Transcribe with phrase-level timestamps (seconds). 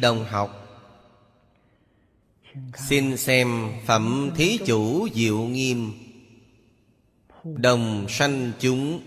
[0.00, 0.64] đồng học.
[2.88, 5.92] Xin xem phẩm thí chủ diệu nghiêm.
[7.44, 9.02] Đồng sanh chúng.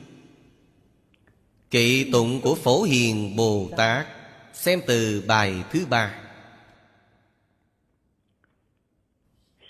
[1.71, 4.07] Kỵ tụng của phổ hiền bồ tát.
[4.53, 6.15] Xem từ bài thứ ba.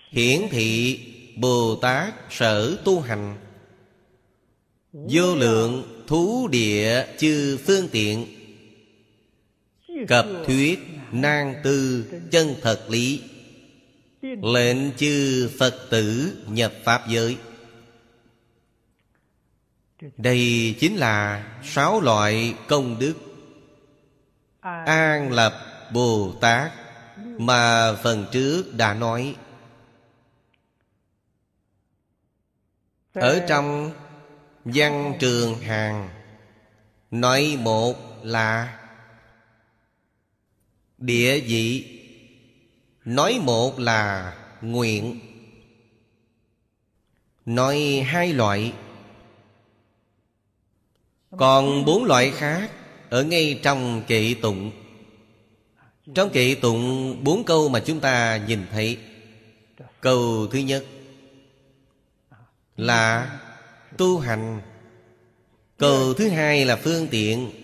[0.09, 0.99] Hiển thị
[1.35, 3.37] bồ tát sở tu hành.
[4.93, 8.25] Vô lượng thú địa chư phương tiện.
[10.07, 10.79] Cập thuyết
[11.11, 13.23] nang tư chân thật lý.
[14.41, 17.37] Lệnh chư phật tử nhập pháp giới.
[20.17, 23.13] Đây chính là sáu loại công đức.
[24.85, 25.53] An lập
[25.93, 26.71] bồ tát
[27.17, 29.35] mà phần trước đã nói.
[33.13, 33.91] Ở trong
[34.65, 36.09] văn trường hàng
[37.11, 38.80] nói một là
[41.01, 41.85] địa vị.
[43.05, 45.19] Nói một là nguyện.
[47.45, 48.73] Nói hai loại.
[51.37, 52.71] Còn bốn loại khác
[53.09, 54.71] ở ngay trong kệ tụng.
[56.15, 58.97] Trong kệ tụng, bốn câu mà chúng ta nhìn thấy.
[60.01, 60.85] Câu thứ nhất
[62.77, 63.39] là
[63.97, 64.61] tu hành.
[65.77, 67.60] Câu thứ hai là phương tiện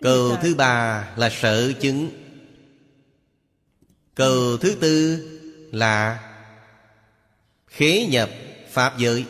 [0.00, 2.10] câu thứ ba là sở chứng.
[4.14, 5.26] Câu thứ tư
[5.72, 6.20] là
[7.66, 8.30] khế nhập
[8.70, 9.24] pháp giới.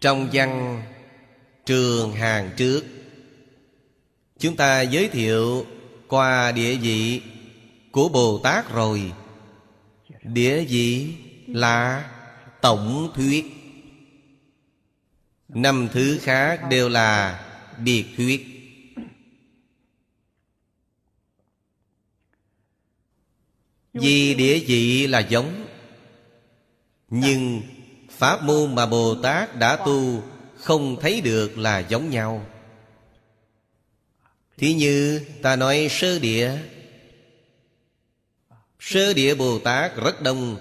[0.00, 0.82] Trong văn
[1.66, 2.84] trường hàng trước
[4.38, 5.66] chúng ta giới thiệu
[6.08, 7.22] qua địa vị
[7.92, 9.12] của bồ tát rồi.
[10.22, 11.14] Địa vị
[11.46, 12.10] là
[12.60, 13.53] tổng thuyết
[15.54, 17.40] năm thứ khác đều là
[17.78, 18.54] biệt thuyết
[23.94, 25.66] vì địa vị là giống,
[27.10, 27.62] nhưng
[28.10, 30.22] pháp môn mà bồ tát đã tu
[30.56, 32.46] không thấy được là giống nhau.
[34.56, 36.58] Thí như ta nói sơ địa.
[38.80, 40.56] Sơ địa bồ tát rất đông.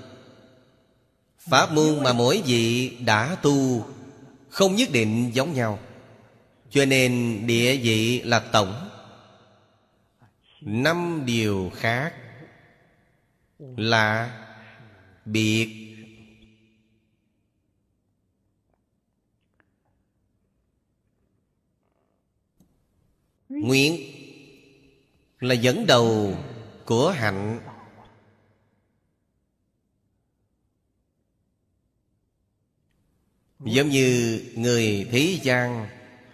[1.49, 3.85] Pháp môn mà mỗi vị đã tu
[4.53, 5.79] không nhất định giống nhau.
[6.69, 8.89] Cho nên địa vị là tổng.
[10.61, 12.13] Năm điều khác
[13.59, 14.39] là
[15.25, 15.69] biệt.
[23.49, 24.01] Nguyện
[25.39, 26.37] là dẫn đầu
[26.85, 27.59] của hạnh.
[33.63, 35.87] Giống như người thế gian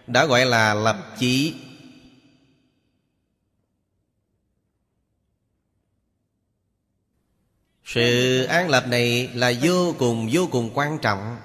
[0.06, 1.54] Đã gọi là lập chí
[7.84, 11.36] Sự an lập này là vô cùng vô cùng quan trọng.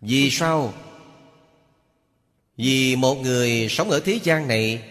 [0.00, 0.74] Vì sao?
[2.56, 4.82] Vì một người sống ở thế gian này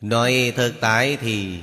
[0.00, 1.58] Nói thực tại thì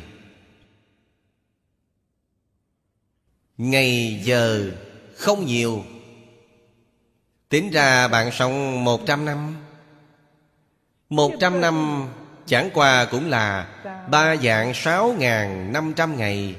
[3.58, 4.72] Ngày giờ
[5.16, 5.84] không nhiều.
[7.54, 9.56] Tính ra bạn sống một trăm năm.
[11.10, 12.08] Một trăm năm
[12.46, 13.68] chẳng qua cũng là
[14.10, 16.56] Ba dạng sáu ngàn năm trăm ngày.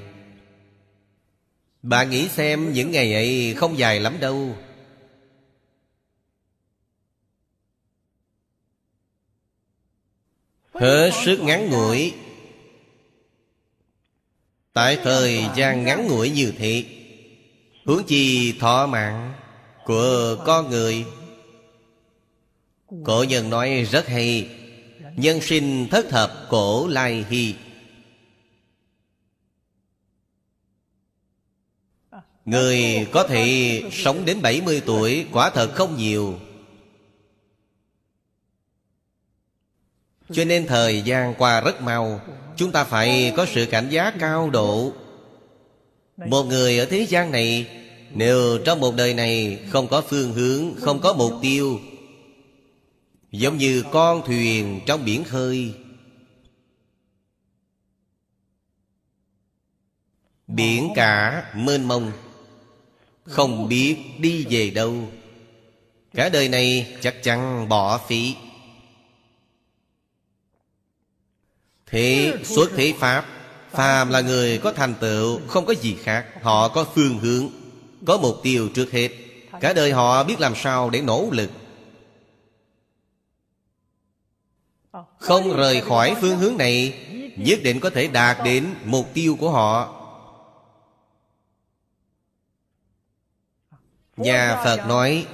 [1.81, 4.55] Bạn nghĩ xem những ngày ấy không dài lắm đâu.
[10.73, 12.13] Hết sức ngắn ngủi.
[14.73, 16.85] Tại thời gian ngắn ngủi như thế
[17.85, 19.33] Hướng chi thọ mạng
[19.85, 21.05] của con người.
[23.03, 24.49] Cổ nhân nói rất hay,
[25.15, 27.55] Nhân sinh thất thập cổ lai hy
[32.45, 36.39] Người có thể sống đến 70 tuổi Quả thật không nhiều.
[40.31, 42.21] Cho nên thời gian qua rất mau,
[42.55, 44.93] Chúng ta phải có sự cảnh giác cao độ.
[46.17, 47.67] Một người ở thế gian này
[48.15, 51.79] nếu trong một đời này Không có phương hướng, Không có mục tiêu,
[53.31, 55.73] Giống như con thuyền trong biển khơi,
[60.47, 62.11] Biển cả mênh mông,
[63.23, 65.07] Không biết đi về đâu,
[66.13, 68.35] Cả đời này chắc chắn bỏ phí.
[71.85, 73.25] Thế xuất thế Pháp,
[73.71, 77.64] Phàm là người có thành tựu, Không có gì khác, Họ có phương hướng.
[78.05, 79.09] Có mục tiêu trước hết.
[79.59, 81.49] Cả đời họ biết làm sao để nỗ lực.
[85.17, 86.93] Không rời khỏi phương hướng này,
[87.35, 90.01] Nhất định có thể đạt đến mục tiêu của họ.
[94.17, 95.27] Nhà Phật nói,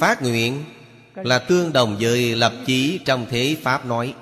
[0.00, 0.64] Phát nguyện
[1.14, 4.14] là tương đồng với lập chí trong thế Pháp nói.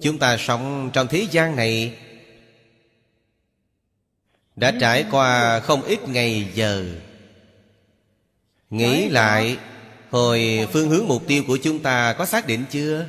[0.00, 1.98] Chúng ta sống trong thế gian này
[4.56, 6.84] Đã trải qua không ít ngày giờ
[8.70, 9.58] Nghĩ lại,
[10.10, 13.06] Hồi phương hướng mục tiêu của chúng ta có xác định chưa?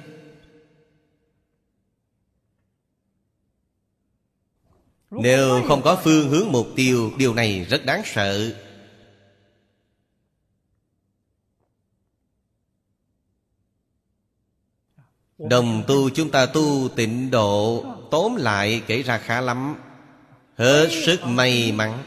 [5.11, 8.53] Nếu không có phương hướng mục tiêu, Điều này rất đáng sợ
[15.49, 19.75] Đồng tu chúng ta tu tịnh độ, Tóm lại kể ra khá lắm.
[20.57, 22.03] Hết sức may mắn.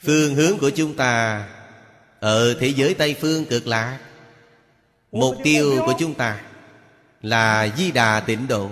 [0.00, 1.46] Phương hướng của chúng ta
[2.20, 3.98] Ở thế giới Tây Phương cực lạc.
[5.12, 6.40] Mục tiêu của chúng ta
[7.22, 8.70] Là Di Đà tịnh độ.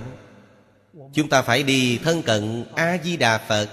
[1.12, 3.68] Chúng ta phải đi thân cận A-di-đà Phật.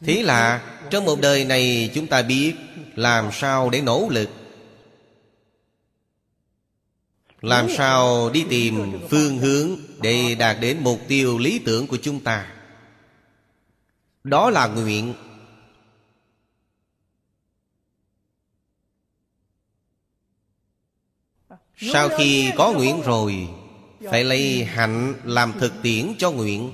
[0.00, 2.54] Thế là trong một đời này chúng ta biết
[2.96, 4.28] làm sao để nỗ lực?
[7.40, 12.20] Làm sao đi tìm phương hướng Để đạt đến mục tiêu lý tưởng của chúng
[12.20, 12.54] ta?
[14.24, 15.14] Đó là nguyện.
[21.76, 23.48] Sau khi có nguyện rồi
[24.10, 26.72] Phải lấy hạnh làm thực tiễn cho nguyện.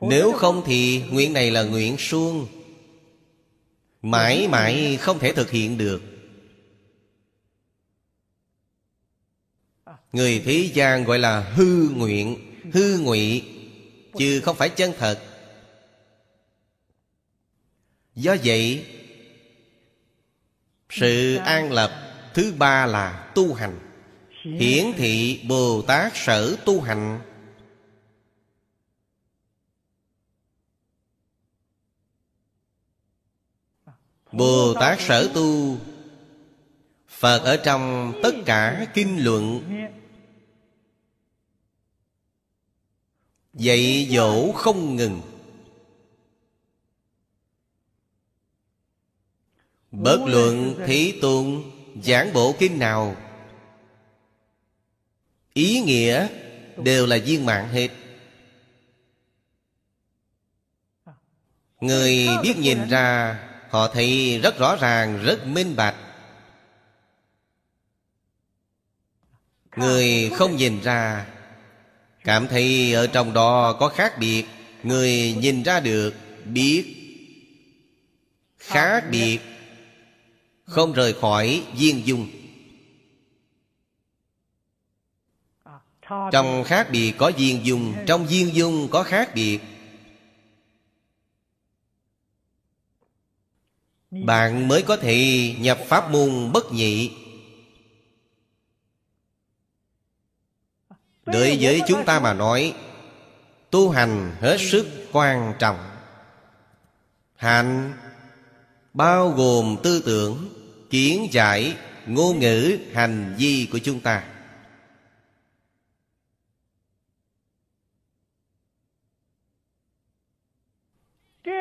[0.00, 2.46] Nếu không thì nguyện này là nguyện suông
[4.04, 6.02] Mãi mãi không thể thực hiện được.
[10.12, 13.42] Người thế gian gọi là hư nguyện, Hư ngụy,
[14.18, 15.20] Chứ không phải chân thật.
[18.14, 18.86] Do vậy,
[20.90, 21.90] sự an lập
[22.34, 23.78] thứ ba là tu hành.
[24.42, 27.20] Hiển thị bồ tát sở tu hành.
[34.36, 35.78] Bồ tát sở tu.
[37.08, 39.60] Phật ở trong tất cả kinh luận.
[43.52, 45.20] Dạy dỗ không ngừng.
[49.90, 51.70] Bất luận thí tuôn
[52.02, 53.16] giảng bộ kinh nào.
[55.52, 56.28] Ý nghĩa
[56.76, 57.88] đều là viên mạng hết.
[61.80, 63.38] Người biết nhìn ra
[63.74, 65.94] Họ thấy rất rõ ràng, rất minh bạch.
[69.76, 71.26] Người không nhìn ra
[72.24, 74.44] Cảm thấy ở trong đó có khác biệt.
[74.82, 76.84] Người nhìn ra được, biết.
[78.58, 79.38] Khác biệt
[80.64, 82.28] không rời khỏi viên dung.
[86.32, 89.60] Trong khác biệt có viên dung Trong viên dung có khác biệt.
[94.22, 97.12] Bạn mới có thể nhập pháp môn bất nhị.
[101.26, 102.74] Đối với chúng ta mà nói,
[103.70, 105.90] Tu hành hết sức quan trọng.
[107.36, 107.92] Hạnh
[108.92, 110.48] bao gồm tư tưởng,
[110.90, 114.24] kiến giải, ngôn ngữ, hành vi của chúng ta.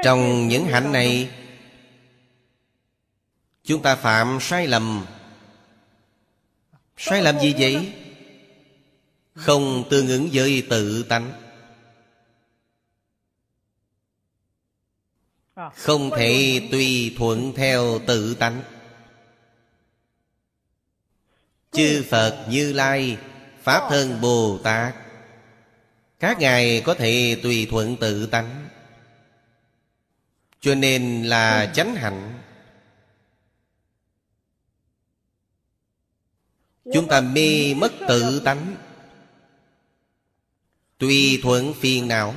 [0.03, 1.29] Trong những hạnh này
[3.63, 5.05] chúng ta phạm sai lầm.
[6.97, 7.93] Sai lầm gì vậy?
[9.35, 11.31] Không tương ứng với tự tánh.
[15.75, 18.61] Không thể tùy thuận theo tự tánh.
[21.71, 23.17] Chư phật như lai,
[23.63, 24.95] pháp thân bồ tát,
[26.19, 28.67] các ngài có thể tùy thuận tự tánh.
[30.61, 32.42] Cho nên là chánh hạnh.
[36.93, 38.75] Chúng ta mê mất tự tánh.
[40.97, 42.35] Tùy thuận phiền não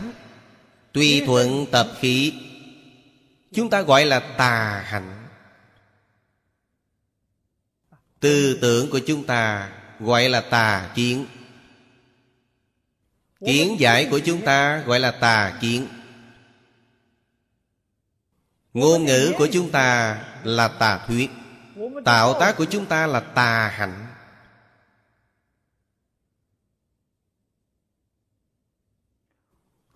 [0.97, 2.33] tùy thuận tập khí,
[3.53, 5.27] Chúng ta gọi là tà hạnh.
[8.21, 11.27] Tư tưởng của chúng ta gọi là tà kiến.
[13.47, 15.89] Kiến giải của chúng ta gọi là tà kiến.
[18.75, 21.31] Ngôn ngữ của chúng ta là tà thuyết.
[22.05, 24.06] Tạo tác của chúng ta là tà hạnh.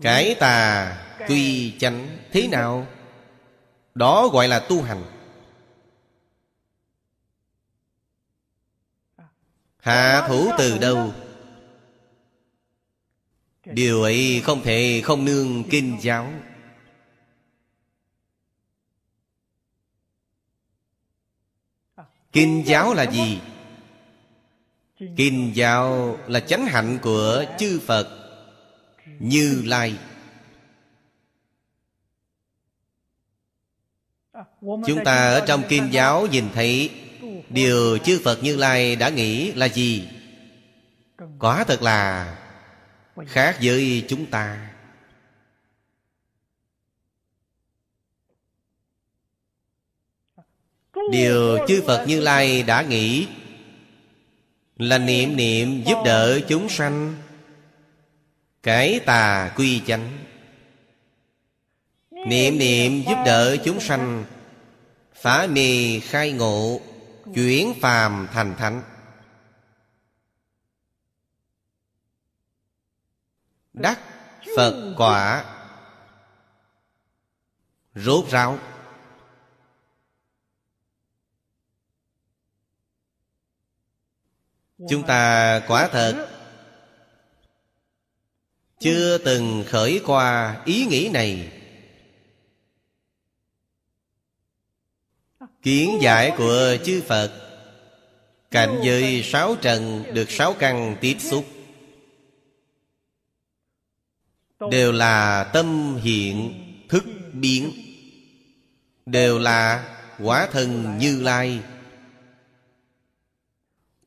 [0.00, 0.97] Cải tà
[1.28, 2.87] quy chánh Thế nào?
[3.95, 5.04] Đó gọi là tu hành
[9.78, 11.12] Hạ thủ từ đâu?
[13.64, 16.33] Điều ấy không thể không nương kinh giáo
[22.33, 23.40] Kinh giáo là gì?
[25.16, 28.20] Kinh giáo là chánh hạnh của chư Phật
[29.19, 29.99] như Lai.
[34.61, 36.90] Chúng ta ở trong Kim giáo nhìn thấy
[37.49, 40.09] Điều chư Phật Như Lai đã nghĩ là gì?
[41.38, 42.37] Quả thật là
[43.26, 44.71] khác với chúng ta.
[51.12, 53.26] Điều chư Phật Như Lai đã nghĩ
[54.76, 57.14] Là niệm niệm giúp đỡ chúng sanh.
[58.62, 60.25] Cái tà quy chánh.
[62.11, 64.25] Niệm niệm giúp đỡ chúng sanh.
[65.14, 66.81] Phá mì khai ngộ
[67.35, 68.83] Chuyển phàm thành thánh.
[73.73, 73.99] Đắc
[74.57, 75.45] Phật quả.
[77.95, 78.59] Rốt ráo.
[84.88, 86.39] Chúng ta quả thật
[88.80, 91.52] chưa từng khởi qua ý nghĩ này.
[95.62, 97.50] Kiến giải của chư Phật,
[98.50, 101.46] Cảnh giới sáu trần được sáu căn tiếp xúc.
[104.70, 106.54] Đều là tâm hiện,
[106.88, 107.72] thức biến.
[109.06, 111.60] Đều là quả thần như lai.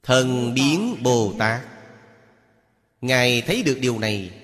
[0.03, 1.61] Thần biến Bồ Tát.
[3.01, 4.42] Ngài thấy được điều này.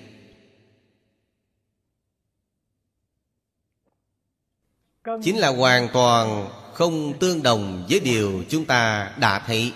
[5.22, 9.72] Chính là hoàn toàn không tương đồng với điều chúng ta đã thấy.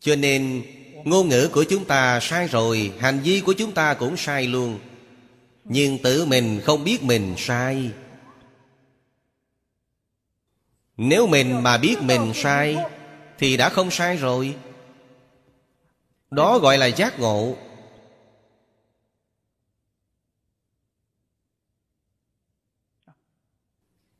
[0.00, 0.62] Cho nên,
[1.04, 4.78] ngôn ngữ của chúng ta sai rồi, Hành vi của chúng ta cũng sai luôn.
[5.64, 7.90] Nhưng tự mình không biết mình sai.
[10.96, 12.76] Nếu mình mà biết mình sai,
[13.38, 14.54] Thì đã không sai rồi.
[16.30, 17.56] Đó gọi là giác ngộ.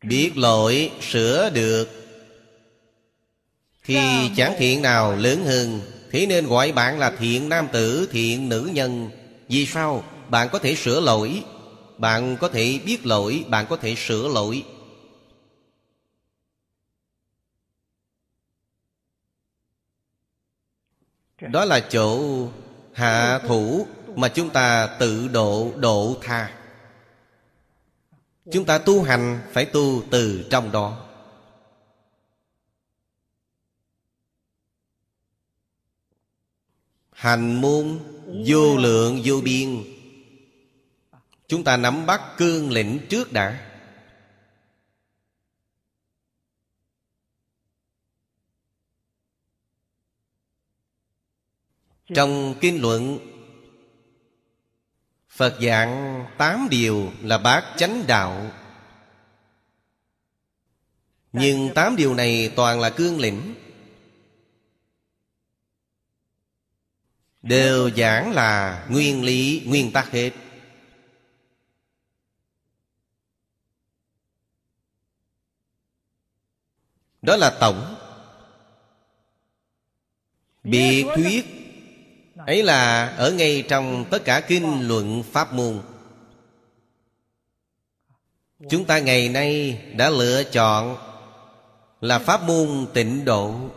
[0.08, 1.88] Biết lỗi sửa được.
[3.84, 3.96] Thì
[4.36, 8.70] chẳng thiện nào lớn hơn Thế nên gọi bạn là thiện nam tử Thiện nữ
[8.72, 9.10] nhân.
[9.48, 10.04] Vì sao?
[10.28, 11.42] Bạn có thể sửa lỗi.
[11.98, 14.64] Bạn có thể biết lỗi Bạn có thể sửa lỗi.
[21.40, 22.22] Đó là chỗ
[22.92, 23.86] hạ thủ
[24.16, 26.55] Mà chúng ta tự độ độ tha
[28.52, 31.02] Chúng ta tu hành phải tu từ trong đó.
[37.12, 37.98] Hành môn
[38.46, 39.84] vô lượng vô biên.
[41.46, 43.72] Chúng ta nắm bắt cương lĩnh trước đã.
[52.14, 53.18] Trong kinh luận
[55.36, 58.50] Phật dạng tám điều là bát chánh đạo.
[61.32, 63.54] Nhưng tám điều này toàn là cương lĩnh.
[67.42, 70.30] Đều giảng là nguyên lý, nguyên tắc hết.
[77.22, 77.94] Đó là tổng.
[80.64, 81.55] Biệt thuyết
[82.46, 85.82] ấy là ở ngay trong tất cả kinh luận pháp môn.
[88.70, 90.96] Chúng ta ngày nay đã lựa chọn
[92.00, 93.70] là pháp môn tịnh độ.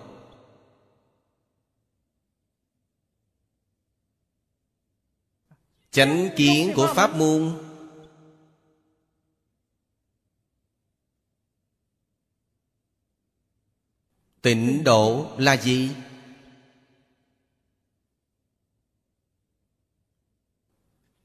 [5.91, 7.53] Chánh kiến của pháp môn.
[14.41, 15.89] Tịnh độ là gì?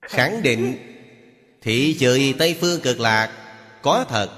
[0.08, 0.78] Khẳng định,
[1.60, 3.30] thị trời tây phương cực lạc,
[3.82, 4.30] có thật.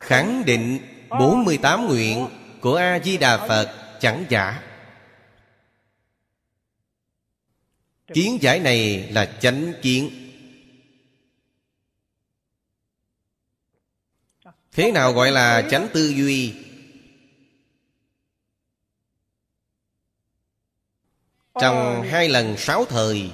[0.00, 2.28] Khẳng định 48 nguyện
[2.60, 4.62] của A-di-đà Phật chẳng giả.
[8.14, 10.10] Kiến giải này là chánh kiến.
[14.72, 16.65] Thế nào gọi là chánh tư duy?
[21.60, 23.30] Trong hai lần sáu thời.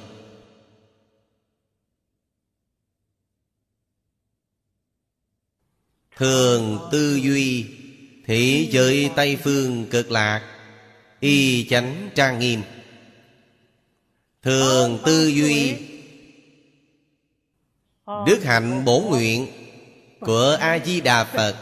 [6.17, 7.67] Thường tư duy
[8.27, 10.59] Thị giới Tây Phương cực lạc
[11.21, 12.63] Y chánh trang nghiêm.
[14.43, 15.77] Thường tư duy
[18.27, 19.47] Đức hạnh bổ nguyện
[20.21, 21.57] Của A-di-đà Phật.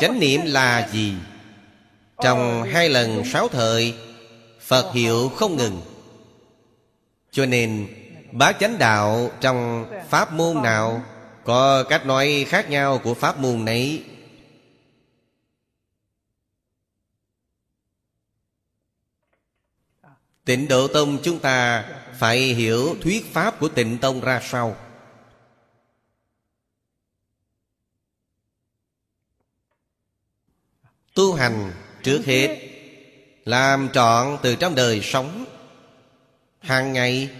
[0.00, 1.14] Chánh niệm là gì?
[2.22, 3.94] Trong hai lần sáu thời,
[4.60, 5.80] Phật hiệu không ngừng.
[7.30, 7.88] Cho nên,
[8.32, 11.02] Bá chánh đạo trong pháp môn nào
[11.44, 14.04] Có cách nói khác nhau của pháp môn nấy?
[20.44, 24.76] Tịnh Độ Tông chúng ta phải hiểu thuyết pháp của tịnh Tông ra sao?
[31.14, 31.72] Tu hành
[32.08, 32.58] trước hết,
[33.44, 35.44] Làm trọn từ trong đời sống.
[36.60, 37.30] Hàng ngày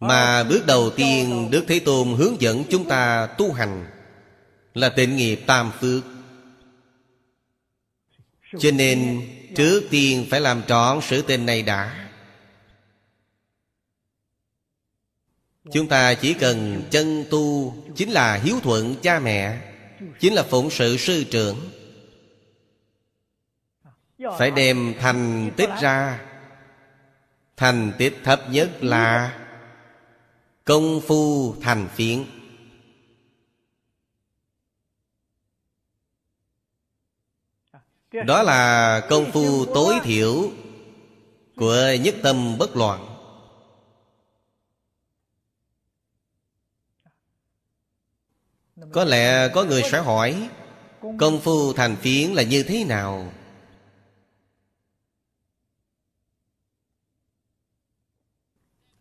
[0.00, 3.86] Mà bước đầu tiên Đức Thế Tôn hướng dẫn chúng ta tu hành
[4.74, 6.02] Là tịnh nghiệp tam phước.
[8.58, 9.20] Cho nên
[9.56, 12.10] trước tiên phải làm trọn sự tình này đã.
[15.72, 19.69] Chúng ta chỉ cần chân tu Chính là hiếu thuận cha mẹ.
[20.20, 21.70] Chính là phụng sự sư trưởng.
[24.38, 26.26] Phải đem thành tích ra.
[27.56, 29.36] Thành tích thấp nhất là
[30.64, 32.24] Công phu thành phiến.
[38.26, 40.50] Đó là công phu tối thiểu
[41.56, 43.09] Của nhất tâm bất loạn.
[48.92, 50.48] Có lẽ có người sẽ hỏi,
[51.18, 53.32] Công phu thành phiến là như thế nào?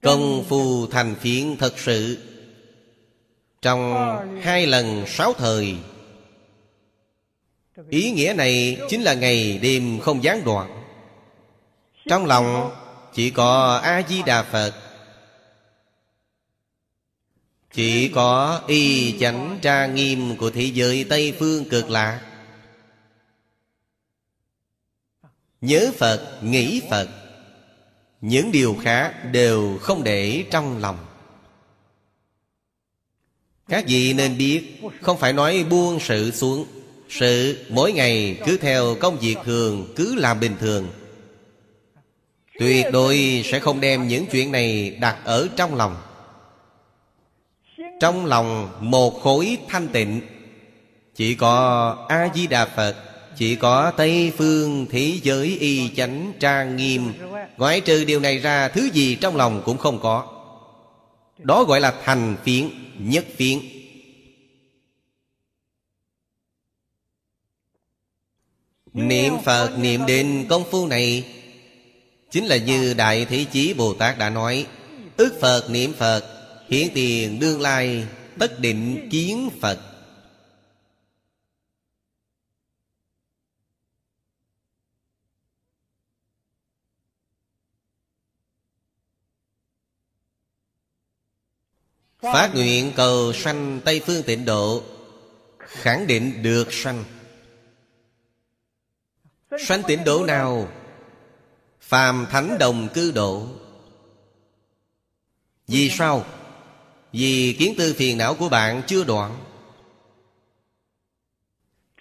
[0.02, 2.17] Công phu thành phiến thật sự
[3.62, 3.93] Trong
[4.41, 5.78] hai lần sáu thời,
[7.89, 10.84] Ý nghĩa này chính là ngày đêm không gián đoạn
[12.10, 12.71] Trong lòng
[13.13, 14.88] chỉ có A-di-đà Phật
[17.73, 22.21] chỉ có y chánh tra nghiêm của thế giới Tây Phương cực lạc.
[25.62, 27.10] Nhớ Phật, nghĩ Phật
[28.21, 30.97] những điều khác đều không để trong lòng.
[33.69, 36.65] Các vị nên biết không phải nói buông sự xuống.
[37.10, 40.88] Sự mỗi ngày cứ theo công việc thường cứ làm bình thường.
[42.60, 45.95] Tuyệt đối sẽ không đem những chuyện này đặt ở trong lòng
[48.00, 50.22] trong lòng một khối thanh tịnh,
[51.16, 52.96] chỉ có a di đà phật,
[53.36, 57.14] chỉ có Tây Phương thế giới y chánh trang nghiêm.
[57.58, 60.28] Ngoại trừ điều này ra, Thứ gì trong lòng cũng không có.
[61.38, 63.60] Đó gọi là thành phiến, Nhất phiến.
[68.94, 71.24] Niệm Phật, niệm đến công phu này,
[72.32, 74.66] Chính là như Đại Thế Chí Bồ Tát đã nói.
[75.18, 76.38] Ước Phật, niệm Phật
[76.69, 78.08] Hiển tiền đương lai,
[78.39, 79.79] Tất định kiến Phật.
[92.21, 94.84] Phát nguyện cầu sanh Tây Phương tịnh độ,
[95.60, 97.03] Khẳng định được sanh.
[99.60, 100.69] Sanh tịnh độ nào?
[101.82, 103.47] Phàm thánh đồng cư độ.
[105.67, 106.25] Vì sao?
[107.12, 109.38] Vì kiến tư phiền não của bạn chưa đoạn.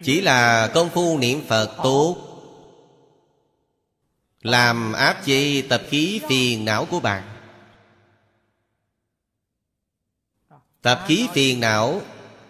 [0.02, 2.16] Chỉ là công phu niệm Phật tốt.
[4.42, 7.22] Làm áp chế tập khí phiền não của bạn.
[10.82, 12.00] Tập khí phiền não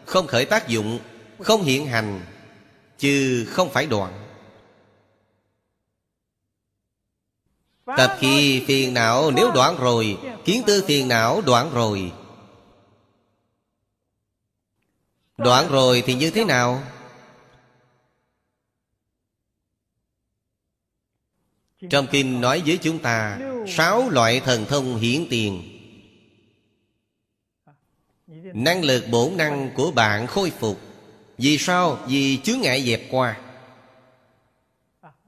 [0.05, 0.99] Không khởi tác dụng
[1.39, 2.21] Không hiện hành
[2.99, 4.25] Chứ không phải đoạn.
[7.97, 12.13] Tập khí phiền não nếu đoạn rồi Kiến tư phiền não đoạn rồi
[15.39, 16.83] Đoạn rồi thì như thế nào?
[21.91, 25.63] Trong kinh nói với chúng ta, Sáu loại thần thông hiển tiền.
[28.55, 30.81] Năng lực bổn năng của bạn khôi phục.
[31.39, 31.99] Vì sao?
[32.09, 33.41] Vì chướng ngại dẹp qua.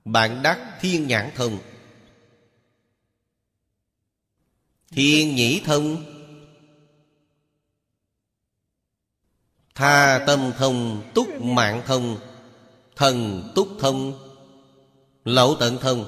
[0.05, 1.59] Bạn đắc thiên nhãn thông.
[4.91, 6.10] Thiên nhĩ thông.
[9.81, 12.17] Tha tâm thông, Túc mạng thông.
[12.97, 14.19] Thần, túc thông.
[15.25, 16.07] Lậu tận thông.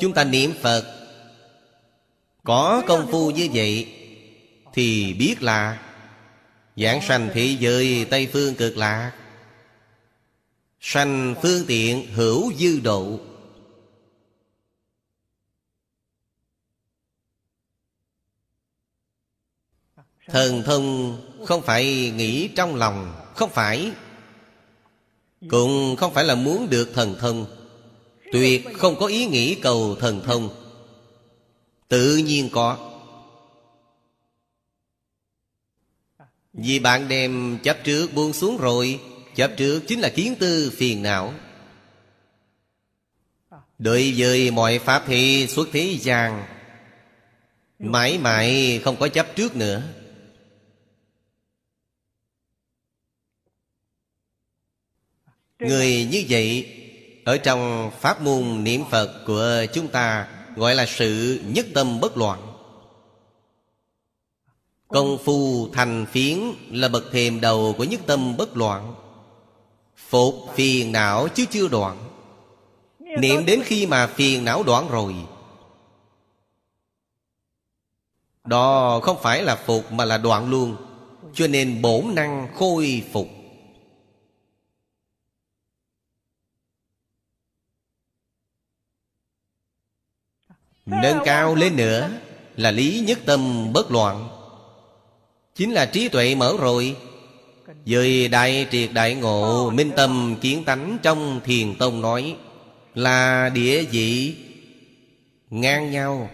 [0.00, 1.08] Chúng ta niệm Phật.
[2.44, 3.88] Có công phu như vậy
[4.72, 5.82] Thì biết là
[6.76, 9.12] Giảng sanh thị giới Tây Phương cực lạc.
[10.80, 13.18] Sanh phương tiện hữu dư độ.
[20.26, 23.90] Thần thông không phải nghĩ trong lòng, Không phải.
[25.50, 27.46] Cũng không phải là muốn được thần thông.
[28.32, 30.48] Tuyệt không có ý nghĩ cầu thần thông.
[31.88, 32.90] Tự nhiên có.
[36.52, 39.00] Vì bạn đem chấp trước buông xuống rồi,
[39.34, 41.34] Chấp trước chính là kiến tư phiền não.
[43.78, 46.44] Đối với mọi pháp thì xuất thế gian,
[47.78, 49.82] Mãi mãi không có chấp trước nữa.
[55.68, 56.66] Người như vậy,
[57.24, 62.16] Ở trong pháp môn niệm Phật của chúng ta Gọi là sự nhất tâm bất
[62.16, 62.40] loạn.
[64.88, 66.38] Công phu thành phiến
[66.70, 68.94] là bậc thềm đầu của nhất tâm bất loạn.
[70.08, 71.98] Phục phiền não chứ chưa đoạn.
[72.98, 75.14] Niệm đến khi mà phiền não đoạn rồi.
[78.44, 80.76] Đó không phải là phục mà là đoạn luôn.
[81.34, 83.28] Cho nên bổn năng khôi phục.
[90.86, 92.10] Nâng cao lên nữa
[92.56, 94.28] Là lý nhất tâm bất loạn.
[95.54, 96.96] Chính là trí tuệ mở rồi.
[97.86, 102.36] Với đại triệt đại ngộ, Minh tâm kiến tánh trong thiền tông nói
[102.94, 104.36] Là địa vị
[105.50, 106.30] Ngang nhau.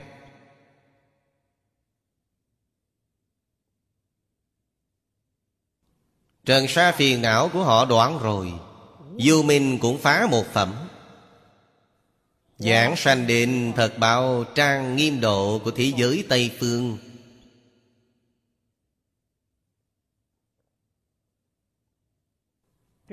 [6.44, 8.52] Trần sa phiền não của họ đoạn rồi.
[9.16, 10.89] Dù mình cũng phá một phẩm.
[12.60, 16.98] Giảng sanh định thật bảo trang nghiêm độ của thế giới Tây Phương.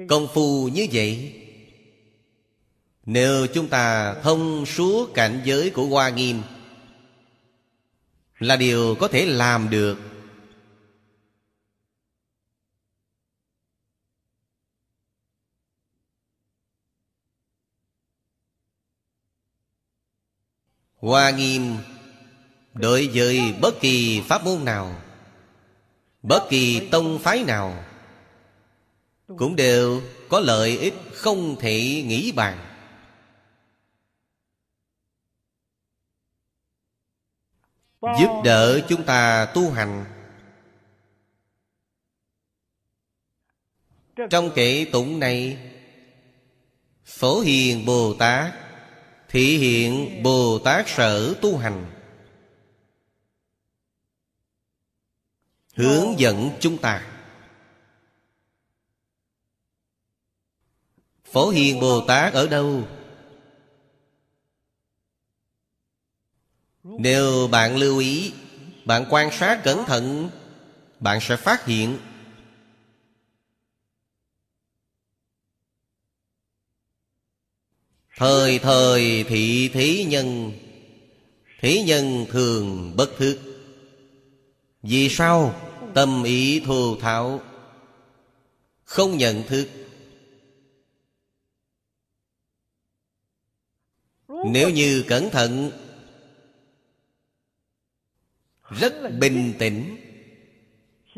[0.08, 1.34] Công phu như vậy,
[3.06, 6.42] Nếu chúng ta thông suốt cảnh giới của Hoa Nghiêm,
[8.40, 9.98] Là điều có thể làm được.
[20.98, 21.78] Hoa nghiêm
[22.74, 25.02] Đối với bất kỳ pháp môn nào,
[26.22, 27.84] Bất kỳ tông phái nào,
[29.38, 32.64] Cũng đều có lợi ích không thể nghĩ bàn.
[38.02, 40.06] Giúp đỡ chúng ta tu hành.
[44.30, 45.58] Trong kệ tụng này,
[47.06, 48.67] Phổ Hiền Bồ Tát
[49.30, 51.86] Thị hiện Bồ Tát sở tu hành
[55.76, 57.08] Hướng dẫn chúng ta
[61.32, 62.84] Phổ Hiền Bồ Tát ở đâu?
[66.84, 68.34] Nếu bạn lưu ý,
[68.86, 70.30] Bạn quan sát cẩn thận,
[71.00, 72.00] Bạn sẽ phát hiện
[78.18, 80.52] Thời thời thị thí nhân
[81.62, 83.40] Thí nhân thường bất thức.
[84.82, 85.56] Vì sao?
[85.94, 87.42] Tâm ý thù thảo,
[88.84, 89.68] Không nhận thức.
[94.46, 95.72] Nếu như cẩn thận,
[98.70, 99.98] Rất bình tĩnh.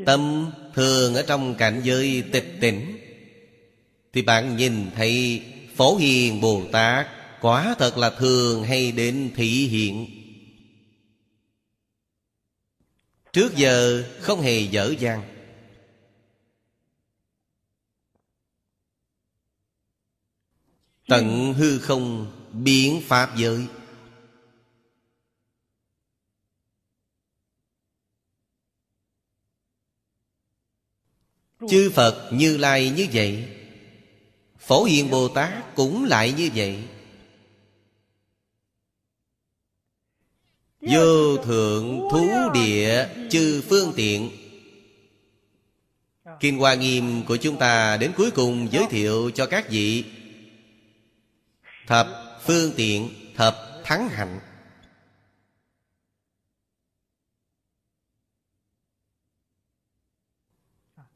[0.05, 2.97] Tâm thường ở trong cảnh giới tịch tỉnh.
[4.13, 5.41] Thì bạn nhìn thấy
[5.79, 7.07] Phổ Hiền Bồ Tát,
[7.41, 10.07] Quả thật là thường hay đến thị hiện.
[13.33, 15.23] Trước giờ không hề dở dang.
[21.07, 23.67] Tận hư không biến pháp giới.
[31.69, 33.58] Chư Phật Như Lai như vậy
[34.69, 36.83] Phổ Hiền Bồ Tát cũng lại như vậy.
[40.81, 44.31] Vô thượng thú địa chư phương tiện.
[46.39, 50.05] Kinh Hoa Nghiêm của chúng ta đến cuối cùng giới thiệu cho các vị.
[51.87, 52.07] Thập
[52.45, 54.39] phương tiện, Thập thắng hạnh.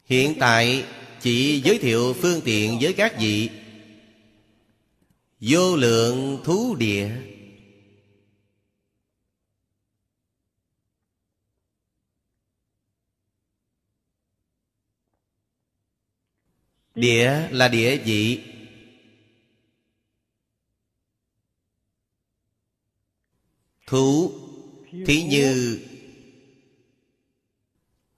[0.06, 0.86] Hiện tại
[1.24, 3.50] chỉ giới thiệu phương tiện với các vị.
[5.40, 7.12] Vô lượng thú địa.
[16.96, 18.44] Địa là địa vị.
[23.88, 24.32] Thú,
[25.06, 25.80] Thí như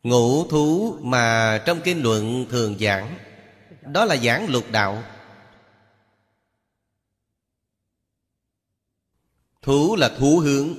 [0.06, 3.18] Ngũ thú mà trong kinh luận thường giảng,
[3.82, 5.04] Đó là giảng lục đạo.
[9.62, 10.74] Thú là thú hướng.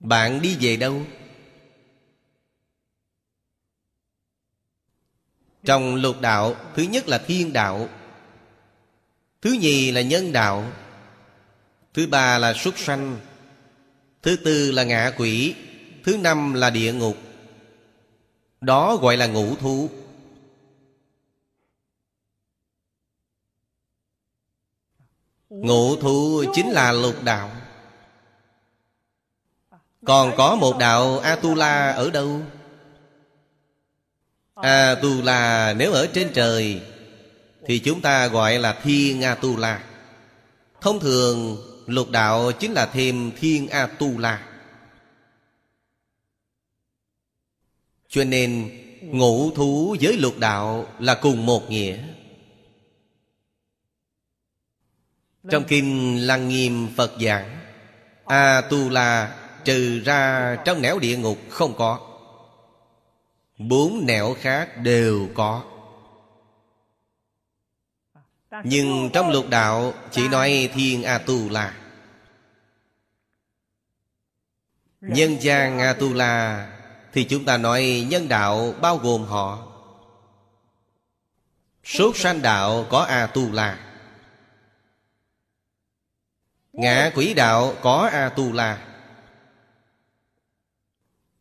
[0.00, 1.02] Bạn đi về đâu?
[5.64, 7.88] Trong lục đạo, Thứ nhất là thiên đạo.
[9.42, 10.72] Thứ nhì là nhân đạo.
[11.94, 13.18] Thứ ba là súc sanh.
[14.22, 15.54] Thứ tư là ngạ quỷ.
[16.04, 17.16] Thứ năm là địa ngục.
[18.60, 19.90] Đó gọi là ngũ thú.
[25.48, 27.50] Ngũ thú chính là lục đạo.
[30.04, 32.40] Còn có một đạo Atula ở đâu?
[34.54, 36.82] Atula, nếu ở trên trời,
[37.66, 39.84] Thì chúng ta gọi là Thiên Atula.
[40.80, 44.51] Thông thường, lục đạo chính là thêm Thiên Atula.
[48.12, 48.70] Cho nên,
[49.02, 51.98] ngũ thú với lục đạo là cùng một nghĩa.
[55.50, 57.60] Trong Kinh Lăng Nghiêm Phật giảng,
[58.24, 62.18] A-tu-la trừ ra trong nẻo địa ngục không có.
[63.58, 65.64] Bốn nẻo khác đều có.
[68.64, 71.74] Nhưng trong lục đạo chỉ nói thiên A-tu-la.
[75.00, 76.68] Nhân gian A-tu-la
[77.12, 79.68] thì chúng ta nói nhân đạo bao gồm họ.
[81.84, 83.88] Sốt sanh đạo có A-tu-la.
[86.72, 88.88] Ngã quỷ đạo có A-tu-la.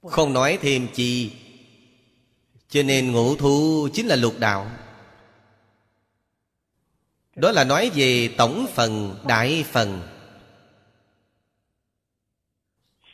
[0.04, 1.32] Không nói thêm chi.
[2.70, 4.72] Cho nên ngũ thu chính là lục đạo.
[7.36, 10.02] Đó là nói về tổng phần, đại phần.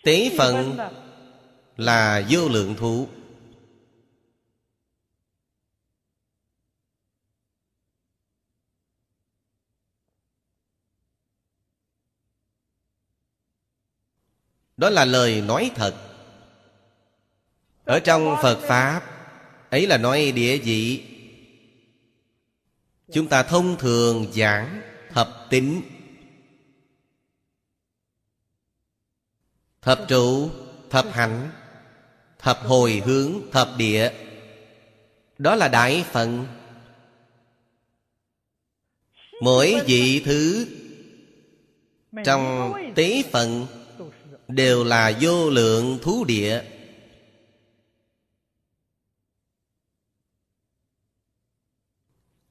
[0.03, 0.77] Tế phần
[1.77, 3.07] là vô lượng thú.
[14.77, 15.95] Đó là lời nói thật.
[17.85, 19.17] Ở trong Phật Pháp
[19.69, 21.03] Ấy là nói địa vị.
[23.11, 25.81] Chúng ta thông thường giảng thập tính.
[29.81, 30.49] Thập trụ,
[30.89, 31.51] thập hạnh.
[32.47, 34.11] Thập hồi hướng, thập địa.
[35.37, 36.45] Đó là đại phận
[39.41, 40.67] Mỗi vị thứ
[42.25, 43.65] Trong tế phận
[44.47, 46.61] đều là vô lượng thú địa.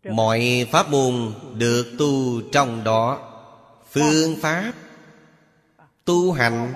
[0.04, 3.32] Mọi pháp môn được tu trong đó.
[3.90, 4.72] Phương pháp
[6.04, 6.74] tu hành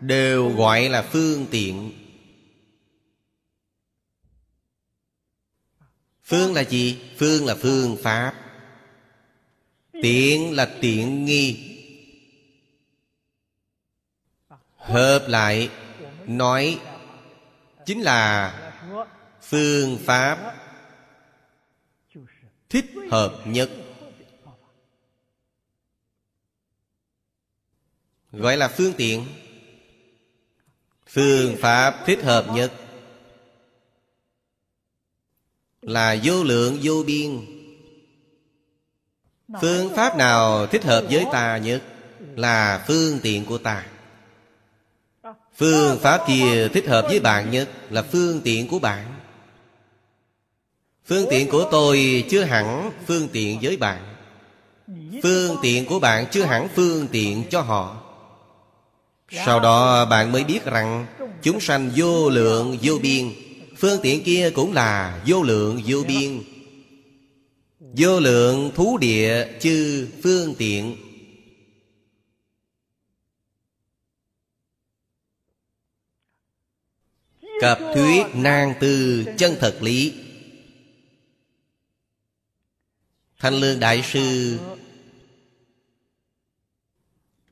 [0.00, 2.01] đều gọi là phương tiện.
[6.32, 6.98] Phương là gì?
[7.18, 8.34] Phương là phương pháp.
[10.02, 11.78] Tiện là tiện nghi.
[14.76, 15.70] Hợp lại,
[16.26, 16.80] nói
[17.86, 18.52] chính là
[19.42, 20.56] phương pháp
[22.68, 23.70] thích hợp nhất.
[28.32, 29.26] Gọi là phương tiện.
[31.06, 32.81] Phương pháp thích hợp nhất
[35.82, 37.40] là vô lượng, vô biên.
[39.60, 41.82] Phương pháp nào thích hợp với ta nhất
[42.36, 43.86] là phương tiện của ta.
[45.56, 49.14] Phương pháp kia thích hợp với bạn nhất Là phương tiện của bạn.
[51.06, 54.14] Phương tiện của tôi chưa hẳn phương tiện với bạn.
[55.22, 57.96] Phương tiện của bạn chưa hẳn phương tiện cho họ.
[59.46, 61.06] Sau đó bạn mới biết rằng
[61.42, 63.32] Chúng sanh vô lượng, vô biên.
[63.82, 66.08] Phương tiện kia cũng là vô lượng vô dạ.
[66.08, 66.42] biên.
[67.80, 70.96] Vô lượng thú địa chư phương tiện.
[77.60, 80.14] Cập thuyết nang tư chân thật lý.
[83.38, 84.58] Thanh Lương Đại Sư.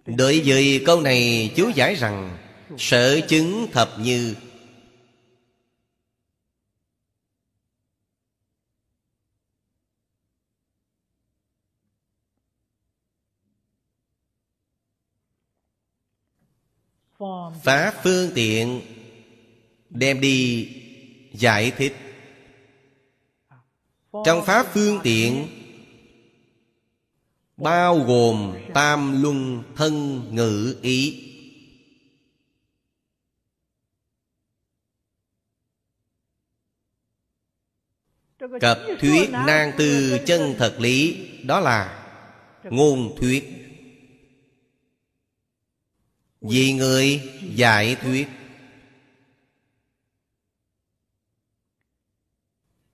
[0.07, 2.38] Đối với câu này chú giải rằng
[2.79, 4.35] Sở chứng thập như.
[17.62, 18.81] Pháp phương tiện
[19.90, 20.69] Đem đi
[21.33, 21.97] giải thích.
[24.25, 25.49] Trong Pháp phương tiện
[27.57, 31.27] Bao gồm tam luân thân ngữ ý.
[38.61, 42.07] Cập thuyết nang tư chân thật lý, Đó là
[42.64, 43.60] ngôn thuyết.
[46.40, 48.29] Vì người giải thuyết.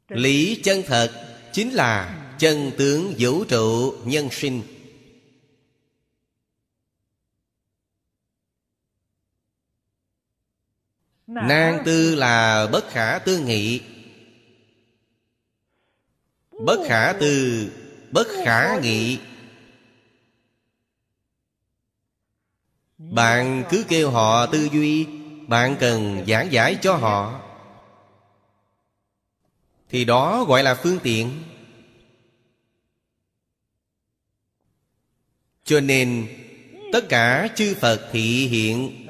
[0.09, 4.63] Lý chân thật chính là chân tướng vũ trụ nhân sinh.
[11.27, 13.81] Nang tư là bất khả tư nghị.
[16.51, 17.67] Bất khả tư,
[18.11, 19.19] bất khả nghị.
[22.99, 25.07] Bạn cứ kêu họ tư duy,
[25.49, 27.41] bạn cần giảng giải cho họ.
[29.89, 31.43] Thì đó gọi là phương tiện.
[35.65, 36.29] Cho nên,
[36.93, 39.07] tất cả chư phật thị hiện,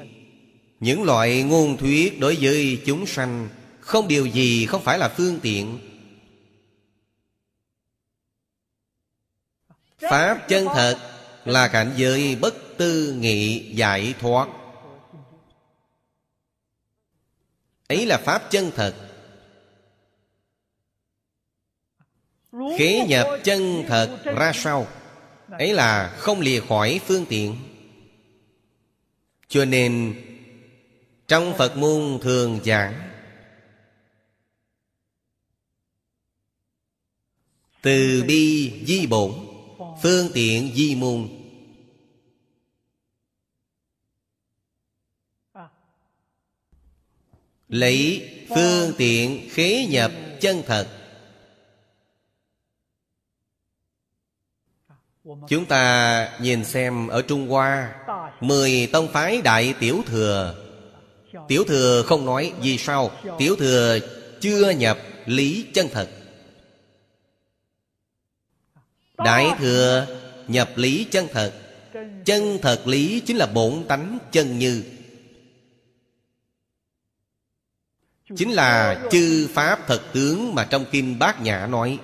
[0.79, 5.39] những loại ngôn thuyết đối với chúng sanh, không điều gì không phải là phương
[5.39, 5.79] tiện.
[9.99, 10.97] Pháp chân thật
[11.45, 14.49] là cảnh giới bất tư nghị giải thoát.
[17.87, 18.95] Ấy là pháp chân thật.
[22.77, 24.87] Khế nhập chân thật ra sau
[25.49, 27.57] ấy là không lìa khỏi phương tiện.
[29.47, 30.15] Cho nên,
[31.27, 33.09] trong phật môn thường giảng,
[37.81, 39.33] từ bi di bổn,
[40.03, 41.36] phương tiện di môn
[47.69, 50.87] lấy phương tiện khế nhập chân thật.
[55.47, 57.93] Chúng ta nhìn xem ở Trung Hoa,
[58.41, 60.55] Mười tông phái Đại Tiểu Thừa.
[61.47, 63.99] Tiểu Thừa không nói vì sao, Tiểu Thừa
[64.41, 66.09] chưa nhập lý chân thật.
[69.17, 70.07] Đại Thừa
[70.47, 71.53] nhập lý chân thật.
[72.25, 74.83] Chân thật lý chính là bổn tánh chân như.
[78.35, 81.99] Chính là chư Pháp thật tướng mà trong Kinh Bát Nhã nói.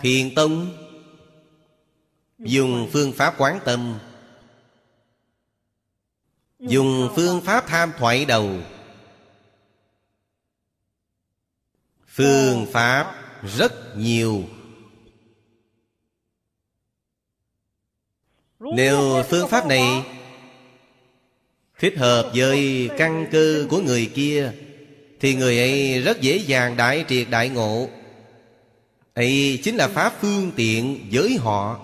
[0.00, 0.76] Thiền Tông,
[2.38, 3.98] Dùng phương pháp quán tâm,
[6.58, 8.60] Dùng phương pháp tham thoại đầu,
[12.06, 14.44] Phương pháp rất nhiều.
[18.74, 20.02] Nếu phương pháp này
[21.78, 24.52] Thích hợp với căn cơ của người kia,
[25.20, 27.88] Thì người ấy rất dễ dàng đại triệt đại ngộ.
[29.14, 31.80] Ấy chính là pháp phương tiện với họ.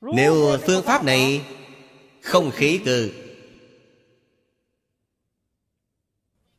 [0.00, 1.42] Nếu phương pháp này
[2.20, 3.08] không khí cơ,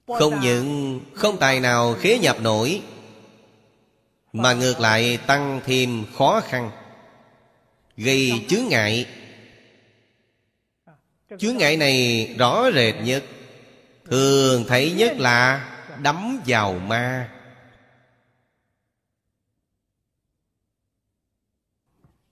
[0.08, 2.82] không những không tài nào khế nhập nổi,
[4.34, 6.72] mà ngược lại tăng thêm khó khăn
[8.00, 9.06] gây chướng ngại.
[11.40, 13.24] Chướng ngại này rõ rệt nhất.
[14.06, 15.70] Thường thấy nhất là
[16.04, 17.30] đắm vào ma.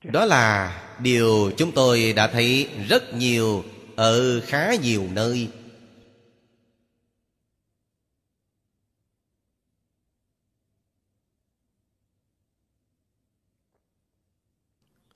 [0.03, 3.63] Đó là điều chúng tôi đã thấy rất nhiều
[3.95, 5.49] ở khá nhiều nơi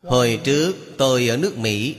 [0.04, 1.96] hồi trước tôi ở nước mỹ.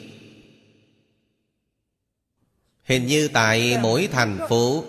[2.85, 4.85] Hình như tại mỗi thành phố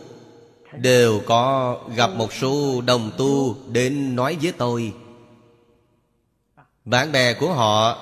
[0.72, 4.94] đều có gặp một số đồng tu đến nói với tôi.
[6.86, 7.98] Bạn bè của họ,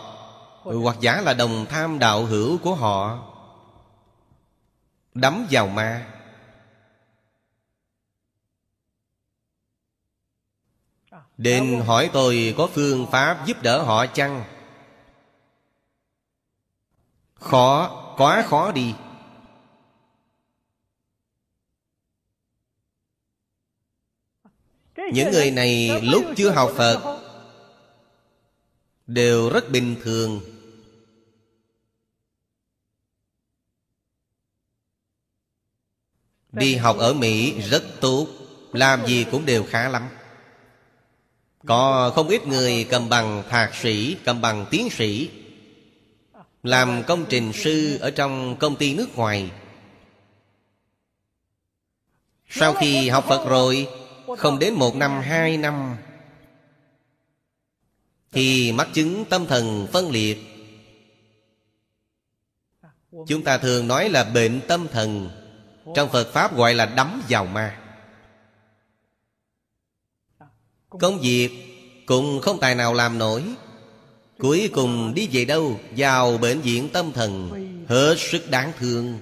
[0.64, 3.28] hoặc giả là đồng tham đạo hữu của họ,
[5.14, 6.07] đắm vào ma.
[11.38, 14.43] Đến hỏi tôi có phương pháp giúp đỡ họ chăng?
[17.42, 18.94] Khó Quá khó đi?
[25.14, 27.20] Những người này lúc chưa học Phật
[29.08, 30.42] Đều rất bình thường.
[36.52, 38.28] Đi học ở Mỹ rất tốt,
[38.74, 40.10] Làm gì cũng đều khá lắm.
[41.66, 45.30] Có không ít người cầm bằng thạc sĩ, Cầm bằng tiến sĩ.
[46.64, 49.51] Làm công trình sư Ở trong công ty nước ngoài.
[52.49, 53.88] Sau khi học Phật rồi,
[54.38, 55.97] Không đến một năm, hai năm,
[58.32, 60.38] Thì mắc chứng tâm thần phân liệt.
[63.28, 65.30] Chúng ta thường nói là bệnh tâm thần,
[65.95, 67.80] trong Phật Pháp gọi là đắm vào ma.
[70.89, 71.49] Công việc
[72.05, 73.43] cũng không tài nào làm nổi.
[74.42, 75.80] Cuối cùng đi về đâu?
[75.98, 77.52] Vào bệnh viện tâm thần.
[77.89, 79.20] Hết sức đáng thương.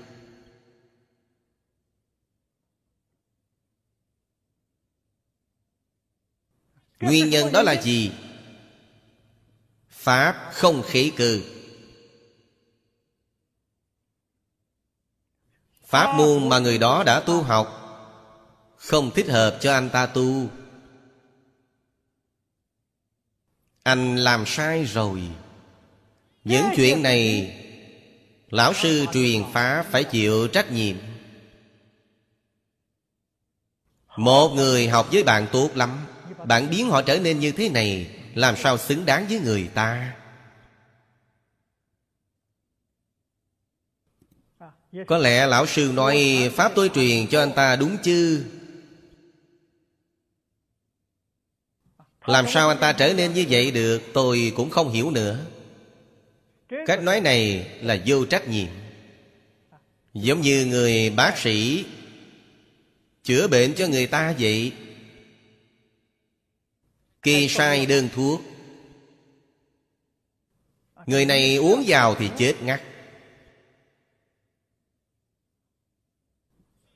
[6.99, 8.11] Nguyên nhân đó là gì?
[9.89, 11.41] Pháp không khỉ cư
[15.85, 17.75] Pháp môn mà người đó đã tu học,
[18.77, 20.49] Không thích hợp cho anh ta tu.
[23.83, 25.21] Anh làm sai rồi.
[26.43, 27.55] Những chuyện này
[28.49, 30.95] Lão sư truyền pháp phải chịu trách nhiệm.
[34.17, 36.05] Một người học với bạn tốt lắm.
[36.45, 40.13] Bạn biến họ trở nên như thế này Làm sao xứng đáng với người ta?
[45.07, 48.45] Có lẽ lão sư nói Pháp tôi truyền cho anh ta đúng chứ
[52.29, 55.45] Làm sao anh ta trở nên như vậy được, Tôi cũng không hiểu nữa.
[56.85, 58.67] Cách nói này là vô trách nhiệm.
[60.13, 61.85] Giống như người bác sĩ
[63.23, 64.73] Chữa bệnh cho người ta vậy.
[67.21, 68.41] Kê sai đơn thuốc.
[71.05, 72.81] Người này uống vào thì chết ngắt.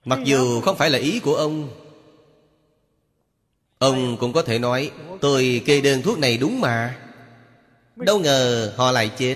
[0.06, 1.83] Mặc dù không phải là ý của ông
[3.84, 7.00] Ông cũng có thể nói, Tôi kê đơn thuốc này đúng mà.
[7.96, 9.36] Đâu ngờ họ lại chết.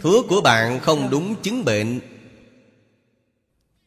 [0.00, 2.00] Thuốc của bạn không đúng chứng bệnh.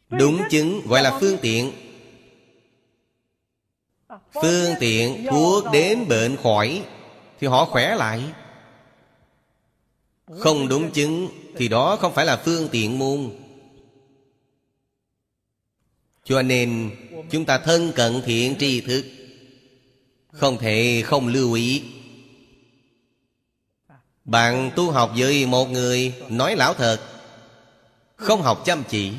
[0.10, 1.72] Đúng chứng gọi là phương tiện.
[4.34, 6.84] Phương tiện thuốc đến bệnh khỏi
[7.40, 8.24] Thì họ khỏe lại.
[10.40, 13.47] Không đúng chứng Thì đó không phải là phương tiện môn.
[16.28, 16.92] Cho nên,
[17.30, 19.06] Chúng ta thân cận thiện tri thức.
[20.32, 21.84] Không thể không lưu ý.
[24.26, 27.00] Bạn tu học với một người Nói lão thật,
[28.16, 29.14] Không học chăm chỉ.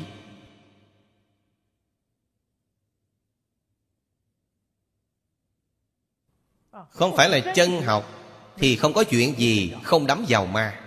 [6.89, 8.11] Không phải là chân học,
[8.57, 10.81] Thì không có chuyện gì Không đắm vào ma.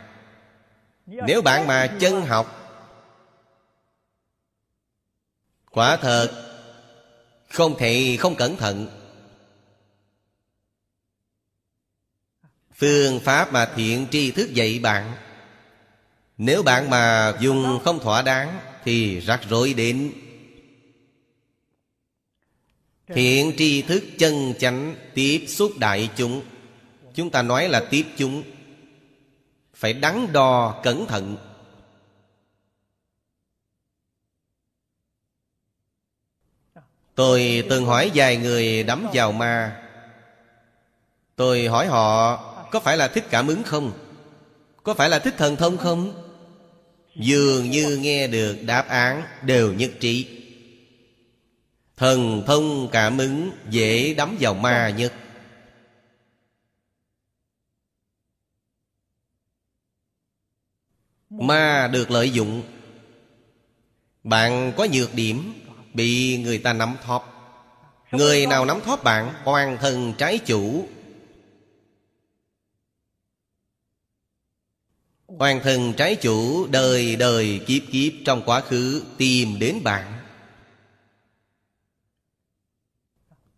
[1.07, 2.62] Nếu bạn mà chân học
[5.73, 6.49] Quả thật,
[7.49, 8.87] Không thể không cẩn thận.
[12.75, 15.13] Phương pháp mà thiện tri thức dạy bạn,
[16.39, 20.13] Nếu bạn mà dùng không thỏa đáng Thì rắc rối đến.
[23.07, 26.43] Thiện tri thức chân chánh Tiếp xúc đại chúng.
[27.15, 28.43] Chúng ta nói là tiếp chúng.
[29.75, 31.52] Phải đắn đo cẩn thận.
[37.15, 39.83] Tôi từng hỏi vài người đắm vào ma.
[41.37, 42.37] Tôi hỏi họ,
[42.71, 43.93] có phải là thích cảm ứng không?
[44.83, 46.29] Có phải là thích thần thông không?
[47.17, 50.27] Dường như nghe được đáp án đều nhất trí.
[51.97, 55.13] Thần thông cảm ứng dễ đắm vào ma nhất.
[61.31, 62.63] Ma được lợi dụng.
[64.25, 65.55] Bạn có nhược điểm?
[65.95, 67.29] Bị người ta nắm thóp.
[68.13, 70.89] Người nào nắm thóp bạn Hoàn thân trái chủ.
[75.27, 80.19] Hoàn thân trái chủ Đời đời kiếp kiếp Trong quá khứ tìm đến bạn.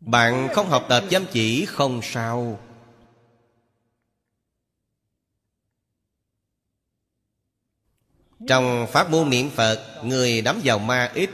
[0.00, 2.60] Bạn không học tập chăm chỉ Không sao.
[8.48, 11.30] Trong pháp môn niệm Phật Người đắm vào ma ít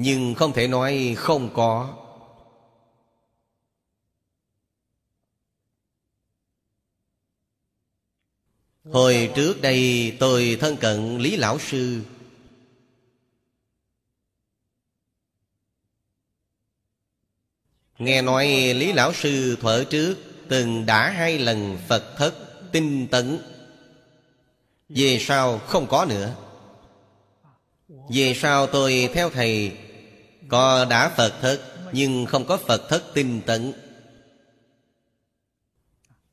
[0.00, 1.94] nhưng không thể nói không có.
[8.84, 12.02] Hồi trước đây tôi thân cận Lý Lão Sư.
[17.98, 20.16] Nghe nói Lý Lão Sư thuở trước
[20.48, 22.34] Từng đã hai lần Phật thất
[22.72, 23.38] tinh tấn.
[24.88, 26.34] Về sau không có nữa.
[27.88, 29.72] Về sau tôi theo thầy
[30.48, 31.60] có đã Phật thất
[31.92, 33.72] Nhưng không có Phật thất tinh tấn.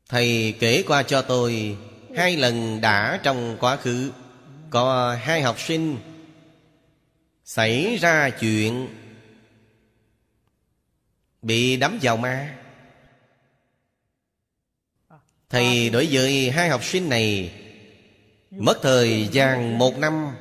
[0.10, 1.78] Thầy kể qua cho tôi,
[2.16, 4.12] Hai lần đã trong quá khứ.
[4.70, 5.98] Có hai học sinh
[7.46, 8.88] Xảy ra chuyện
[11.42, 12.58] Bị đắm vào ma.
[15.50, 17.54] Thầy đối với hai học sinh này,
[18.52, 20.36] Mất thời gian một năm.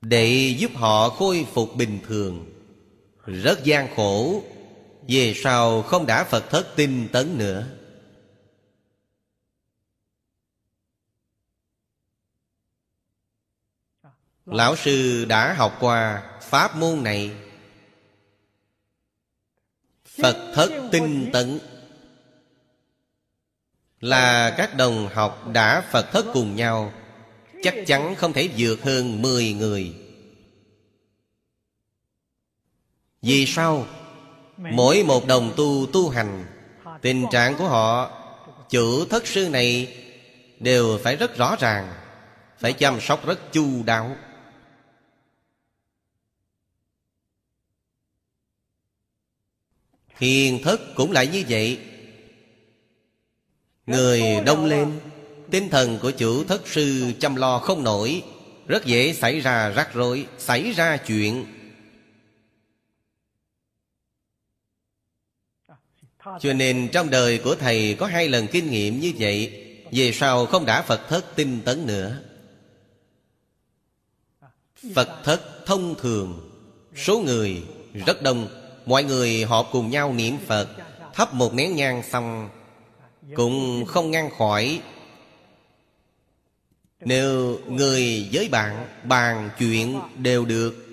[0.00, 2.52] Để giúp họ khôi phục bình thường.
[3.26, 4.42] Rất gian khổ
[5.08, 7.66] Về sau không đã Phật thất tinh tấn nữa?
[14.46, 17.30] Lão sư đã học qua pháp môn này.
[20.04, 21.58] Phật thất tinh tấn
[24.00, 26.92] Là các đồng học đã Phật thất cùng nhau.
[27.62, 29.94] Chắc chắn không thể vượt hơn 10 người.
[33.22, 33.86] Vì sao?
[34.56, 36.46] Mỗi một đồng tu tu hành,
[37.02, 38.10] Tình trạng của họ
[38.70, 39.96] Chủ thất sư này
[40.60, 41.92] Đều phải rất rõ ràng,
[42.58, 44.16] Phải chăm sóc rất chu đáo.
[50.18, 51.80] Hiền thất cũng lại như vậy.
[53.86, 55.00] Người đông lên
[55.50, 58.22] Tinh thần của chủ thất sư chăm lo không nổi.
[58.66, 61.46] Rất dễ xảy ra rắc rối, Xảy ra chuyện.
[66.40, 70.46] Cho nên trong đời của thầy có hai lần kinh nghiệm như vậy, Về sau
[70.46, 72.22] không đã Phật thất tinh tấn nữa.
[74.94, 76.50] Phật thất thông thường,
[76.96, 77.62] Số người
[78.06, 78.48] rất đông.
[78.86, 80.68] Mọi người họ cùng nhau niệm Phật,
[81.14, 82.48] Thắp một nén nhang xong,
[83.34, 84.80] Cũng không ngăn khỏi.
[87.00, 90.88] Nếu người với bạn bàn chuyện đều được,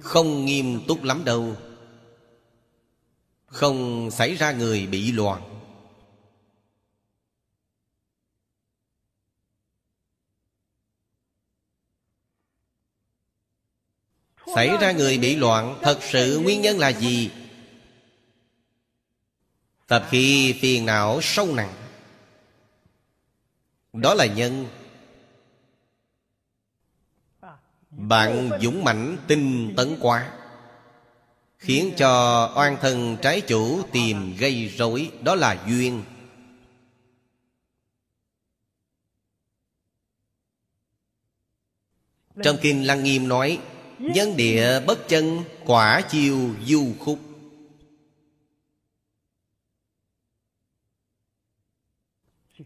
[0.00, 1.56] Không nghiêm túc lắm đâu.
[3.46, 5.42] Không xảy ra người bị loạn.
[14.54, 17.30] Xảy ra người bị loạn Thật sự nguyên nhân là gì?
[19.86, 21.83] Tập khi phiền não sâu nặng.
[23.94, 24.66] Đó là nhân.
[27.90, 30.32] Bạn dũng mãnh tinh tấn quá,
[31.58, 36.02] Khiến cho oan thân trái chủ tìm gây rối, Đó là duyên.
[42.42, 43.60] Trong Kinh Lăng Nghiêm nói,
[43.98, 47.18] Nhân địa bất chân, Quả chiêu du khúc.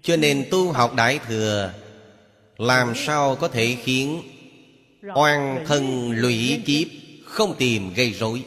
[0.03, 1.73] Cho nên tu học Đại Thừa,
[2.57, 4.23] Làm sao có thể khiến
[5.15, 6.89] Oan thân lụy kiếp
[7.25, 8.45] Không tìm gây rối?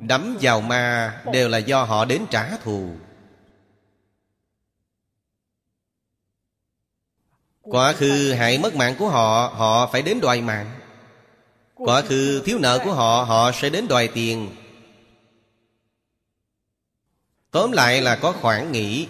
[0.00, 2.90] Đắm vào ma Đều là do họ đến trả thù.
[7.62, 10.80] Quá khứ hại mất mạng của họ Họ phải đến đòi mạng.
[11.74, 14.50] Quá khứ thiếu nợ của họ Họ sẽ đến đòi tiền.
[17.52, 19.08] Tóm lại là có khoảng nghỉ,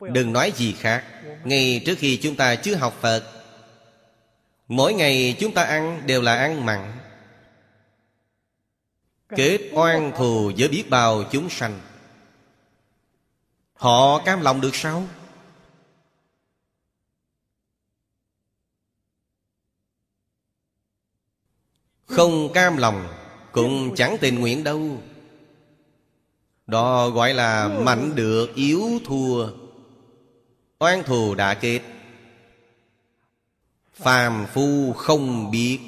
[0.00, 1.04] Đừng nói gì khác
[1.44, 3.42] Ngay trước khi chúng ta chưa học Phật
[4.68, 6.92] Mỗi ngày chúng ta ăn đều là ăn mặn.
[9.28, 11.80] Kết oan thù với biết bao chúng sanh.
[13.74, 15.06] Họ cam lòng được sao?
[22.06, 23.08] Không cam lòng
[23.52, 25.02] Cũng chẳng tình nguyện đâu.
[26.72, 29.48] Đó gọi là mạnh được yếu thua.
[30.78, 31.80] Oan thù đã kết
[33.94, 35.78] Phàm phu không biết.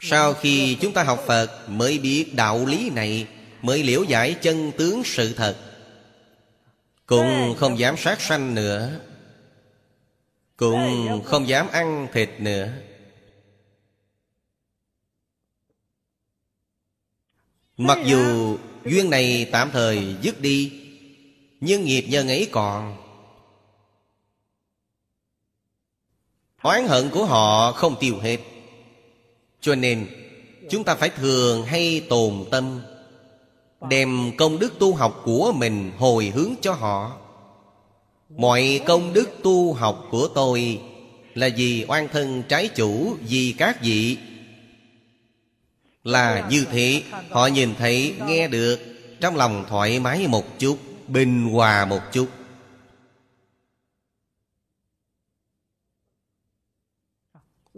[0.00, 3.26] Sau khi chúng ta học Phật Mới biết đạo lý này,
[3.62, 5.56] Mới liễu giải chân tướng sự thật.
[7.06, 9.00] Cũng không dám sát sanh nữa.
[10.56, 12.68] Cũng không dám ăn thịt nữa.
[17.78, 20.72] Mặc dù Duyên này tạm thời dứt đi,
[21.60, 22.96] Nhưng nghiệp nhân ấy còn.
[26.62, 28.38] Oán hận của họ không tiêu hết,
[29.60, 30.06] Cho nên
[30.70, 32.80] Chúng ta phải thường hay tồn tâm,
[33.88, 37.16] Đem công đức tu học của mình hồi hướng cho họ.
[38.28, 40.80] Mọi công đức tu học của tôi
[41.34, 44.16] Là vì oan thân trái chủ Vì các vị
[46.08, 47.02] là như thế.
[47.30, 48.80] Họ nhìn thấy, nghe được
[49.20, 50.78] Trong lòng thoải mái một chút
[51.08, 52.28] Bình hòa một chút.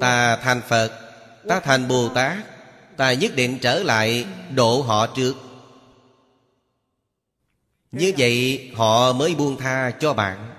[0.01, 0.91] Ta thành Phật
[1.49, 2.37] Ta thành Bồ Tát
[2.97, 5.35] Ta nhất định trở lại độ họ trước.
[7.93, 10.55] Như vậy họ mới buông tha cho bạn.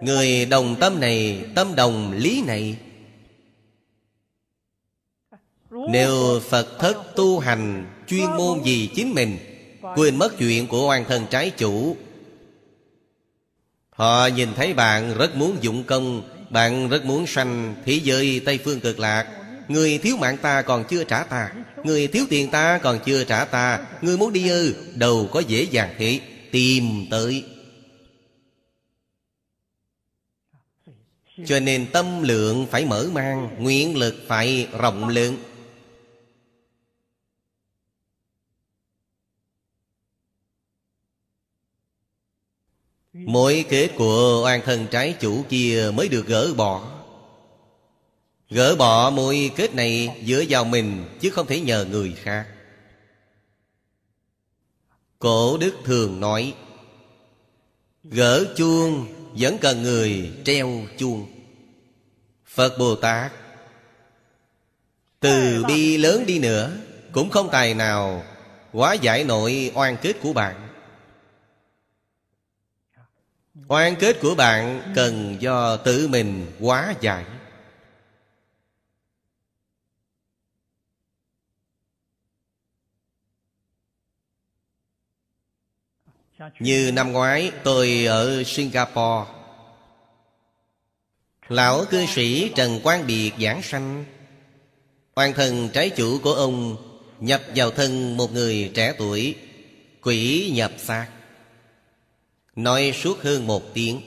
[0.00, 2.76] Người đồng tâm này Tâm đồng lý này
[5.88, 9.38] nếu Phật thất tu hành, Chuyên môn gì chính mình?
[9.96, 11.96] Quên mất chuyện của oan thân trái chủ.
[13.90, 18.58] Họ nhìn thấy bạn rất muốn dụng công, Bạn rất muốn sanh thế giới Tây
[18.64, 19.26] Phương cực lạc.
[19.68, 21.52] Người thiếu mạng ta còn chưa trả ta,
[21.84, 23.80] Người thiếu tiền ta còn chưa trả ta.
[24.02, 26.20] Người muốn đi ư, Đâu có dễ dàng thế
[26.50, 27.44] Tìm tới.
[31.46, 35.36] Cho nên tâm lượng phải mở mang, Nguyện lực phải rộng lượng.
[43.14, 46.90] Mỗi kết của oan thân trái chủ kia mới được gỡ bỏ.
[48.50, 52.46] Gỡ bỏ mối kết này dựa vào mình, Chứ không thể nhờ người khác.
[55.18, 56.54] Cổ đức thường nói,
[58.04, 59.06] Gỡ chuông,
[59.38, 61.26] vẫn cần người treo chuông.
[62.46, 63.32] Phật Bồ Tát,
[65.20, 66.72] Từ bi lớn đi nữa,
[67.12, 68.24] Cũng không tài nào
[68.72, 70.63] Hóa giải nội oan kết của bạn.
[73.54, 77.24] Oan kết của bạn cần do tự mình hóa giải.
[86.60, 89.30] Như năm ngoái, tôi ở Singapore.
[91.48, 94.04] Lão cư sĩ Trần Quang Biệt giảng sanh.
[95.16, 96.76] Hoàn thần trái chủ của ông
[97.20, 99.36] Nhập vào thân một người trẻ tuổi,
[100.02, 101.13] Quỷ nhập xác.
[102.56, 104.00] Nói suốt hơn một tiếng.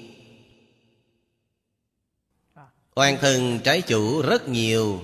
[2.95, 5.01] Oan thân trái chủ rất nhiều,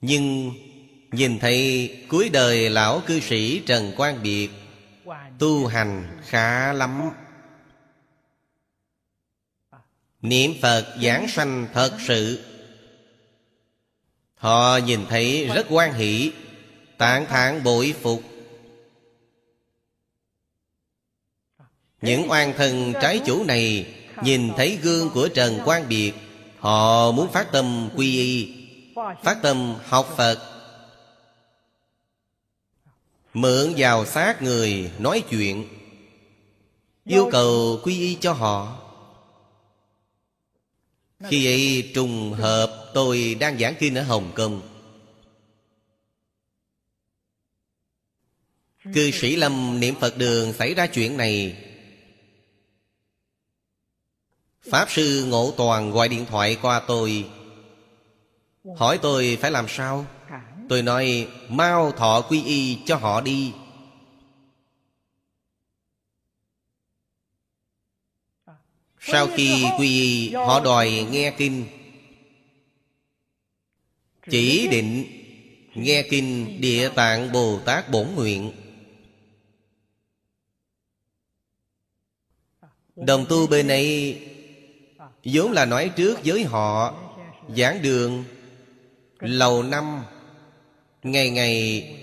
[0.00, 0.52] Nhưng
[1.12, 4.48] nhìn thấy cuối đời lão cư sĩ Trần Quang Biệt,
[5.38, 7.10] Tu hành khá lắm.
[10.22, 12.44] Niệm Phật giảng sanh thật sự.
[14.34, 16.32] Họ nhìn thấy rất quan hỷ
[16.98, 18.22] Tạng thản bội phục.
[22.02, 23.86] Những oan thần trái chủ này
[24.22, 26.12] Nhìn thấy gương của Trần Quang Biệt,
[26.58, 28.54] Họ muốn phát tâm quy y,
[29.22, 30.38] Phát tâm học Phật.
[33.34, 35.68] Mượn vào xác người nói chuyện,
[37.04, 38.76] Yêu cầu quy y cho họ.
[41.24, 44.62] Khi ấy trùng hợp, tôi đang giảng kinh ở Hồng Kông.
[48.94, 51.56] Cư sĩ Lâm niệm Phật đường xảy ra chuyện này
[54.62, 57.30] Pháp Sư Ngộ Toàn gọi điện thoại qua tôi.
[58.76, 60.06] Hỏi tôi phải làm sao?
[60.68, 63.52] Tôi nói, mau thọ quy y cho họ đi.
[69.00, 71.66] Sau khi quy y, Họ đòi nghe kinh.
[74.30, 75.16] Chỉ định
[75.74, 78.52] Nghe kinh Địa Tạng Bồ Tát Bổn Nguyện.
[82.96, 84.20] Đồng tu bên ấy
[85.24, 86.94] vốn là nói trước với họ,
[87.56, 88.24] Giảng đường,
[89.18, 90.04] Lầu năm.
[91.02, 91.96] Ngày ngày,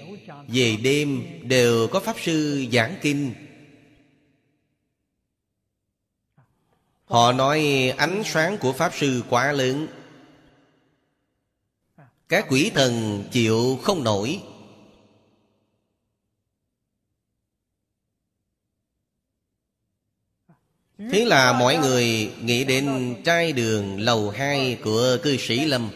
[0.47, 3.33] về đêm đều có Pháp Sư giảng kinh.
[7.05, 9.87] Họ nói ánh sáng của Pháp Sư quá lớn.
[12.29, 14.41] Các quỷ thần chịu không nổi.
[20.97, 25.89] Thế là mọi người nghĩ đến trai đường lầu hai của cư sĩ Lâm.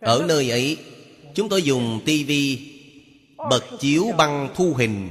[0.00, 0.76] Ở nơi ấy
[1.34, 2.58] Chúng tôi dùng tivi
[3.50, 5.08] Bật chiếu băng thu hình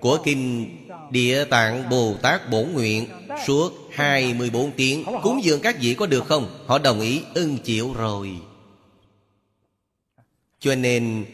[0.00, 0.76] Của kinh
[1.10, 3.06] Địa Tạng Bồ Tát Bổn Nguyện
[3.46, 5.04] Suốt 24 tiếng.
[5.22, 6.64] Cúng dường các vị có được không?
[6.66, 8.30] Họ đồng ý ưng chịu rồi.
[10.60, 11.24] Cho nên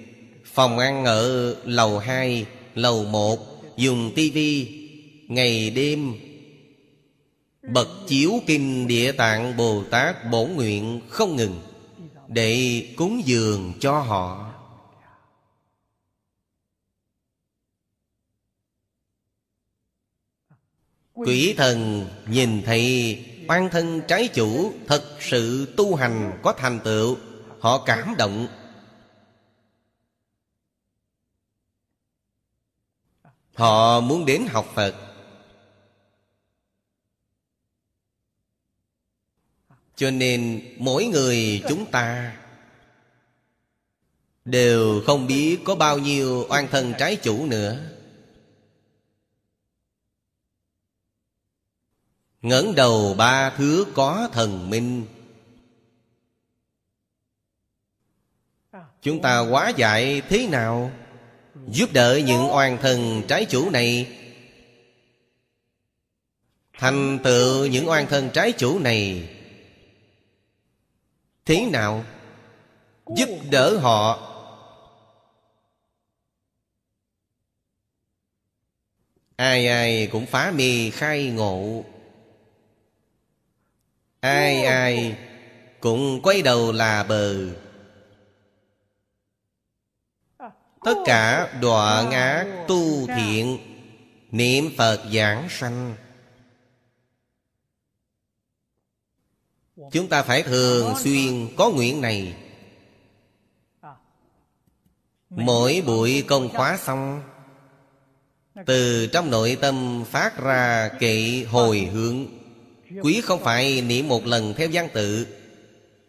[0.45, 3.39] Phòng ăn ở lầu 2, lầu 1
[3.77, 4.86] Dùng tivi
[5.29, 6.15] Ngày đêm.
[7.63, 11.61] Bật chiếu kinh địa tạng Bồ Tát bổn nguyện không ngừng
[12.29, 14.53] Để cúng dường cho họ.
[21.15, 23.19] Quỷ thần nhìn thấy
[23.49, 27.17] oan thân trái chủ Thật sự tu hành có thành tựu,
[27.61, 28.49] Họ cảm động.
[33.55, 35.06] Họ muốn đến học Phật
[39.97, 42.37] Cho nên mỗi người chúng ta
[44.47, 47.81] Đều không biết có bao nhiêu oan thân trái chủ nữa.
[52.43, 55.07] Ngẩng đầu ba thứ có thần minh.
[59.03, 60.91] Chúng ta quá dạy thế nào?
[61.69, 64.19] Giúp đỡ những oan thần trái chủ này.
[66.79, 69.29] Thành tựu những oan thân trái chủ này
[71.47, 72.05] Thế nào
[73.17, 74.33] Giúp đỡ họ?
[79.37, 81.85] Ai ai cũng phá mê khai ngộ.
[84.21, 85.17] Ai ai
[85.81, 87.37] cũng quay đầu là bờ.
[90.85, 93.59] Tất cả đọa ngã tu thiện,
[94.31, 95.95] Niệm Phật giảng sanh.
[99.93, 102.35] Chúng ta phải thường xuyên có nguyện này.
[105.31, 107.23] Mỗi buổi công khóa xong,
[108.67, 112.27] Từ trong nội tâm phát ra kệ hồi hướng.
[113.03, 115.27] Quý không phải niệm một lần theo văn tự.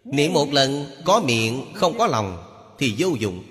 [0.03, 2.43] Niệm một lần có miệng, không có lòng
[2.78, 3.43] Thì vô dụng.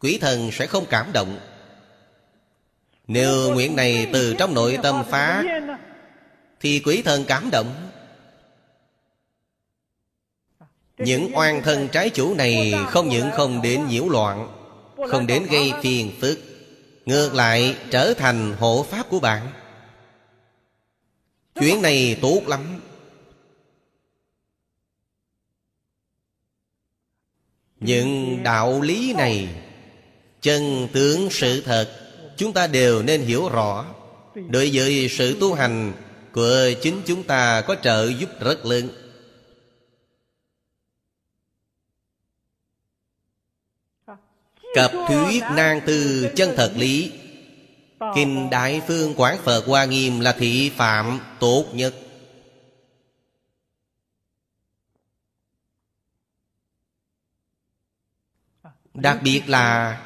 [0.00, 1.38] Quỷ thần sẽ không cảm động.
[3.06, 5.44] Nếu nguyện này từ trong nội tâm phá,
[6.60, 7.89] Thì quỷ thần cảm động.
[11.00, 14.48] Những oan thân trái chủ này Không những không đến nhiễu loạn,
[15.08, 16.38] Không đến gây phiền phức,
[17.06, 19.52] Ngược lại trở thành hộ pháp của bạn.
[21.60, 22.80] Chuyện này tốt lắm.
[27.80, 29.48] Những đạo lý này,
[30.40, 31.88] Chân tướng sự thật,
[32.36, 33.86] Chúng ta đều nên hiểu rõ.
[34.48, 35.92] Đối với sự tu hành
[36.32, 38.88] Của chính chúng ta có trợ giúp rất lớn.
[44.74, 47.12] Cập thuyết nang tư chân thật lý.
[48.14, 51.94] Kinh Đại Phương Quán Phật Hoa Nghiêm là thị phạm tốt nhất.
[58.94, 60.00] Đặc biệt là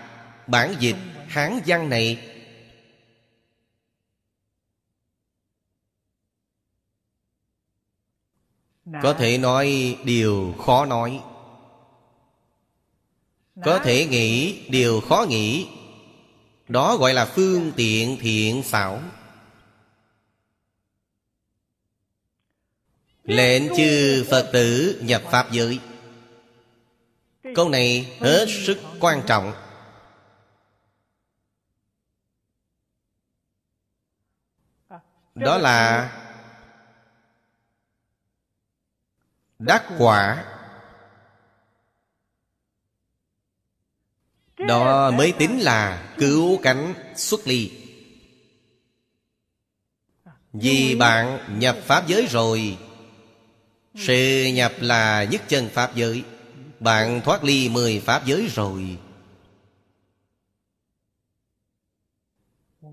[0.47, 0.97] bản dịch
[1.29, 2.31] Hán văn này.
[9.03, 11.21] Có thể nói điều khó nói.
[13.63, 15.69] Có thể nghĩ điều khó nghĩ.
[16.69, 19.03] Đó gọi là phương tiện thiện xảo.
[23.25, 25.81] Lệnh chư Phật tử nhập Pháp giới.
[27.55, 29.53] Câu này hết sức quan trọng.
[35.35, 36.11] Đó là
[39.59, 40.54] Đắc quả
[44.59, 47.71] Đó, mới tính là cứu cánh xuất ly.
[50.53, 52.79] Vì bạn nhập Pháp giới rồi,
[53.97, 56.23] Sự nhập là nhất chân Pháp giới.
[56.81, 58.99] Bạn thoát ly mười Pháp giới rồi.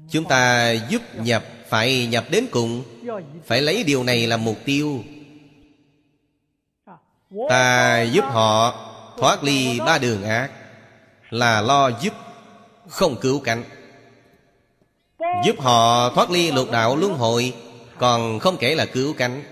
[0.09, 2.83] Chúng ta giúp nhập, Phải nhập đến cùng.
[3.45, 5.03] Phải lấy điều này làm mục tiêu.
[7.49, 8.71] Ta giúp họ
[9.17, 10.51] thoát ly ba đường ác
[11.31, 12.13] là lo giúp,
[12.87, 13.63] không cứu cánh.
[15.45, 17.53] Giúp họ thoát ly lục đạo luân hồi,
[17.97, 19.43] còn không kể là cứu cánh.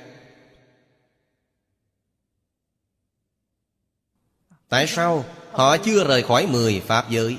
[4.69, 7.37] Tại sao họ chưa rời khỏi mười pháp giới?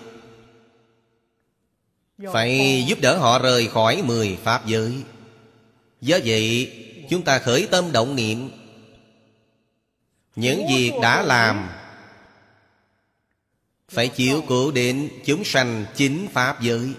[2.33, 5.03] Phải giúp đỡ họ rời khỏi mười pháp giới.
[6.01, 6.73] Do vậy,
[7.11, 8.51] chúng ta khởi tâm động niệm.
[10.37, 11.69] Những việc đã làm
[13.91, 16.95] phải chịu cố đến chúng sanh chính Pháp giới.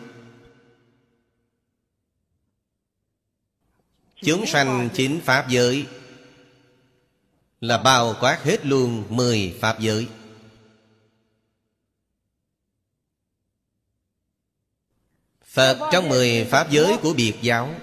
[4.22, 5.88] Chúng sanh chính Pháp giới
[7.62, 10.08] Là bao quát hết luôn mười Pháp giới.
[15.46, 17.76] Phật trong mười Pháp giới của biệt giáo,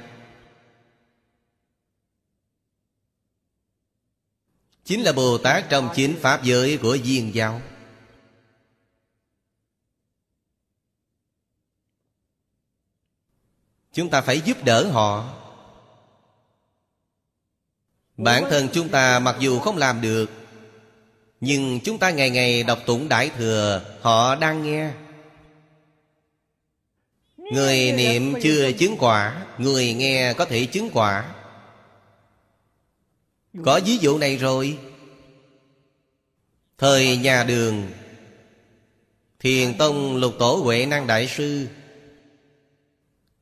[4.84, 7.62] Chính là Bồ Tát trong chính Pháp giới của viên giáo.
[13.98, 15.34] Chúng ta phải giúp đỡ họ.
[18.16, 20.30] Bản thân chúng ta mặc dù không làm được,
[21.40, 24.90] Nhưng chúng ta ngày ngày đọc tụng Đại Thừa, Họ đang nghe.
[27.36, 31.34] Người niệm chưa chứng quả, Người nghe có thể chứng quả.
[33.64, 34.78] Có ví dụ này rồi.
[36.78, 37.90] Thời nhà đường,
[39.40, 41.68] Thiền Tông Lục Tổ Huệ Năng Đại Sư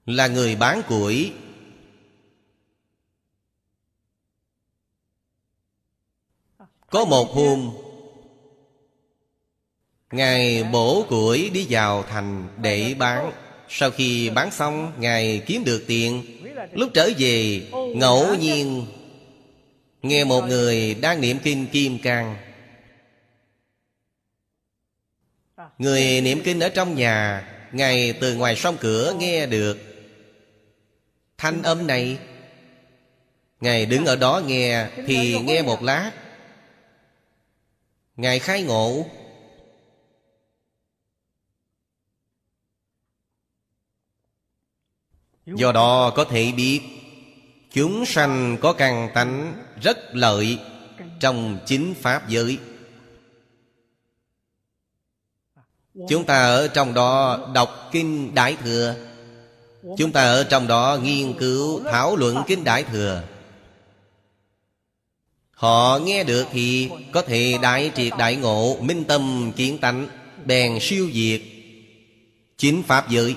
[0.07, 1.33] là người bán củi.
[6.91, 7.71] Có một hôm,
[10.11, 13.33] Ngài bổ củi đi vào thành để bán.
[13.69, 16.23] Sau khi bán xong, Ngài kiếm được tiền.
[16.73, 18.87] Lúc trở về, Ngẫu nhiên,
[20.03, 22.37] Nghe một người đang niệm kinh Kim Cang.
[25.79, 29.86] Người niệm kinh ở trong nhà, Ngài từ ngoài sông cửa nghe được.
[31.39, 32.19] Thanh âm này,
[33.61, 36.13] Ngài đứng ở đó nghe Thì nghe một lát.
[38.17, 39.07] Ngài khai ngộ.
[45.47, 46.81] Do đó có thể biết,
[47.77, 50.59] Chúng sanh có căn tánh rất lợi
[51.21, 52.59] Trong chính Pháp giới.
[56.09, 58.97] Chúng ta ở trong đó đọc Kinh Đại Thừa.
[59.99, 63.23] Chúng ta ở trong đó nghiên cứu, thảo luận Kinh Đại Thừa.
[65.51, 70.09] Họ nghe được thì có thể đại triệt đại ngộ, Minh tâm kiến tánh,
[70.45, 71.41] Bèn siêu diệt.
[72.57, 73.35] Chính Pháp giới.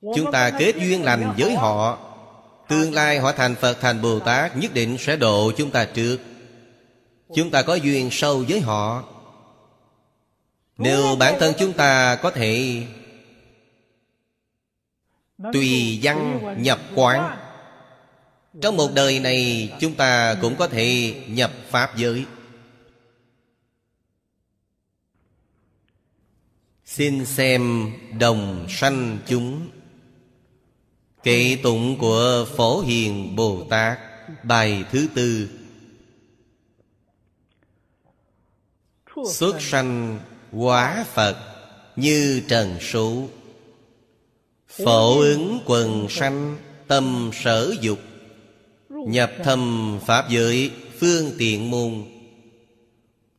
[0.00, 1.98] Chúng ta kết duyên lành với họ.
[2.68, 6.18] Tương lai họ thành Phật, thành Bồ Tát, Nhất định sẽ độ chúng ta trước.
[7.34, 9.04] Chúng ta có duyên sâu với họ.
[10.78, 12.86] Nếu bản thân chúng ta có thể
[15.52, 17.38] Tùy văn nhập quán,
[18.60, 22.24] Trong một đời này Chúng ta cũng có thể nhập Pháp giới.
[26.84, 29.68] Xin xem đồng sanh chúng
[31.22, 33.98] Kệ tụng của Phổ Hiền Bồ Tát,
[34.42, 35.48] Bài thứ tư.
[39.32, 40.18] Xuất sanh
[40.56, 41.36] quá Phật
[41.96, 43.28] Như trần số
[44.68, 46.56] Phổ ứng quần sanh,
[46.88, 47.98] Tâm sở dục.
[48.88, 52.04] Nhập thầm Pháp giới, Phương tiện môn.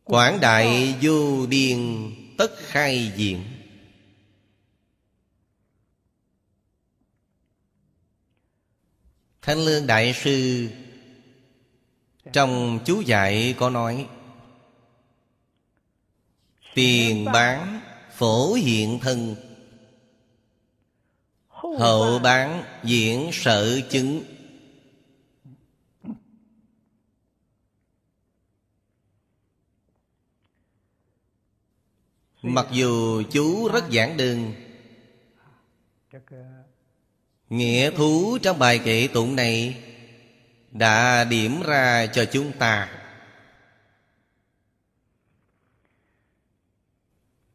[0.03, 3.43] Quảng đại vô biên, Tất khai diện
[9.41, 10.67] Thanh Lương Đại Sư,
[12.33, 14.07] Trong chú dạy có nói
[16.75, 19.35] Tiền bán, phổ hiện thân.
[21.47, 24.23] Hậu bán, diễn sở chứng.
[32.41, 34.53] Mặc dù chú rất giản đơn,
[37.49, 39.83] Nghĩa thú trong bài kệ tụng này
[40.71, 43.04] Đã điểm ra cho chúng ta.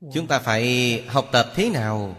[0.01, 2.17] Chúng ta phải học tập thế nào?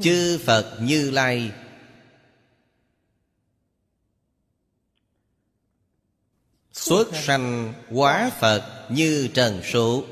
[0.00, 1.52] Chư Phật Như Lai.
[6.72, 10.04] Xuất sanh quá Phật như trần số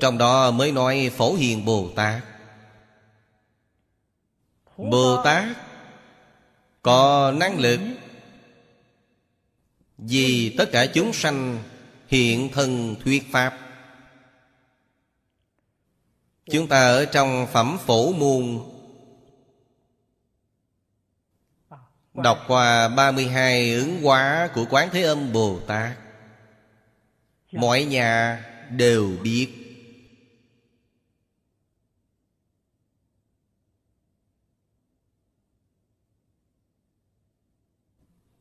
[0.00, 2.33] Trong đó mới nói Phổ Hiền Bồ Tát.
[4.76, 5.56] Bồ Tát
[6.82, 7.80] Có năng lực
[9.98, 11.58] Vì tất cả chúng sanh
[12.08, 13.58] Hiện thân thuyết Pháp.
[16.50, 18.58] Chúng ta ở trong phẩm phổ môn
[22.14, 25.92] Đọc qua 32 ứng hóa của Quán Thế Âm Bồ Tát.
[27.52, 29.63] Mọi nhà đều biết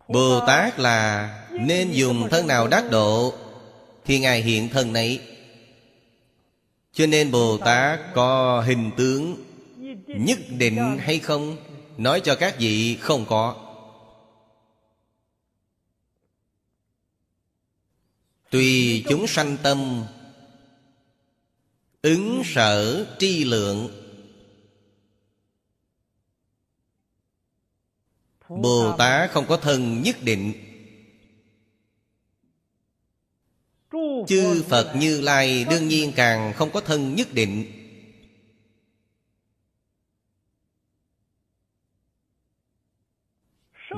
[0.08, 3.34] Bồ Tát là nên dùng thân nào đắc độ
[4.06, 5.20] Thì Ngài hiện thân này
[6.94, 9.44] Cho nên Bồ Tát có hình tướng
[10.08, 11.58] Nhất định hay không,
[11.98, 13.56] Nói cho các vị không có.
[18.50, 20.04] Tùy chúng sanh tâm,
[22.02, 24.03] Ứng sở tri lượng
[28.62, 30.54] Bồ Tát không có thân nhất định.
[34.28, 37.80] Chư Phật Như Lai đương nhiên càng không có thân nhất định.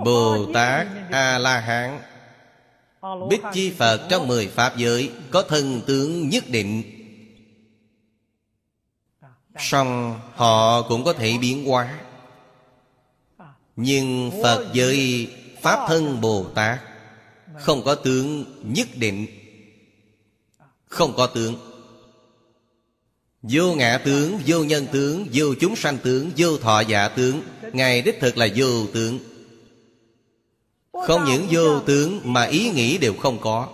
[0.06, 2.01] Bồ Tát A-la-hán,
[3.30, 6.84] Bích Chi Phật trong mười Pháp giới Có thân tướng nhất định.
[9.58, 12.05] Song họ cũng có thể biến hóa.
[13.76, 15.28] Nhưng Phật giới
[15.61, 16.80] Pháp thân Bồ Tát
[17.59, 19.28] Không có tướng nhất định.
[20.86, 21.55] Không có tướng.
[23.41, 27.41] Vô ngã tướng, vô nhân tướng, vô chúng sanh tướng, vô thọ giả tướng
[27.73, 29.19] Ngài đích thực là vô tướng.
[31.07, 33.67] Không những vô tướng mà ý nghĩ đều không có.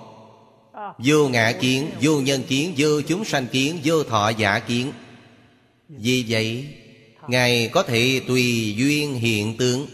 [0.98, 4.92] Vô ngã kiến, vô nhân kiến, vô chúng sanh kiến, vô thọ giả kiến.
[5.90, 6.68] Vì vậy
[7.28, 9.88] Ngài có thể tùy duyên hiện tướng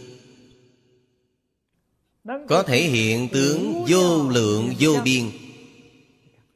[2.47, 5.31] Có thể hiện tướng vô lượng vô biên.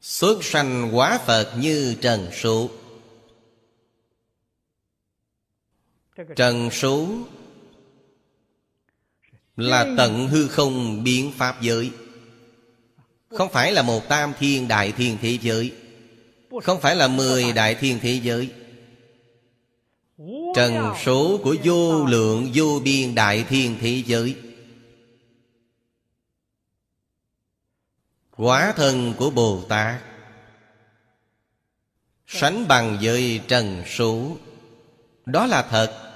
[0.02, 2.70] Xuất sanh quá Phật như trần số.
[6.36, 7.08] Trần số
[9.56, 11.92] Là tận hư không biến Pháp giới.
[13.30, 15.74] Không phải là một tam thiên đại thiên thế giới.
[16.64, 18.50] Không phải là mười đại thiên thế giới.
[20.56, 24.36] Trần số của vô lượng vô biên đại thiên thế giới.
[28.38, 30.02] Quả thân của Bồ Tát.
[32.28, 34.38] Sánh bằng với trần số.
[35.26, 36.12] Đó là thật.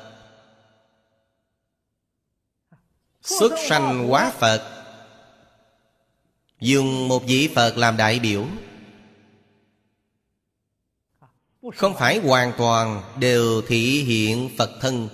[3.21, 4.71] Xuất sanh hóa Phật.
[6.59, 8.47] Dùng một vị Phật làm đại biểu
[11.73, 15.09] không phải hoàn toàn đều thị hiện Phật thân.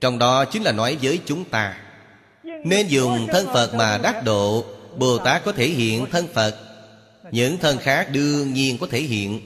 [0.00, 1.78] Trong đó chính là nói với chúng ta,
[2.64, 4.64] Nên dùng thân Phật mà đắc độ,
[4.96, 6.58] Bồ Tát có thể hiện thân Phật.
[7.30, 9.40] Những thân khác đương nhiên có thể hiện.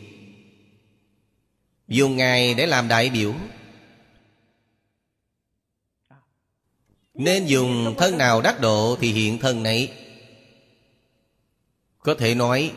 [1.88, 3.34] Dùng Ngài để làm đại biểu,
[7.14, 9.92] Nên dùng thân nào đắc độ thì hiện thân này
[11.98, 12.72] Có thể nói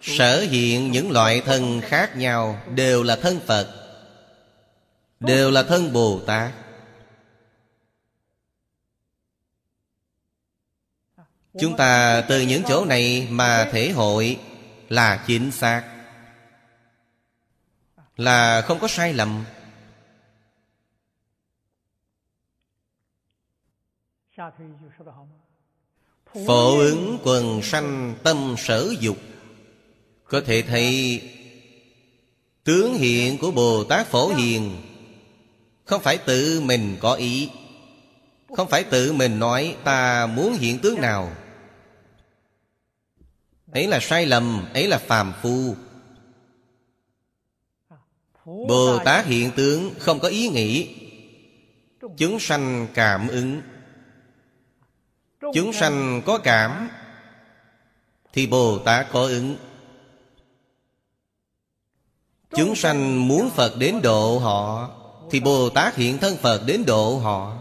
[0.00, 3.74] Sở hiện những loại thân khác nhau Đều là thân Phật,
[5.20, 6.52] Đều là thân Bồ Tát.
[11.60, 14.40] Chúng ta từ những chỗ này mà thể hội
[14.88, 16.04] Là chính xác,
[18.16, 19.44] Là không có sai lầm.
[26.46, 29.16] Phổ ứng quần sanh tâm sở dục
[30.28, 31.22] có thể thấy,
[32.64, 34.76] Tướng hiện của Bồ Tát Phổ Hiền
[35.84, 37.50] Không phải tự mình có ý,
[38.56, 41.32] Không phải tự mình nói Ta muốn hiện tướng nào.
[43.72, 45.74] Ấy là sai lầm, Ấy là phàm phu.
[48.44, 50.94] Bồ Tát hiện tướng không có ý nghĩ.
[52.16, 53.60] Chúng sanh cảm ứng.
[55.54, 56.88] Chúng sanh có cảm,
[58.32, 59.56] Thì Bồ Tát có ứng.
[62.50, 64.90] Chúng sanh muốn Phật đến độ họ,
[65.30, 67.56] Thì Bồ Tát hiện thân Phật đến độ họ.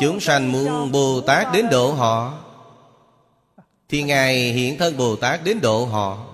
[0.00, 2.38] Chúng sanh muốn Bồ Tát đến độ họ,
[3.88, 6.26] Thì Ngài hiện thân Bồ Tát đến độ họ.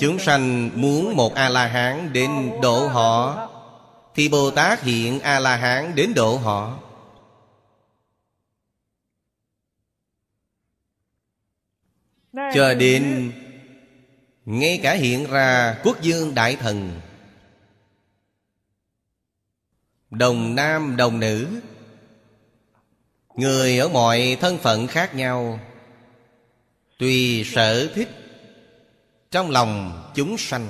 [0.00, 3.47] Chúng sanh muốn một A-la-hán đến độ họ
[4.18, 6.78] thì Bồ Tát hiện A-la-hán đến độ họ.
[12.54, 13.32] Cho đến
[14.44, 17.00] Ngay cả hiện ra quốc dương đại thần.
[20.10, 21.60] Đồng nam đồng nữ.
[23.34, 25.60] Người ở mọi thân phận khác nhau.
[26.98, 28.08] Tùy sở thích
[29.30, 30.68] Trong lòng chúng sanh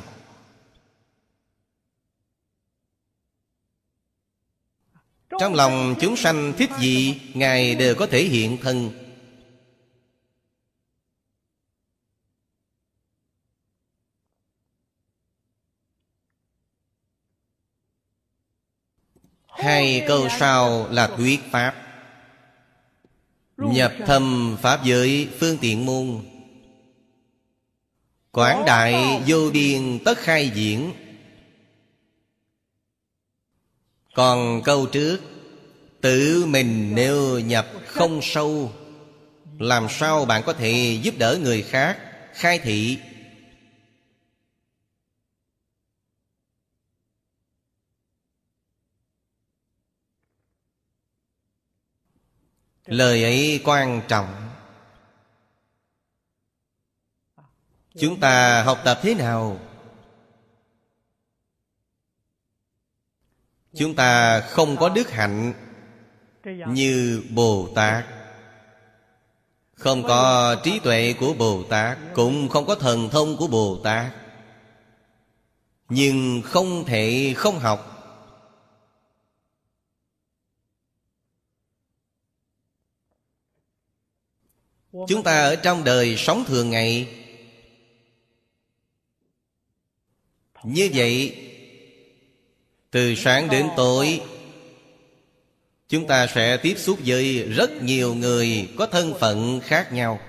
[5.38, 8.90] Trong lòng chúng sanh thích gì, Ngài đều có thể hiện thân.
[19.46, 21.74] Hai câu sau là thuyết pháp.
[23.56, 26.20] Nhập thâm Pháp giới, phương tiện môn.
[28.32, 30.92] Quảng đại vô biên tất khai diễn.
[34.18, 35.18] Còn câu trước,
[36.00, 38.72] Tự mình nếu nhập không sâu,
[39.58, 41.98] Làm sao bạn có thể giúp đỡ người khác
[42.32, 42.98] Khai thị?
[52.86, 54.50] Lời ấy quan trọng.
[57.98, 59.67] Chúng ta học tập thế nào?
[63.78, 65.52] Chúng ta không có đức hạnh
[66.68, 68.04] Như Bồ Tát.
[69.74, 74.12] Không có trí tuệ của Bồ Tát, Cũng không có thần thông của Bồ Tát.
[75.88, 77.94] Nhưng không thể không học.
[84.92, 87.08] Chúng ta ở trong đời sống thường ngày.
[90.62, 91.47] Như vậy
[92.90, 94.20] từ sáng đến tối,
[95.88, 100.20] Chúng ta sẽ tiếp xúc với rất nhiều người có thân phận khác nhau.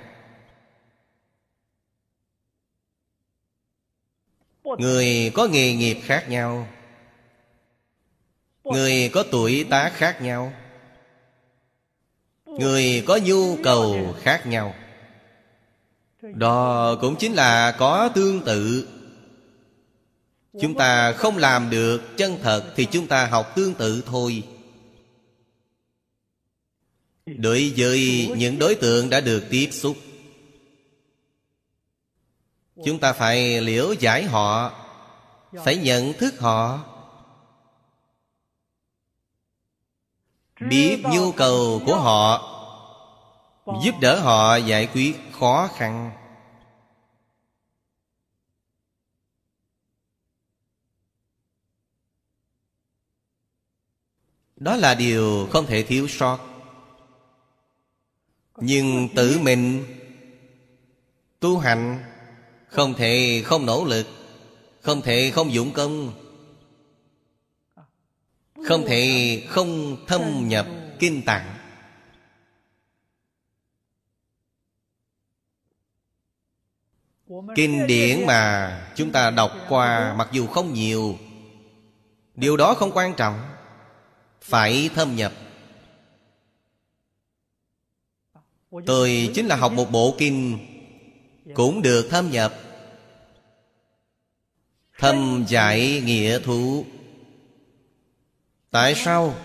[4.63, 6.67] Người có nghề nghiệp khác nhau.
[8.63, 10.53] Người có tuổi tác khác nhau.
[12.45, 14.75] Người có nhu cầu khác nhau.
[16.21, 18.87] Đó cũng chính là có tương tự.
[20.53, 24.43] Chúng ta không làm được, chân thật Thì chúng ta học tương tự thôi.
[27.25, 29.97] Đối với những đối tượng đã được tiếp xúc,
[32.85, 34.71] Chúng ta phải liễu giải họ,
[35.65, 36.79] Phải nhận thức họ.
[40.69, 42.55] Biết nhu cầu của họ,
[43.83, 46.18] Giúp đỡ họ giải quyết khó khăn.
[54.59, 56.39] Đó là điều không thể thiếu sót.
[58.57, 59.85] Nhưng tự mình
[61.39, 62.03] Tu hành
[62.67, 64.07] Không thể không nỗ lực,
[64.81, 66.13] Không thể không dụng công,
[68.67, 70.67] Không thể không thâm nhập
[70.99, 71.55] kinh tạng.
[77.55, 81.17] Kinh điển mà chúng ta đọc qua, Mặc dù không nhiều,
[82.35, 83.58] Điều đó không quan trọng.
[84.49, 85.33] Phải thâm nhập.
[88.85, 90.59] Tôi chính là học một bộ kinh
[91.53, 92.53] Cũng được thâm nhập.
[94.97, 96.85] Thâm giải nghĩa thú.
[98.71, 99.35] Tại sao?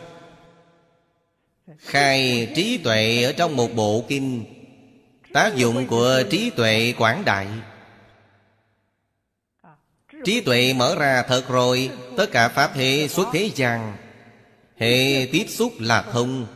[1.78, 4.44] Khai trí tuệ ở trong một bộ kinh,
[5.32, 7.46] Tác dụng của trí tuệ quảng đại.
[10.24, 14.03] Trí tuệ mở ra thật rồi, Tất cả Pháp hệ xuất thế gian.
[14.76, 16.46] Hệ tiếp xúc là thông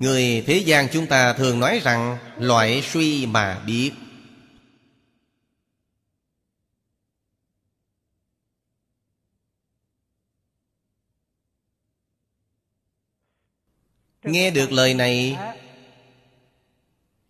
[0.00, 3.92] Người thế gian chúng ta thường nói rằng, Loại suy mà biết.
[14.22, 15.36] Nghe được lời này,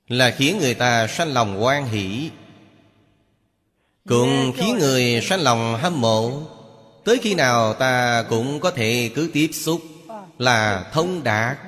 [0.08, 2.30] Là khiến người ta sanh lòng hoan hỷ.
[4.08, 6.42] Cũng khiến người sanh lòng hâm mộ.
[7.04, 9.82] Tới khi nào ta cũng có thể cứ tiếp xúc
[10.38, 11.58] Là thông đạt.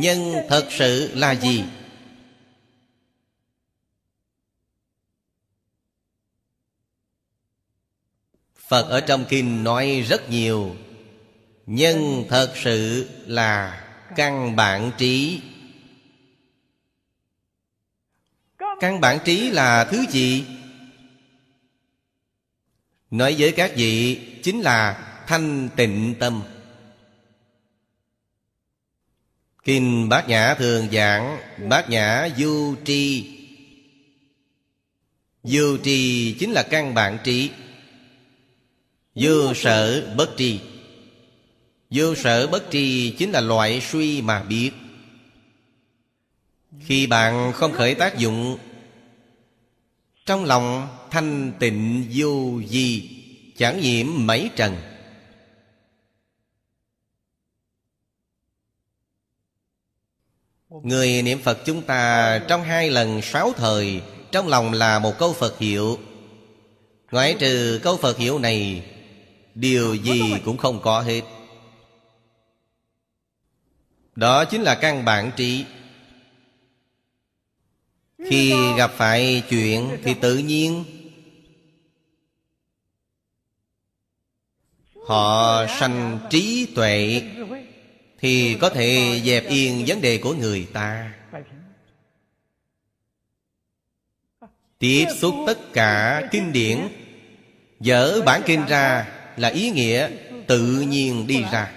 [0.00, 1.64] Nhân thật sự là gì?
[8.68, 10.76] Phật ở trong kinh nói rất nhiều.
[11.66, 13.84] Nhân thật sự là
[14.16, 15.42] căn bản trí.
[18.80, 20.44] Căn bản trí là thứ gì?
[23.10, 26.42] Nói với các vị, chính là thanh tịnh tâm.
[29.64, 31.38] Kinh bát nhã thường giảng,
[31.68, 33.32] bát nhã du tri.
[35.42, 37.50] Du tri chính là căn bản trí.
[39.14, 40.60] Vô sở bất tri.
[41.90, 44.70] Vô sở bất tri chính là loại suy mà biết.
[46.80, 48.58] Khi bạn không khởi tác dụng,
[50.26, 53.10] Trong lòng thanh tịnh vô di
[53.56, 54.76] Chẳng nhiễm mấy trần.
[60.68, 65.32] Người niệm Phật chúng ta Trong hai lần sáu thời, Trong lòng là một câu
[65.32, 65.98] Phật hiệu.
[67.10, 68.84] Ngoại trừ câu Phật hiệu này,
[69.54, 71.22] Điều gì cũng không có hết.
[74.16, 75.64] Đó chính là căn bản trí.
[78.24, 80.84] Khi gặp phải chuyện Thì tự nhiên
[85.06, 87.22] Họ sanh trí tuệ
[88.18, 91.12] Thì có thể dẹp yên vấn đề của người ta.
[94.78, 96.88] Tiếp xúc tất cả kinh điển,
[97.80, 100.10] Dở bản kinh ra là ý nghĩa
[100.46, 101.72] tự nhiên đi ra.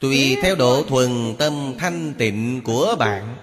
[0.00, 3.36] Tùy theo độ thuần tâm thanh tịnh của bạn.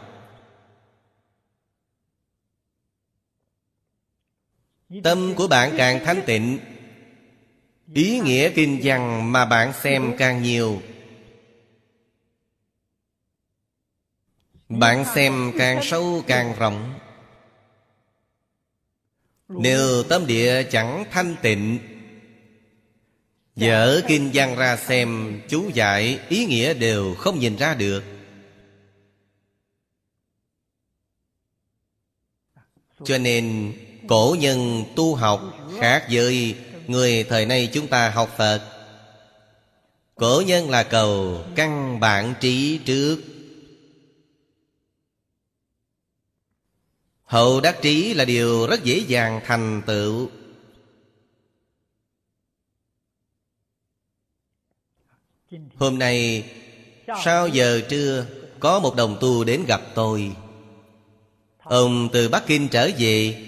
[5.04, 6.60] Tâm của bạn càng thanh tịnh
[7.94, 10.82] Ý nghĩa kinh văn mà bạn xem càng nhiều.
[14.70, 17.00] Bạn xem càng sâu càng rộng.
[19.48, 21.80] Nếu tâm địa chẳng thanh tịnh
[23.56, 23.68] Dạ.
[23.68, 28.04] Dở kinh văn ra xem, Chú giải ý nghĩa đều không nhìn ra được.
[33.04, 33.74] Cho nên,
[34.08, 35.42] Cổ nhân tu học
[35.80, 36.56] khác với
[36.88, 38.62] Người thời nay chúng ta học Phật.
[40.16, 43.18] Cổ nhân là cầu căn bản trí trước.
[47.24, 50.30] Hậu đắc trí là điều rất dễ dàng thành tựu.
[55.76, 56.46] Hôm nay,
[57.24, 58.26] Sau giờ trưa,
[58.60, 60.32] Có một đồng tu đến gặp tôi.
[61.58, 63.46] Ông từ Bắc Kinh trở về.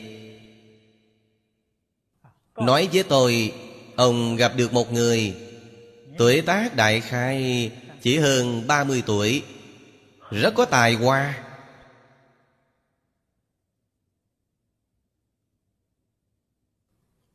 [2.55, 3.53] Nói với tôi,
[3.95, 5.35] Ông gặp được một người,
[6.17, 7.71] Tuổi tác đại khai,
[8.01, 9.43] Chỉ hơn 30 tuổi,
[10.31, 11.43] Rất có tài hoa.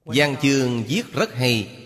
[0.05, 1.82] Giang chương viết rất hay.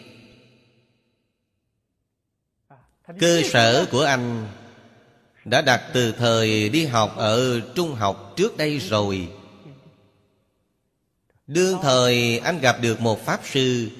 [3.06, 4.48] Cơ sở của anh
[5.44, 9.28] Đã đặt từ thời đi học ở trung học trước đây rồi.
[11.46, 13.90] Đương thời anh gặp được một Pháp Sư.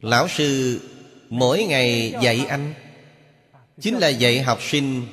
[0.00, 0.80] Lão Sư
[1.28, 2.74] mỗi ngày dạy anh.
[3.80, 5.06] Chính là dạy học sinh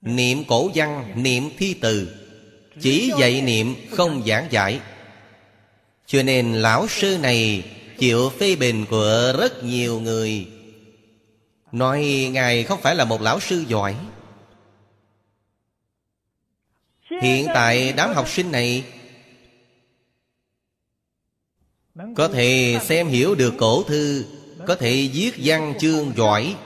[0.00, 2.08] Niệm cổ văn, niệm thi từ.
[2.80, 4.80] Chỉ dạy niệm không giảng giải.
[6.06, 7.64] Cho nên lão sư này
[7.98, 10.46] chịu phê bình của rất nhiều người
[11.76, 13.96] Nói Ngài không phải là một lão sư giỏi.
[17.22, 18.84] Hiện tại đám học sinh này
[22.16, 24.24] có thể xem hiểu được cổ thư
[24.66, 26.56] Có thể viết văn chương giỏi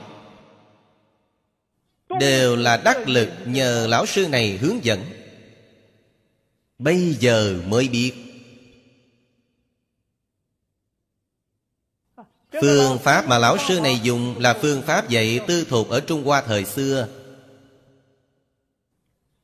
[2.19, 4.99] Đều là đắc lực nhờ lão sư này hướng dẫn.
[6.79, 8.30] Bây giờ mới biết
[12.51, 16.23] Phương pháp mà lão sư này dùng Là phương pháp dạy tư thuộc ở Trung
[16.23, 17.07] Hoa thời xưa.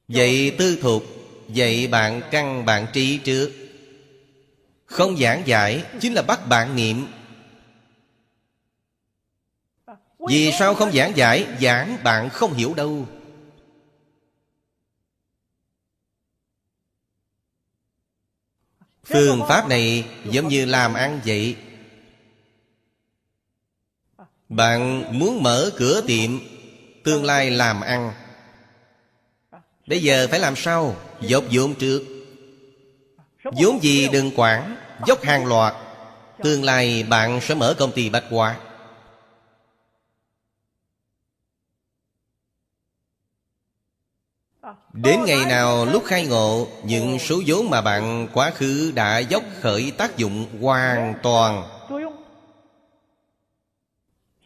[0.08, 1.04] Dạy tư thuộc
[1.50, 3.52] Dạy bạn căn bạn trí trước.
[4.86, 7.08] Không giảng giải Chính là bắt bạn niệm.
[10.28, 13.08] Vì sao không giảng giải Giảng bạn không hiểu đâu.
[19.04, 21.56] Phương pháp này giống như làm ăn vậy
[24.50, 26.40] bạn muốn mở cửa tiệm,
[27.04, 28.14] Tương lai làm ăn.
[29.88, 30.96] Bây giờ phải làm sao?
[31.22, 32.04] Dốc vốn trước.
[33.44, 35.74] Vốn gì đừng quản, Dốc hàng loạt.
[36.44, 38.60] Tương lai bạn sẽ mở công ty bách hóa.
[44.94, 49.44] Đến ngày nào lúc khai ngộ, Những số vốn mà bạn quá khứ đã dốc
[49.62, 51.77] khởi tác dụng hoàn toàn.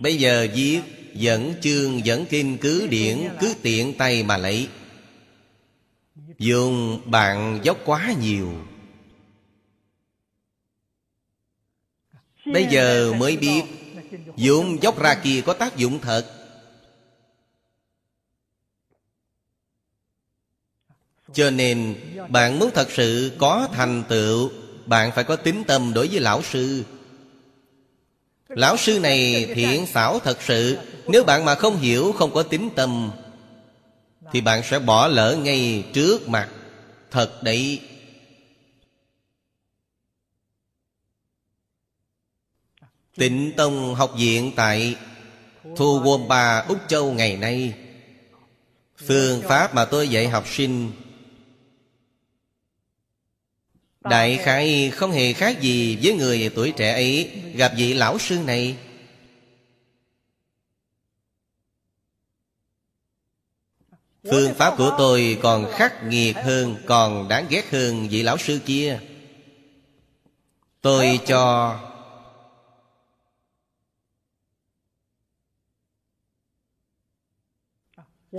[0.02, 0.82] Bây giờ viết,
[1.14, 4.68] Dẫn chương, dẫn kinh cứ điển, Cứ tiện tay mà lấy.
[6.38, 8.53] Dùng bạn dốc quá nhiều.
[12.45, 13.64] Bây giờ mới biết
[14.36, 16.26] dùng dốc ra kia có tác dụng thật.
[21.34, 21.95] Cho nên,
[22.30, 24.52] bạn muốn thật sự có thành tựu,
[24.86, 26.84] Bạn phải có tính tâm đối với lão sư.
[28.56, 30.78] Lão sư này thiện xảo thật sự.
[31.07, 33.11] Nếu bạn mà không hiểu không có tính tâm
[34.32, 36.49] Thì bạn sẽ bỏ lỡ ngay trước mặt
[37.11, 37.80] Thật đấy.
[43.18, 44.95] Tịnh Tông học viện tại
[45.76, 47.73] Thu Womba, Úc Châu ngày nay.
[49.07, 50.91] Phương pháp mà tôi dạy học sinh
[54.02, 57.32] Đại khái không hề khác gì với người tuổi trẻ ấy.
[57.56, 58.78] Gặp vị lão sư này.
[64.23, 68.60] Phương pháp của tôi còn khắc nghiệt hơn, Còn đáng ghét hơn vị lão sư
[68.65, 68.99] kia.
[70.82, 71.78] Tôi cho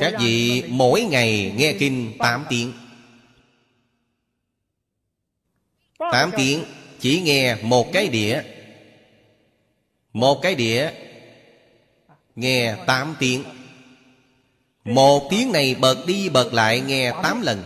[0.00, 2.72] Các vị mỗi ngày nghe kinh 8 tiếng.
[6.12, 6.64] Tám tiếng,
[7.00, 8.42] chỉ nghe một cái đĩa.
[10.12, 10.90] Một cái đĩa,
[12.36, 13.44] Nghe tám tiếng.
[14.84, 17.62] Một tiếng này bật đi bật lại nghe tám lần.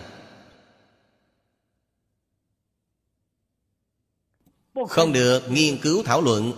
[4.89, 6.53] Không được nghiên cứu thảo luận.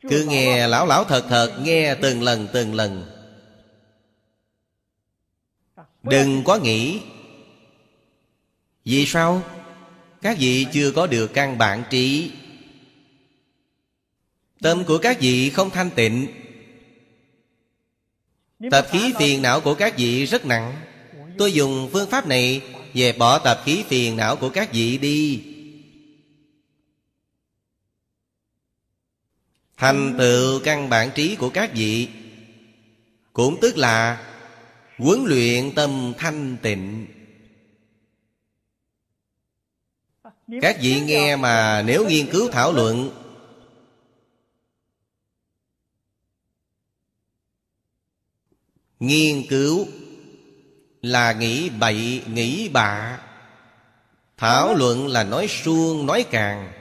[0.00, 3.10] Cứ nghe lão lão thật thật, Nghe từng lần từng lần.
[6.02, 7.00] Đừng có nghĩ.
[8.84, 9.42] Vì sao?
[10.22, 12.30] Các vị chưa có được căn bản trí.
[14.60, 16.26] Tâm của các vị không thanh tịnh.
[18.70, 20.74] Tập khí phiền não của các vị rất nặng.
[21.38, 22.62] Tôi dùng phương pháp này
[22.96, 25.42] Dẹp bỏ tập khí phiền não của các vị đi.
[29.76, 32.08] Thành tựu căn bản trí của các vị
[33.32, 34.26] Cũng tức là
[34.98, 37.06] Huấn luyện tâm thanh tịnh
[40.62, 43.10] Các vị nghe mà nếu nghiên cứu thảo luận
[49.00, 49.86] Nghiên cứu
[51.02, 53.20] là nghĩ bậy, nghĩ bạ.
[54.36, 56.72] Thảo luận là nói suông, nói càng.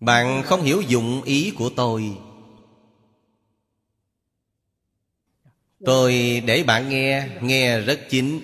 [0.00, 2.16] Bạn không hiểu dụng ý của tôi
[5.84, 8.40] Tôi để bạn nghe Nghe rất chính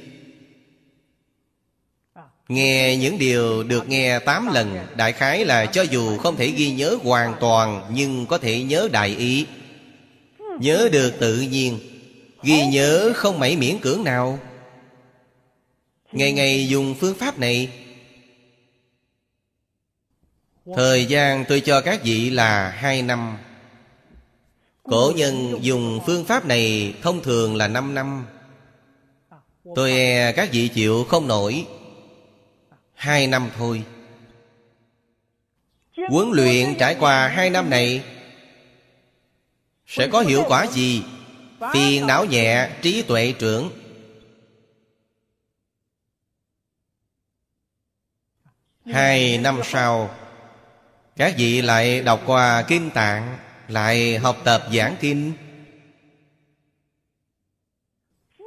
[2.48, 6.70] Nghe những điều được nghe 8 lần, Đại khái là cho dù không thể ghi
[6.70, 9.47] nhớ hoàn toàn, Nhưng có thể nhớ đại ý.
[10.60, 11.78] Nhớ được tự nhiên.
[12.43, 14.39] Ghi nhớ không mảy miễn cưỡng nào.
[16.12, 17.69] Ngày ngày dùng phương pháp này.
[20.77, 23.39] Thời gian tôi cho các vị là hai năm.
[24.90, 28.27] Cổ nhân dùng phương pháp này thông thường là 5 năm.
[29.74, 31.66] Tôi e các vị chịu không nổi.
[32.94, 33.82] Hai năm thôi.
[36.10, 38.05] Huấn luyện trải qua hai năm này
[39.86, 41.02] Sẽ có hiệu quả gì?
[41.73, 43.70] Phiền não nhẹ, trí tuệ trưởng.
[48.86, 50.10] Hai năm sau
[51.16, 53.39] Các vị lại đọc qua Kinh Tạng
[53.69, 55.32] lại học tập giảng kinh.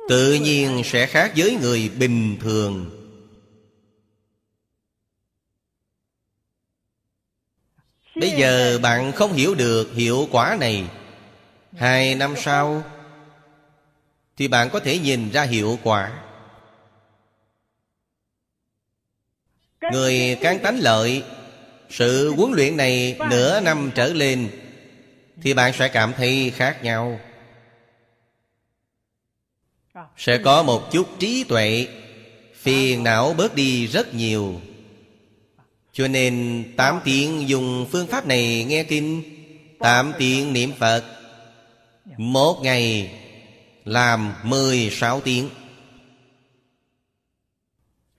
[0.09, 2.97] Tự nhiên sẽ khác với người bình thường.
[8.15, 10.89] Bây giờ bạn không hiểu được hiệu quả này.
[11.77, 12.83] Hai năm sau,
[14.37, 16.23] thì bạn có thể nhìn ra hiệu quả.
[19.91, 21.23] Người can tánh lợi,
[21.89, 24.49] sự huấn luyện này nửa năm trở lên
[25.41, 27.19] thì bạn sẽ cảm thấy khác nhau.
[30.17, 31.87] Sẽ có một chút trí tuệ,
[32.55, 34.61] phiền não bớt đi rất nhiều.
[35.93, 39.23] Cho nên tám tiếng dùng phương pháp này nghe kinh,
[39.79, 41.03] tám tiếng niệm phật,
[42.17, 43.11] một ngày
[43.85, 45.49] làm mười sáu tiếng.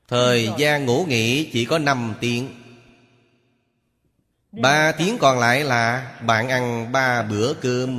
[0.09, 2.62] Thời gian ngủ nghỉ chỉ có năm tiếng.
[4.53, 7.99] Ba tiếng còn lại là bạn ăn ba bữa cơm.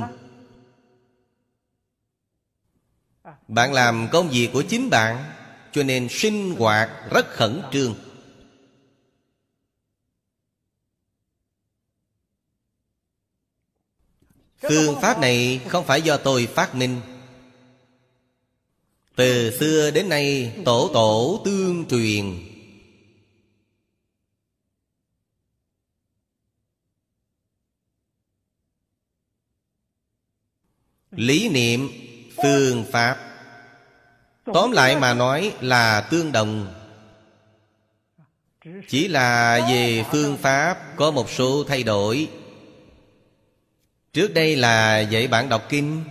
[3.48, 5.24] Bạn làm công việc của chính bạn,
[5.72, 7.94] Cho nên sinh hoạt rất khẩn trương.
[14.60, 17.00] Phương pháp này không phải do tôi phát minh.
[19.16, 22.53] Từ xưa đến nay, tổ tổ tương truyền.
[31.16, 31.88] Lý niệm,
[32.42, 33.18] phương pháp.
[34.54, 36.74] Tóm lại mà nói là tương đồng.
[38.88, 42.28] Chỉ là về phương pháp có một số thay đổi.
[44.12, 46.04] Trước đây là dạy bạn đọc kinh.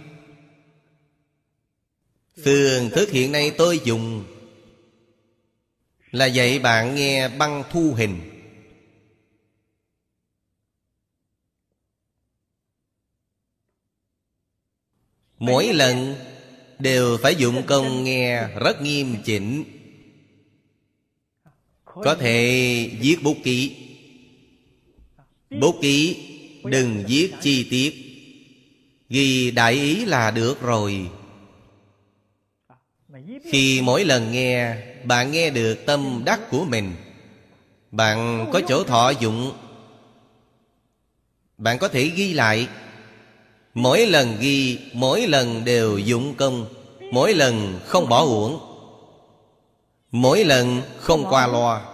[2.44, 4.24] Phương thức hiện nay tôi dùng
[6.12, 8.33] là dạy bạn nghe băng thu hình.
[15.44, 16.16] Mỗi lần
[16.80, 19.64] đều phải dụng công nghe rất nghiêm chỉnh.
[21.86, 23.76] Có thể viết bút ký.
[25.50, 26.18] Bút ký
[26.64, 27.96] đừng viết chi tiết.
[29.10, 31.10] Ghi đại ý là được rồi.
[33.52, 36.96] Khi mỗi lần nghe, Bạn nghe được tâm đắc của mình.
[37.92, 39.52] Bạn có chỗ thọ dụng.
[41.58, 42.68] Bạn có thể ghi lại.
[43.74, 46.74] Mỗi lần ghi, Mỗi lần đều dụng công,
[47.12, 48.60] Mỗi lần không bỏ uổng,
[50.12, 51.86] Mỗi lần không qua loa.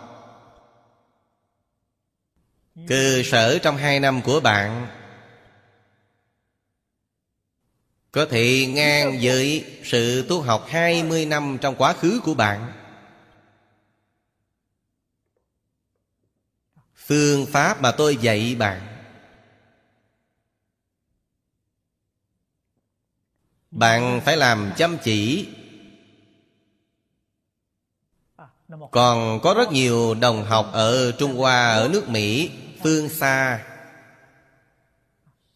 [2.88, 4.88] Cơ sở trong hai năm của bạn,
[8.12, 12.72] Có thể ngang với sự tu học 20 năm trong quá khứ của bạn.
[16.96, 18.89] Phương pháp mà tôi dạy bạn
[23.72, 25.48] Bạn phải làm chăm chỉ.
[28.92, 32.52] Còn có rất nhiều đồng học ở Trung Hoa, ở nước Mỹ
[32.84, 33.66] phương xa.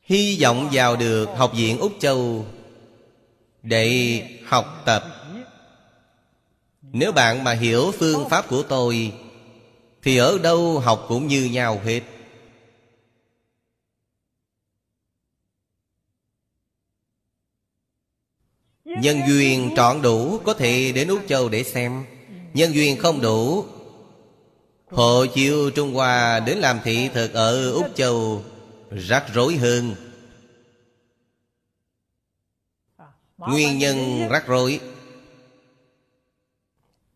[0.01, 2.45] Hy vọng vào được học viện úc châu
[3.63, 5.03] để học tập.
[6.81, 9.13] Nếu bạn mà hiểu phương pháp của tôi
[10.03, 12.01] thì ở đâu học cũng như nhau hết.
[19.03, 22.03] Nhân duyên trọn đủ, có thể đến úc châu để xem.
[22.53, 23.65] Nhân duyên không đủ
[24.91, 28.43] Hộ chiếu Trung Hoa đến làm thị thực ở Úc Châu
[28.91, 29.95] Rắc rối hơn.
[33.37, 34.79] Nguyên nhân rắc rối,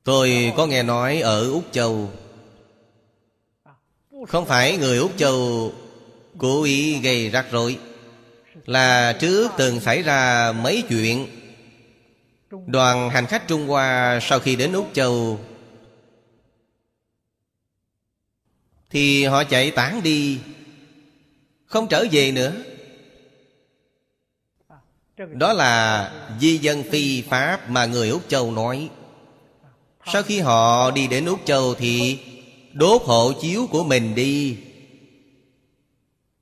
[0.04, 2.10] Tôi có nghe nói ở Úc Châu.
[4.28, 5.72] Không phải người Úc Châu
[6.38, 7.78] Cố ý gây rắc rối,
[8.66, 11.37] Là trước từng xảy ra mấy chuyện.
[12.68, 15.40] Đoàn hành khách Trung Hoa sau khi đến Úc Châu.
[18.90, 20.40] Thì họ chạy tán đi,
[21.66, 22.54] Không trở về nữa.
[25.18, 28.90] Đó là di dân phi Pháp mà người Úc Châu nói.
[30.06, 32.20] Sau khi họ đi đến Úc Châu thì
[32.74, 34.58] Đốt hộ chiếu của mình đi.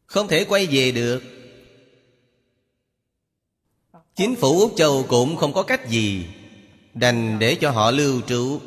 [0.05, 1.34] Không thể quay về được.
[4.15, 6.25] Chính phủ Úc Châu cũng không có cách gì
[6.93, 8.59] Đành để cho họ lưu trú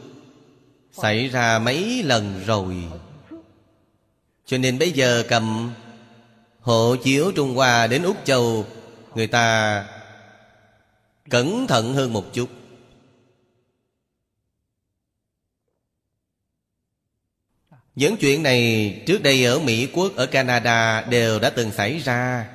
[0.92, 2.76] Xảy ra mấy lần rồi.
[4.46, 5.72] Cho nên bây giờ cầm
[6.60, 8.66] hộ chiếu Trung Hoa đến Úc Châu
[9.14, 9.84] Người ta
[11.30, 12.48] cẩn thận hơn một chút.
[17.94, 22.48] Những chuyện này trước đây ở Mỹ Quốc, ở Canada đều đã từng xảy ra.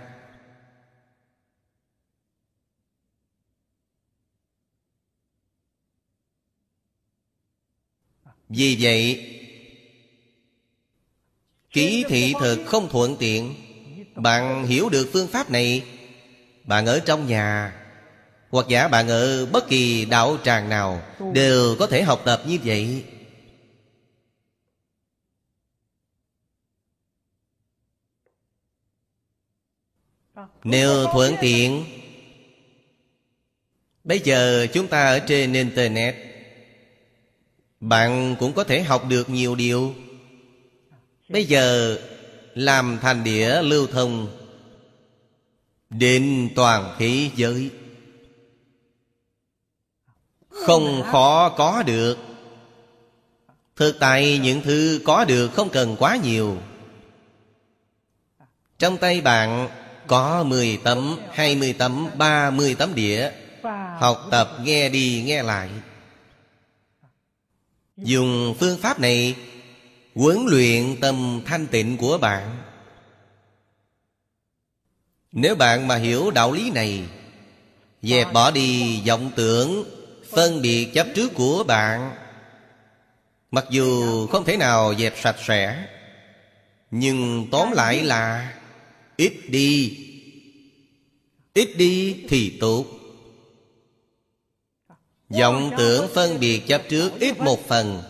[8.55, 9.29] Vì vậy
[11.71, 13.55] Ký thị thực không thuận tiện.
[14.15, 15.83] Bạn hiểu được phương pháp này.
[16.63, 17.75] Bạn ở trong nhà
[18.49, 21.01] Hoặc giả bạn ở bất kỳ đạo tràng nào
[21.33, 23.03] Đều có thể học tập như vậy.
[30.63, 31.85] Nếu thuận tiện
[34.03, 36.32] Bây giờ chúng ta ở trên Internet
[37.83, 39.93] bạn cũng có thể học được nhiều điều.
[41.29, 41.97] Bây giờ
[42.53, 44.27] làm thành đĩa lưu thông.
[45.89, 47.69] Đến toàn thế giới.
[50.49, 52.17] Không khó có được.
[53.75, 56.57] Thực tại những thứ có được không cần quá nhiều.
[58.79, 59.69] Trong tay bạn
[60.07, 63.31] có 10 tấm, 20 tấm, 30 tấm đĩa.
[63.99, 65.69] Học tập nghe đi nghe lại.
[67.97, 69.35] Dùng phương pháp này
[70.15, 72.57] Huấn luyện tâm thanh tịnh của bạn.
[75.31, 77.03] Nếu bạn mà hiểu đạo lý này,
[78.01, 79.83] Dẹp bỏ đi vọng tưởng,
[80.31, 82.15] Phân biệt chấp trước của bạn,
[83.51, 85.87] Mặc dù không thể nào dẹp sạch sẽ,
[86.91, 88.53] Nhưng tóm lại là
[89.17, 89.97] Ít đi.
[91.53, 92.85] Ít đi thì tốt
[95.39, 98.03] vọng tưởng phân biệt chấp trước ít một phần.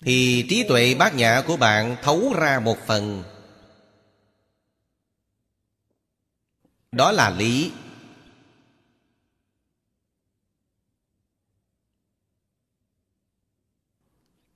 [0.00, 3.22] Thì trí tuệ bát nhã của bạn thấu ra một phần.
[6.92, 7.72] Đó là lý.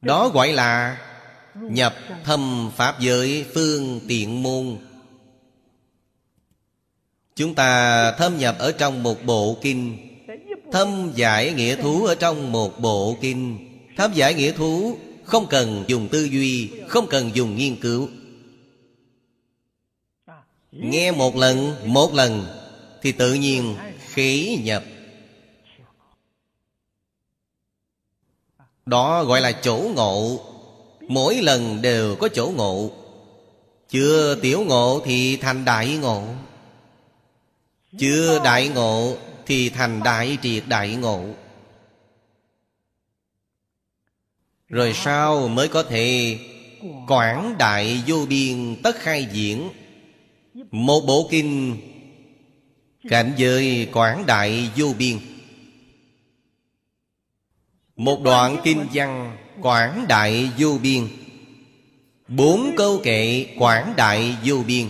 [0.02, 0.98] Đó gọi là
[1.54, 1.94] nhập
[2.24, 4.87] thâm pháp giới phương tiện môn.
[7.38, 9.98] Chúng ta thâm nhập ở trong một bộ kinh.
[10.72, 13.58] Thâm giải nghĩa thú ở trong một bộ kinh.
[13.96, 18.08] Thâm giải nghĩa thú Không cần dùng tư duy, Không cần dùng nghiên cứu.
[20.72, 22.46] Nghe một lần Một lần,
[23.02, 23.76] Thì tự nhiên
[24.12, 24.84] khí nhập.
[28.86, 30.40] Đó gọi là chỗ ngộ.
[31.08, 32.90] Mỗi lần đều có chỗ ngộ.
[33.88, 36.22] Chưa tiểu ngộ thì thành đại ngộ.
[37.98, 39.16] Chưa đại ngộ
[39.46, 41.24] thì thành đại triệt đại ngộ.
[44.68, 46.38] Rồi sau mới có thể
[47.06, 49.68] Quảng đại vô biên tất khai diễn.
[50.70, 51.76] Một bộ kinh,
[53.08, 55.18] Cảnh giới quảng đại vô biên.
[57.96, 61.08] Một đoạn kinh văn quảng đại vô biên.
[62.28, 64.86] Bốn câu kệ quảng đại vô biên.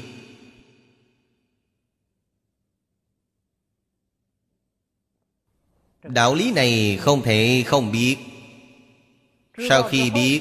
[6.09, 8.17] Đạo lý này không thể không biết.
[9.69, 10.41] Sau khi biết,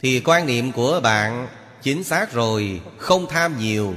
[0.00, 1.48] Thì quan niệm của bạn
[1.82, 3.94] Chính xác rồi, Không tham nhiều.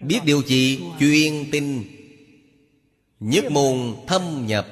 [0.00, 0.80] Biết điều gì?
[1.00, 1.84] Chuyên tin.
[3.20, 4.66] Nhất môn thâm nhập,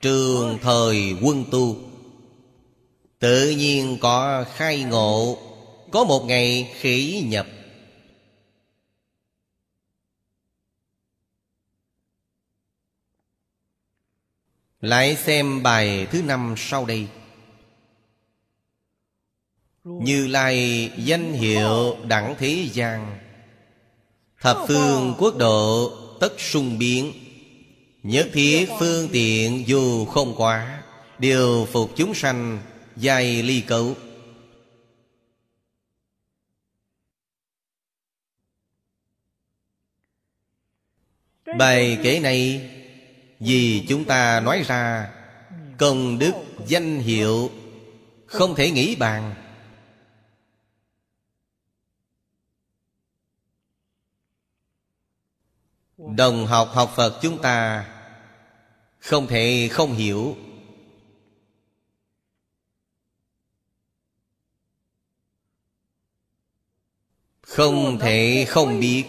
[0.00, 1.76] Trường thời quân tu.
[3.18, 5.38] Tự nhiên có khai ngộ,
[5.90, 7.46] Có một ngày khỉ nhập.
[14.80, 17.06] Lại xem bài thứ năm sau đây.
[19.84, 23.18] Như Lai danh hiệu đẳng thế gian,
[24.40, 27.12] Thập phương quốc độ tất sung biến.
[28.02, 30.82] Nhất thiết phương tiện dù không quá,
[31.18, 32.60] Điều phục chúng sanh
[32.96, 33.94] dài ly cấu.
[41.58, 42.70] Bài kể này
[43.40, 45.10] vì chúng ta nói ra,
[45.78, 46.32] Công đức
[46.66, 47.50] danh hiệu
[48.26, 49.34] Không thể nghĩ bàn.
[55.98, 57.86] Đồng học học Phật chúng ta
[58.98, 60.36] Không thể không hiểu.
[67.42, 69.04] Không thể không biết.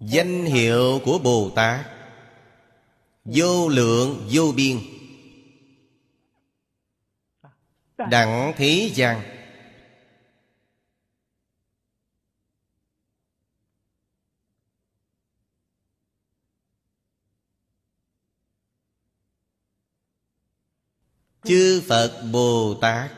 [0.00, 1.86] Danh hiệu của Bồ Tát.
[3.24, 4.78] Vô lượng, vô biên.
[8.10, 9.22] Đẳng thế gian.
[21.44, 23.10] Chư Phật Bồ Tát,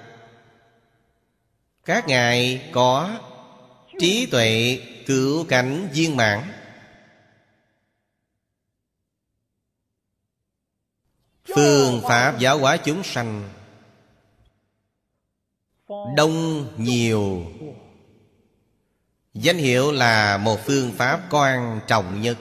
[1.84, 3.18] Các ngài có
[3.98, 6.61] trí tuệ cửu cảnh viên mãn.
[11.55, 13.51] Phương Pháp giáo hóa chúng sanh.
[16.16, 17.47] Đông nhiều.
[19.35, 22.39] Danh hiệu là một phương pháp quan trọng nhất.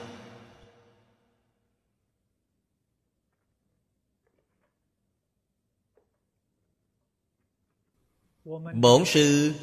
[8.74, 9.54] Bổn sư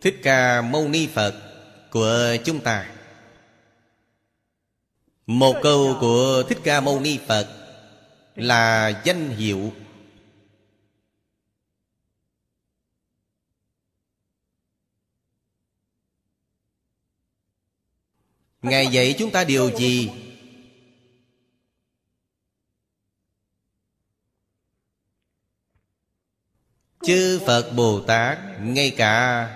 [0.00, 1.34] Thích Ca Mâu Ni Phật
[1.90, 2.90] của chúng ta.
[5.26, 7.57] Một câu của Thích Ca Mâu Ni Phật
[8.38, 9.72] là danh hiệu.
[18.62, 20.10] Ngài dạy chúng ta điều gì?
[27.02, 29.48] Chư phật bồ tát, ngay cả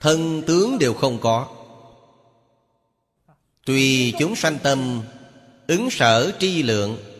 [0.00, 1.48] thân tướng đều không có.
[3.64, 5.02] Tùy chúng sanh tâm,
[5.66, 7.11] ứng sở tri lượng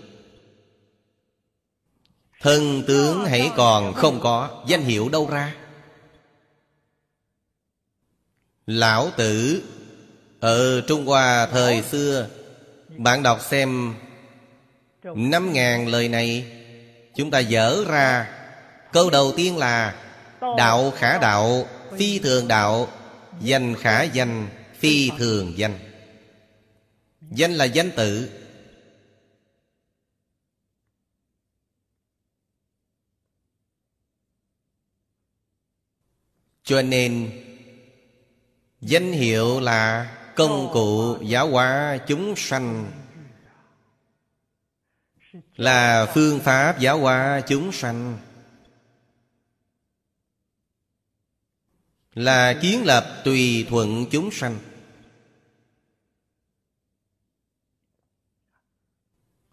[2.43, 5.55] Thân tướng hãy còn không có, Danh hiệu đâu ra.
[8.67, 9.63] Lão tử,
[10.41, 12.29] Ở Trung Hoa thời xưa,
[12.97, 13.95] Bạn đọc xem
[15.05, 16.47] Năm ngàn lời này,
[17.17, 18.29] Chúng ta dở ra.
[18.93, 19.95] Câu đầu tiên là,
[20.41, 21.67] Đạo khả đạo,
[21.99, 22.89] Phi thường đạo,
[23.41, 24.49] Danh khả danh,
[24.79, 25.79] Phi thường danh.
[27.31, 28.29] Danh là danh tự.
[36.65, 37.43] Cho nên,
[38.83, 42.91] Danh hiệu là công cụ giáo hóa chúng sanh.
[45.57, 48.19] Là phương pháp giáo hóa chúng sanh.
[52.15, 54.59] Là kiến lập tùy thuận chúng sanh.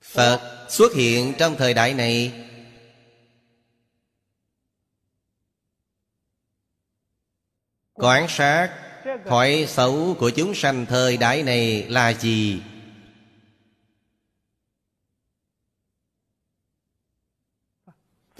[0.01, 2.48] Phật xuất hiện trong thời đại này
[7.99, 8.69] Quan sát
[9.25, 12.61] Thói xấu của chúng sanh thời đại này là gì?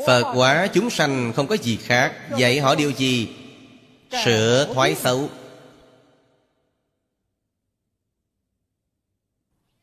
[0.05, 3.35] Phật hóa chúng sanh không có gì khác Dạy họ điều gì?
[4.25, 5.29] Sửa thói xấu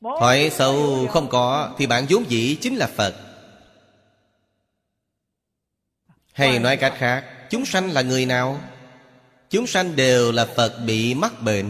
[0.00, 3.14] Thói xấu không có Thì bạn vốn dĩ chính là Phật
[6.32, 8.60] Hay nói cách khác, Chúng sanh là người nào?
[9.50, 11.66] Chúng sanh đều là Phật bị mắc bệnh.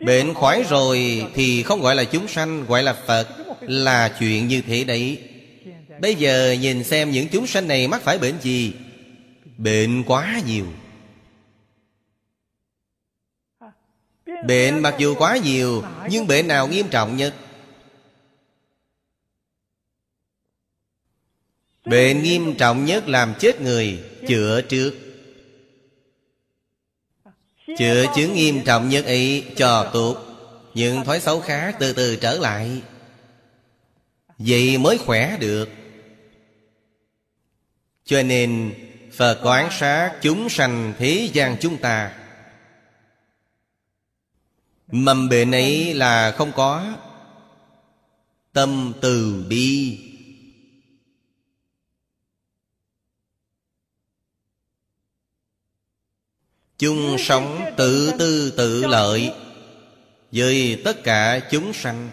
[0.00, 3.28] Bệnh khỏi rồi thì không gọi là chúng sanh, Gọi là Phật,
[3.60, 5.28] Là chuyện như thế đấy.
[6.00, 8.72] Bây giờ nhìn xem những chúng sanh này mắc phải bệnh gì.
[9.58, 10.66] Bệnh quá nhiều.
[14.46, 17.34] Bệnh mặc dù quá nhiều, Nhưng bệnh nào nghiêm trọng nhất?
[21.88, 24.94] Bệnh nghiêm trọng nhất làm chết người, Chữa trước.
[27.78, 30.16] Chữa chứng nghiêm trọng nhất ấy cho tốt,
[30.74, 32.82] Những thói xấu khác từ từ trở lại.
[34.38, 35.68] Vậy mới khỏe được.
[38.04, 38.74] Cho nên,
[39.12, 42.12] Phật quán sát chúng sanh thế gian chúng ta.
[44.92, 46.96] Mầm bệnh ấy là không có.
[48.52, 49.98] Tâm từ bi.
[56.78, 59.32] Chung sống tự tư tự lợi
[60.32, 62.10] với tất cả chúng sanh.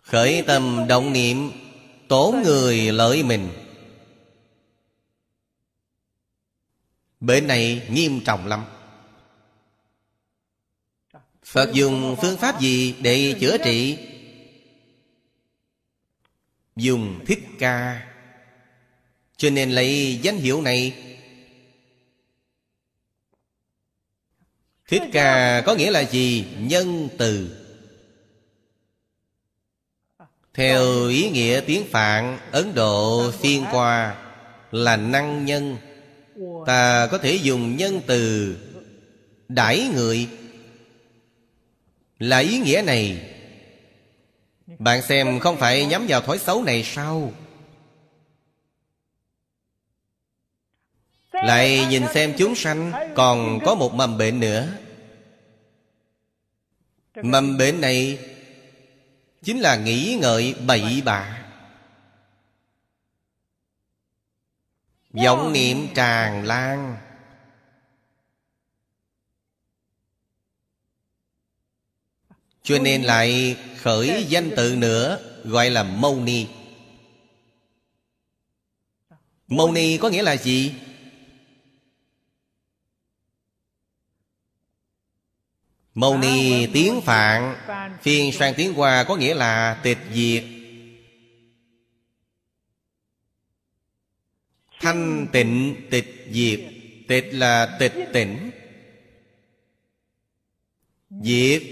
[0.00, 1.50] Khởi tâm động niệm
[2.08, 3.48] tổn người lợi mình.
[7.20, 8.64] Bệnh này nghiêm trọng lắm.
[11.44, 13.98] Phật dùng phương pháp gì để chữa trị?
[16.78, 18.06] Dùng thích ca.
[19.36, 20.94] Cho nên lấy danh hiệu này.
[24.88, 26.46] Thích ca có nghĩa là gì?
[26.58, 27.56] Nhân từ.
[30.54, 34.24] Theo ý nghĩa tiếng phạn, ấn độ phiên qua
[34.70, 35.76] là năng nhân.
[36.66, 38.56] Ta có thể dùng nhân từ
[39.48, 40.28] đãi người.
[42.18, 43.34] Là ý nghĩa này
[44.78, 47.32] bạn xem không phải nhắm vào thói xấu này sao?
[51.32, 54.68] Lại nhìn xem chúng sanh Còn có một mầm bệnh nữa.
[57.22, 58.18] Mầm bệnh này
[59.42, 61.44] Chính là nghĩ ngợi bậy bạ.
[65.12, 66.96] Vọng niệm tràn lan.
[72.68, 76.46] Cho nên lại khởi danh tự nữa, Gọi là Mâu Ni.
[79.46, 80.74] Mâu Ni có nghĩa là gì?
[85.94, 87.56] Mâu Ni tiếng Phạn,
[88.02, 90.44] Phiên sang tiếng Hoa có nghĩa là tịch diệt.
[94.80, 96.60] Thanh tịnh, tịch diệt.
[97.08, 98.50] Tịch là tịch tỉnh
[101.22, 101.62] Diệt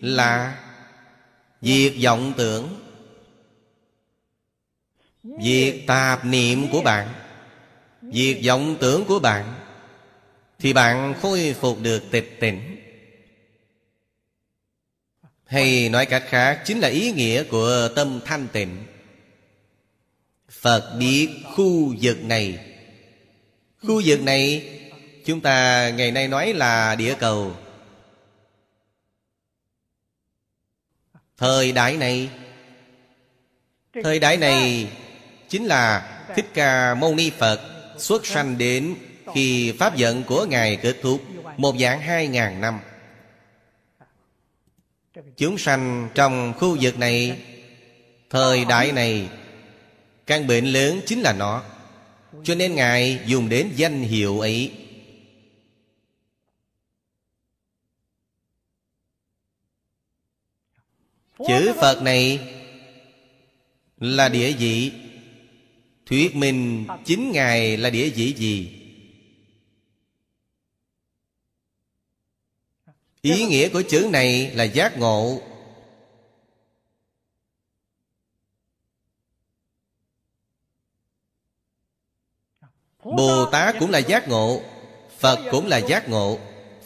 [0.00, 0.62] là
[1.62, 2.80] Diệt vọng tưởng.
[5.42, 7.08] Diệt tạp niệm của bạn,
[8.12, 9.54] Diệt vọng tưởng của bạn,
[10.58, 12.76] Thì bạn khôi phục được tịch tỉnh.
[15.46, 18.76] Hay nói cách khác, Chính là ý nghĩa của tâm thanh tịnh.
[20.50, 22.58] Phật biết khu vực này.
[23.82, 24.72] Khu vực này,
[25.24, 27.56] Chúng ta ngày nay nói là địa cầu.
[31.38, 32.28] Thời đại này.
[34.02, 34.88] Thời đại này
[35.48, 37.60] Chính là Thích Ca Mâu Ni Phật
[37.98, 38.94] Xuất sanh đến
[39.34, 41.22] Khi Pháp giận của Ngài kết thúc
[41.56, 42.80] Một dạng hai ngàn năm.
[45.36, 47.38] Chúng sanh trong khu vực này
[48.30, 49.28] Thời đại này
[50.26, 51.62] Căn bệnh lớn chính là nó.
[52.44, 54.72] Cho nên Ngài dùng đến danh hiệu ấy
[61.38, 62.52] Chữ Phật này
[63.96, 64.92] Là địa vị
[66.06, 68.82] Thuyết minh chính Ngài là địa vị gì?
[73.22, 75.40] Ý nghĩa của chữ này là giác ngộ.
[83.04, 84.62] Bồ Tát cũng là giác ngộ,
[85.18, 86.38] Phật cũng là giác ngộ.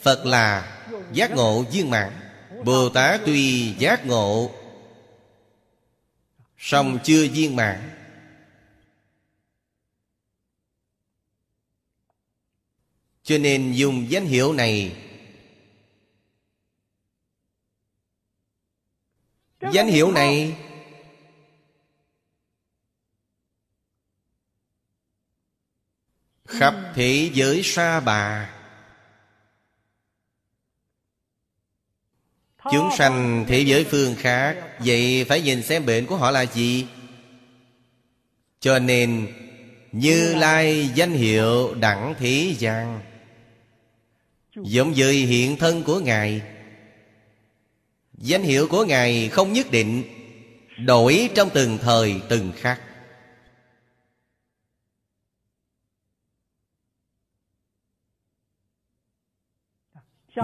[0.02, 0.80] Phật là
[1.12, 2.19] giác ngộ viên mạng
[2.64, 4.50] Bồ Tát tuy giác ngộ,
[6.58, 7.90] song chưa viên mãn.
[13.22, 14.96] Cho nên dùng danh hiệu này,
[19.72, 20.56] Danh hiệu này
[26.46, 28.54] Khắp thế giới sa bà.
[32.72, 36.86] Chúng sanh thế giới phương khác Vậy phải nhìn xem bệnh của họ là gì?
[38.60, 39.26] Cho nên
[39.92, 43.00] Như Lai danh hiệu đẳng thế gian
[44.56, 46.42] Giống với hiện thân của Ngài.
[48.18, 50.02] Danh hiệu của Ngài không nhất định
[50.86, 52.80] Đổi trong từng thời từng khắc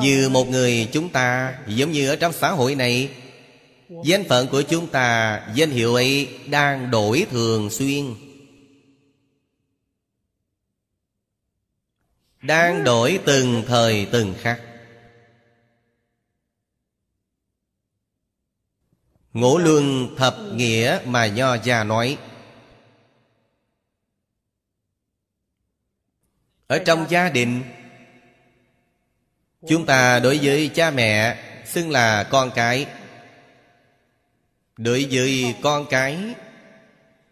[0.00, 3.10] Như một người chúng ta, Giống như ở trong xã hội này,
[4.04, 8.14] Danh phận của chúng ta, Danh hiệu ấy đang đổi thường xuyên.
[12.42, 14.60] Đang đổi từng thời từng khắc.
[19.32, 22.18] Ngũ luân thập nghĩa mà Nho gia nói.
[26.66, 27.62] Ở trong gia đình
[29.68, 32.86] Chúng ta đối với cha mẹ, Xưng là con cái.
[34.76, 36.18] Đối với con cái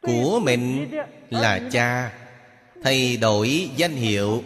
[0.01, 0.91] Của mình
[1.31, 2.13] là cha,
[2.83, 4.45] Thay đổi danh hiệu.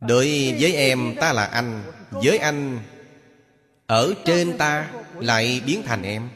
[0.00, 2.78] Đối với em, ta là anh, Với anh,
[3.86, 4.90] Ở trên ta
[5.20, 6.28] Lại biến thành em.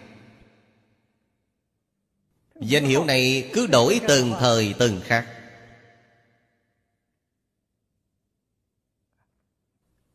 [2.60, 5.35] Danh hiệu này cứ đổi từng thời từng khác.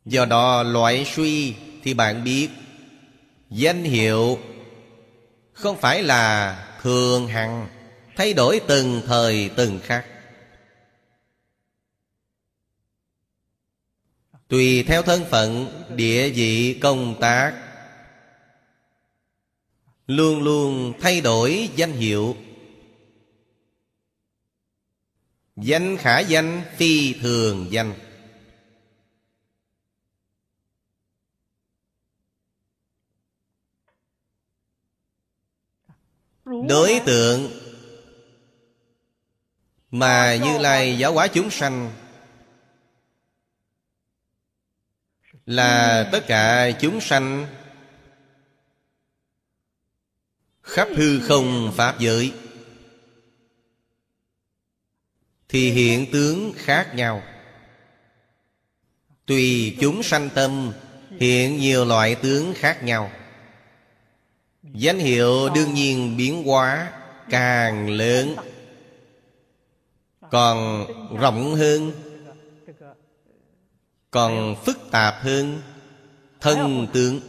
[0.06, 2.49] Do đó loại suy Thì bạn biết.
[3.49, 4.40] Danh hiệu
[5.53, 7.68] Không phải là thường hằng,
[8.15, 10.06] Thay đổi từng thời từng khắc.
[14.48, 17.53] Tùy theo thân phận, Địa vị, công tác,
[20.07, 22.36] Luôn luôn thay đổi danh hiệu.
[25.56, 27.94] Danh khả danh phi thường danh.
[36.67, 37.51] Đối tượng
[39.91, 41.91] Mà Như Lai giáo hóa chúng sanh
[45.45, 47.47] Là tất cả chúng sanh
[50.61, 52.33] Khắp hư không Pháp giới
[55.49, 57.23] Thì hiện tướng khác nhau.
[59.25, 60.71] Tùy chúng sanh tâm
[61.19, 63.11] Hiện nhiều loại tướng khác nhau
[64.63, 66.93] Danh hiệu đương nhiên biến hóa
[67.29, 68.35] càng lớn,
[70.31, 70.85] Còn
[71.19, 71.91] rộng hơn,
[74.11, 75.61] Còn phức tạp hơn.
[76.39, 77.19] Thân tướng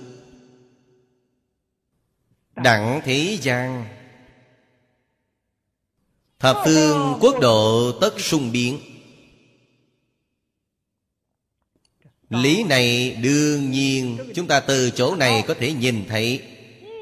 [2.56, 3.86] Đặng thế gian,
[6.38, 8.78] Thập phương quốc độ tất sung biến.
[12.30, 16.51] Lý này đương nhiên, Chúng ta từ chỗ này có thể nhìn thấy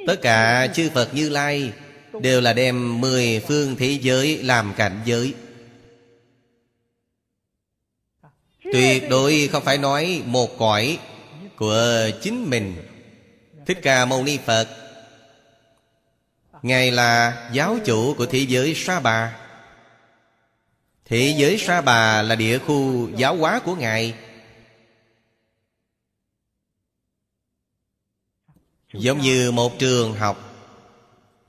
[0.06, 1.72] Tất cả chư Phật Như Lai
[2.20, 5.34] Đều là đem mười phương thế giới làm cảnh giới.
[8.72, 10.98] Tuyệt đối không phải nói một cõi
[11.56, 12.74] Của chính mình.
[13.66, 14.68] Thích Ca Mâu Ni Phật,
[16.62, 19.36] Ngài là giáo chủ của thế giới Sa Bà.
[21.04, 24.14] Thế giới Sa Bà là địa khu giáo hóa của Ngài.
[28.92, 30.50] Giống như một trường học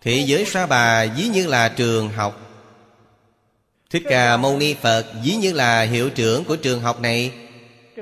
[0.02, 2.48] Thế giới Sa Bà ví như là trường học.
[3.90, 7.32] Thích Ca Mâu Ni Phật ví như là hiệu trưởng của trường học này.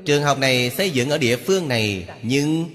[0.05, 2.69] Trường học này xây dựng ở địa phương này, Nhưng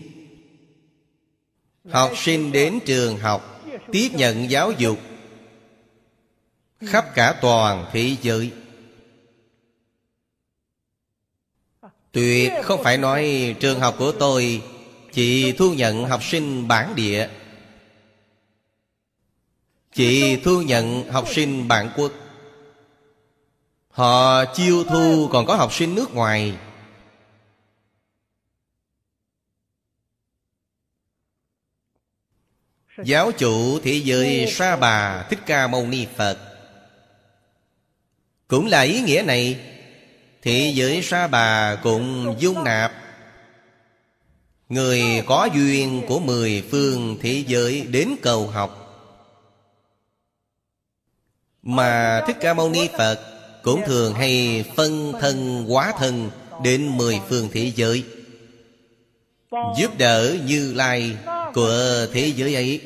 [1.90, 3.62] Học sinh đến trường học
[3.92, 4.98] Tiếp nhận giáo dục
[6.86, 8.50] Khắp cả toàn thế giới.
[12.12, 14.62] Tuyệt không phải nói trường học của tôi
[15.14, 17.28] Chị thu nhận học sinh bản địa.
[19.92, 22.12] Chị thu nhận học sinh bản quốc.
[23.88, 26.56] Họ chiêu thu còn có học sinh nước ngoài.
[33.04, 36.38] Giáo chủ thế giới Sa Bà Thích Ca Mâu Ni Phật.
[38.48, 39.60] Cũng là ý nghĩa này
[40.42, 43.03] Thế giới Sa Bà cũng dung nạp
[44.68, 48.80] Người có duyên của mười phương thế giới đến cầu học.
[51.62, 53.20] Mà Thích Ca Mâu Ni Phật
[53.62, 56.30] Cũng thường hay phân thân hóa thân
[56.62, 58.04] Đến mười phương thế giới.
[59.78, 61.16] Giúp đỡ Như Lai
[61.54, 62.80] của thế giới ấy,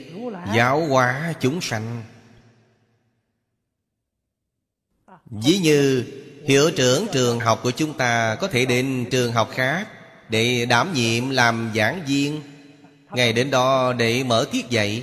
[0.54, 2.02] Giáo hóa chúng sanh.
[5.26, 6.04] Ví như
[6.44, 9.88] Hiệu trưởng trường học của chúng ta Có thể đến trường học khác
[10.28, 12.40] để đảm nhiệm làm giảng viên,
[13.10, 15.02] Ngày đến đó để mở tiết dạy.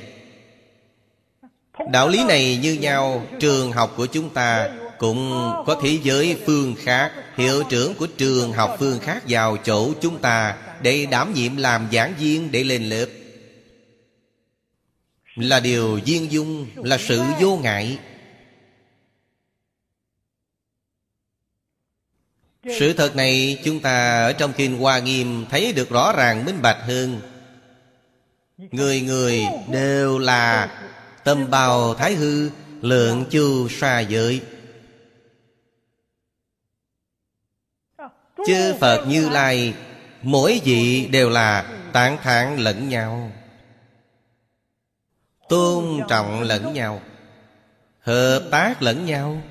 [1.92, 6.76] Đạo lý này như nhau, Trường học của chúng ta Cũng có thế giới phương
[6.80, 7.12] khác.
[7.38, 11.88] Hiệu trưởng của trường học phương khác vào chỗ chúng ta Để đảm nhiệm làm
[11.92, 13.06] giảng viên để lên lớp.
[15.36, 17.98] Là điều duyên dung, Là sự vô ngại.
[22.66, 26.62] Sự thật này chúng ta ở trong Kinh Hoa Nghiêm Thấy được rõ ràng, minh
[26.62, 27.22] bạch hơn.
[28.58, 30.70] Người người đều là
[31.24, 32.50] Tâm bào thái hư,
[32.82, 34.42] Lượng chu xa giới.
[38.48, 39.74] Chư Phật Như Lai,
[40.22, 43.32] Mỗi vị đều là tán thán lẫn nhau.
[45.50, 47.02] Tôn trọng lẫn nhau,
[48.00, 49.42] Hợp tác lẫn nhau.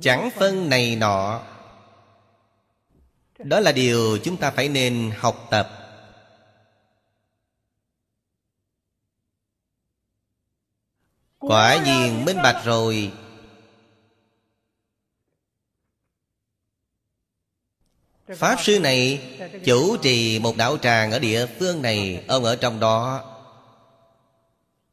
[0.00, 1.42] Chẳng phân này nọ.
[3.38, 5.80] Đó là điều chúng ta phải nên học tập.
[11.38, 13.12] Quả nhiên minh bạch rồi.
[18.36, 19.22] Pháp sư này
[19.64, 23.24] chủ trì một đạo tràng ở địa phương này Ông ở trong đó.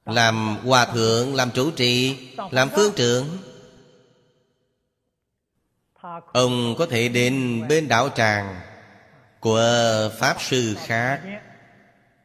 [0.06, 2.18] Làm hòa thượng, làm chủ trì
[2.52, 3.38] Làm phương trưởng.
[6.26, 8.62] Ông có thể đến bên đạo tràng
[9.40, 9.62] Của
[10.20, 11.22] Pháp sư khác.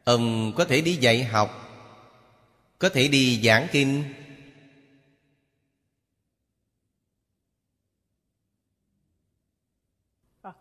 [0.03, 1.49] Ông có thể đi dạy học,
[2.79, 4.13] Có thể đi giảng kinh.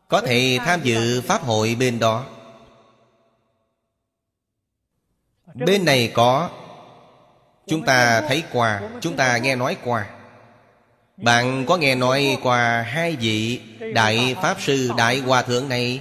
[0.08, 2.26] Có thể tham dự Pháp hội bên đó.
[5.54, 6.50] Bên này có.
[7.66, 10.21] Chúng ta thấy qua, Chúng ta nghe nói qua.
[11.16, 13.60] Bạn có nghe nói qua hai vị
[13.94, 16.00] Đại Pháp Sư, Đại Hòa Thượng này?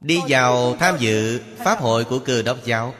[0.00, 2.94] Đi vào tham dự Pháp hội của cơ đốc giáo.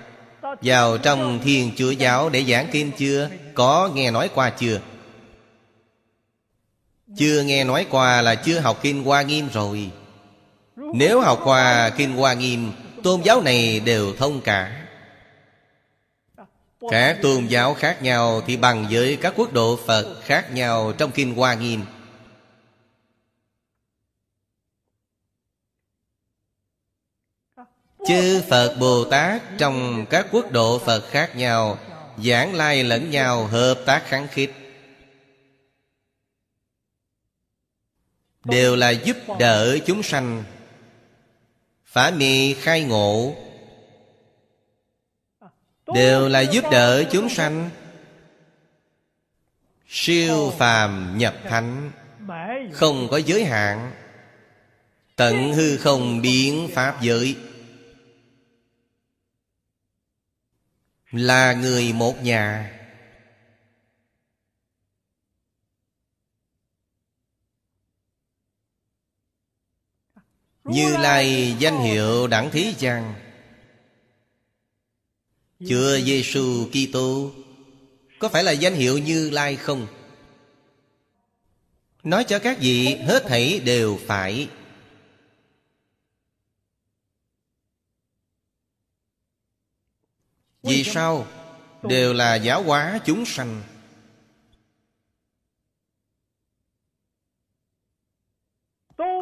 [0.62, 3.30] Vào trong thiên chúa giáo để giảng kinh chưa?
[3.54, 4.80] Có nghe nói qua chưa?
[7.16, 9.90] Chưa nghe nói qua là chưa học Kinh Hoa Nghiêm rồi.
[10.76, 12.72] Nếu học qua Kinh Hoa Nghiêm,
[13.02, 14.85] Tôn giáo này đều thông cả.
[16.90, 21.10] Các tôn giáo khác nhau Thì bằng với các quốc độ Phật khác nhau Trong
[21.10, 21.84] Kinh Hoa Nghiêm.
[28.06, 31.78] Chư Phật Bồ Tát Trong các quốc độ Phật khác nhau,
[32.24, 34.54] Giảng lai lẫn nhau, Hợp tác kháng khích
[38.44, 40.44] đều là giúp đỡ chúng sanh,
[41.84, 43.34] phá mê khai ngộ
[45.94, 47.70] đều là giúp đỡ chúng sanh.
[49.88, 51.92] Siêu phàm nhập thánh,
[52.72, 53.92] không có giới hạn,
[55.16, 57.36] tận hư không biến pháp giới.
[61.10, 62.72] Là người một nhà.
[70.64, 73.25] Như Lai danh hiệu đẳng thí chăng
[75.60, 77.32] chưa Giêsu Kitô.
[78.18, 79.86] Có phải là danh hiệu Như Lai không?
[82.02, 84.48] Nói cho các vị hết thảy đều phải.
[90.62, 91.26] Vì sao?
[91.82, 93.62] Đều là giáo hóa chúng sanh.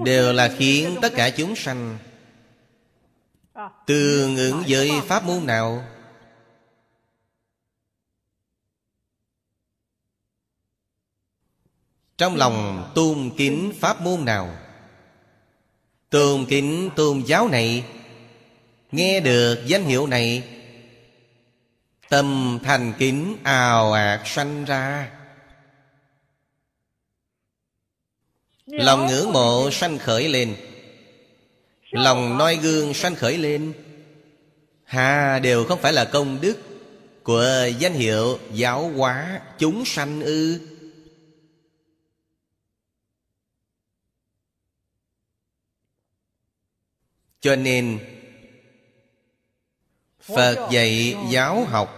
[0.04, 1.98] Đều là khiến tất cả chúng sanh.
[3.86, 5.93] Tương ứng với pháp môn nào?
[12.18, 14.56] Trong lòng tôn kính pháp môn nào?
[16.10, 17.84] Tôn kính tôn giáo này,
[18.92, 20.42] nghe được danh hiệu này,
[22.08, 25.10] Tâm thành kính ào ạt sanh ra.
[28.66, 30.56] Lòng ngưỡng mộ sanh khởi lên,
[31.90, 33.72] Lòng noi gương sanh khởi lên.
[34.84, 36.58] Hà, đều không phải là công đức
[37.22, 40.60] Của danh hiệu giáo hóa chúng sanh ư?
[47.44, 47.98] Cho nên,
[50.20, 51.90] Phật dạy giáo học.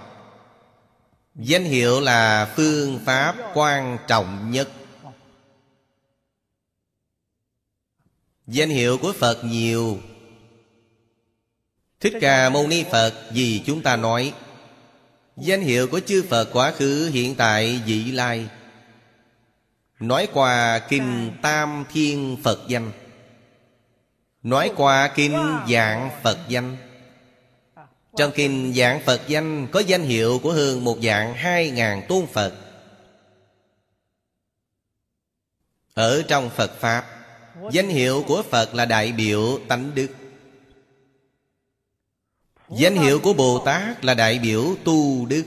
[1.35, 4.69] Danh hiệu là phương pháp quan trọng nhất.
[8.47, 9.99] Danh hiệu của Phật nhiều.
[12.01, 14.35] Thích Ca Mâu Ni Phật, vì chúng ta nói,
[15.37, 18.49] Danh hiệu của chư Phật quá khứ, hiện tại, vị lai.
[20.01, 22.93] Nói qua Kinh Tam Thiên Phật danh.
[24.47, 25.37] Nói qua Kinh
[25.71, 26.77] Dạng Phật danh.
[28.17, 32.27] Trong Kinh Dạng Phật danh, Có danh hiệu của hơn một dạng hai ngàn tôn
[32.27, 32.55] Phật.
[35.95, 37.07] Ở trong Phật Pháp,
[37.73, 40.09] Danh hiệu của Phật là đại biểu tánh đức.
[42.69, 45.45] Danh hiệu của Bồ Tát là đại biểu tu đức.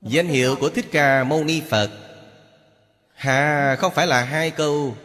[0.00, 1.90] Danh hiệu của Thích Ca Mâu Ni Phật.
[3.14, 4.96] Hà, không phải là hai câu.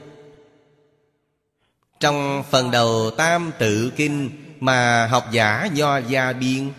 [1.99, 6.71] Trong phần đầu Tam Tự Kinh Mà học giả Nho Gia Biên.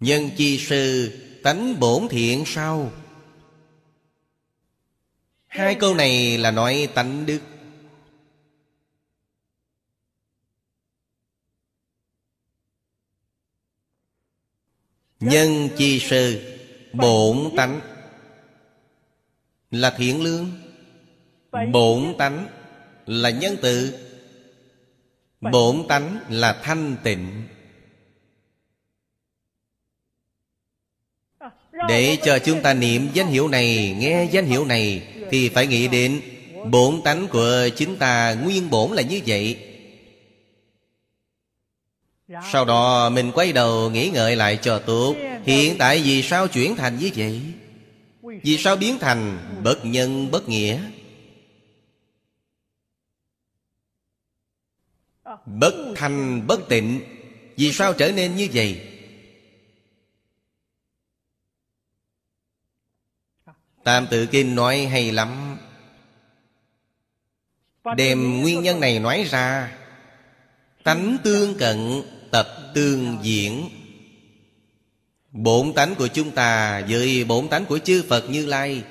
[0.00, 1.12] Nhân chi sư
[1.42, 2.92] tánh bổn thiện sau
[5.46, 7.40] Hai câu này là nói tánh đức.
[15.20, 16.56] Nhân chi sư
[16.92, 17.89] Bổn tánh.
[19.70, 20.50] Là thiện lương,
[21.72, 22.46] Bổn tánh
[23.06, 23.94] Là nhân từ,
[25.40, 27.42] Bổn tánh là thanh tịnh.
[31.88, 35.88] Để cho chúng ta niệm danh hiệu này, Nghe danh hiệu này, Thì phải nghĩ
[35.88, 36.20] đến
[36.70, 39.58] Bổn tánh của chính ta nguyên bổn là như vậy.
[42.52, 46.76] Sau đó mình quay đầu nghĩ ngợi lại cho tốt, Hiện tại vì sao chuyển
[46.76, 47.40] thành như vậy?
[48.42, 50.90] Vì sao biến thành bất nhân, bất nghĩa?
[55.46, 57.00] Bất thanh, bất tịnh.
[57.56, 58.86] Vì sao trở nên như vậy?
[63.84, 65.58] Tam tự kinh nói hay lắm.
[67.96, 69.76] Đem nguyên nhân này nói ra.
[70.84, 73.68] Tánh tương cận, Tập tương diễn.
[75.32, 78.84] Bổn tánh của chúng ta Với bổn tánh của chư Phật Như Lai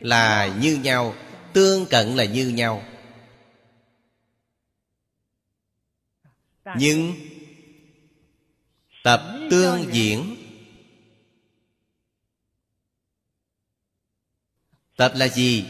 [0.00, 1.14] Là như nhau,
[1.52, 2.82] Tương cận là như nhau.
[6.76, 7.14] Nhưng
[9.02, 10.36] Tập tương diễn,
[14.96, 15.64] Tập là gì?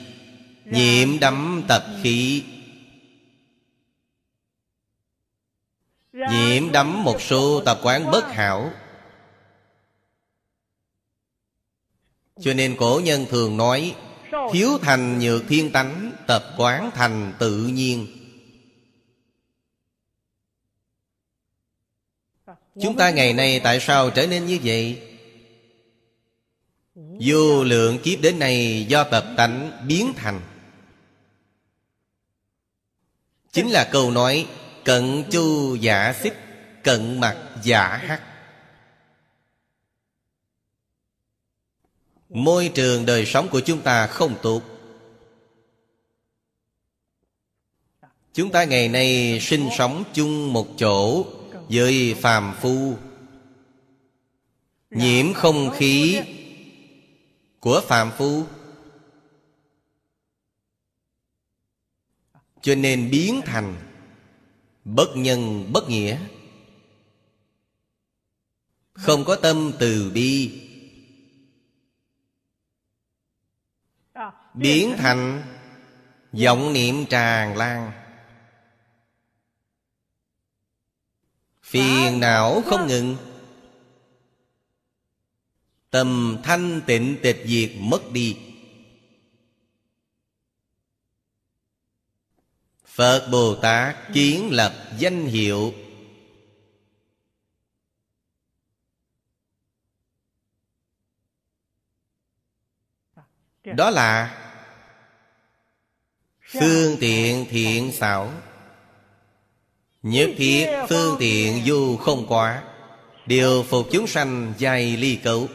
[0.64, 2.44] Nhiễm đắm tập khí.
[6.12, 8.72] Nhiễm đắm một số tập quán bất hảo.
[12.40, 13.94] Cho nên cổ nhân thường nói,
[14.52, 18.06] Thiếu thành nhược thiên tánh, Tập quán thành tự nhiên.
[22.82, 25.02] Chúng ta ngày nay tại sao trở nên như vậy?
[26.94, 30.40] Vô lượng kiếp đến nay do tập tánh biến thành.
[33.52, 34.46] Chính là câu nói,
[34.84, 36.34] Cận chu giả xích,
[36.82, 38.22] Cận mặt giả hắc.
[42.30, 44.62] Môi trường đời sống của chúng ta không tốt.
[48.32, 51.26] Chúng ta ngày nay sinh sống chung một chỗ
[51.68, 52.96] Với phàm phu.
[54.90, 56.20] Nhiễm không khí
[57.60, 58.44] của phàm phu.
[62.62, 63.76] Cho nên biến thành
[64.84, 66.18] bất nhân, bất nghĩa.
[68.92, 70.69] Không có tâm từ bi.
[74.60, 75.42] Biến thành
[76.32, 77.92] vọng niệm tràn lan.
[81.62, 83.16] Phiền não không ngừng.
[85.90, 88.38] Tâm thanh tịnh tịch diệt mất đi.
[92.84, 95.74] Phật Bồ Tát kiến lập danh hiệu.
[103.64, 104.39] Đó là
[106.52, 108.32] Phương tiện thiện xảo.
[110.02, 112.62] Nhất thiết phương tiện du không quá.
[113.26, 115.48] Điều phục chúng sanh dài ly cấu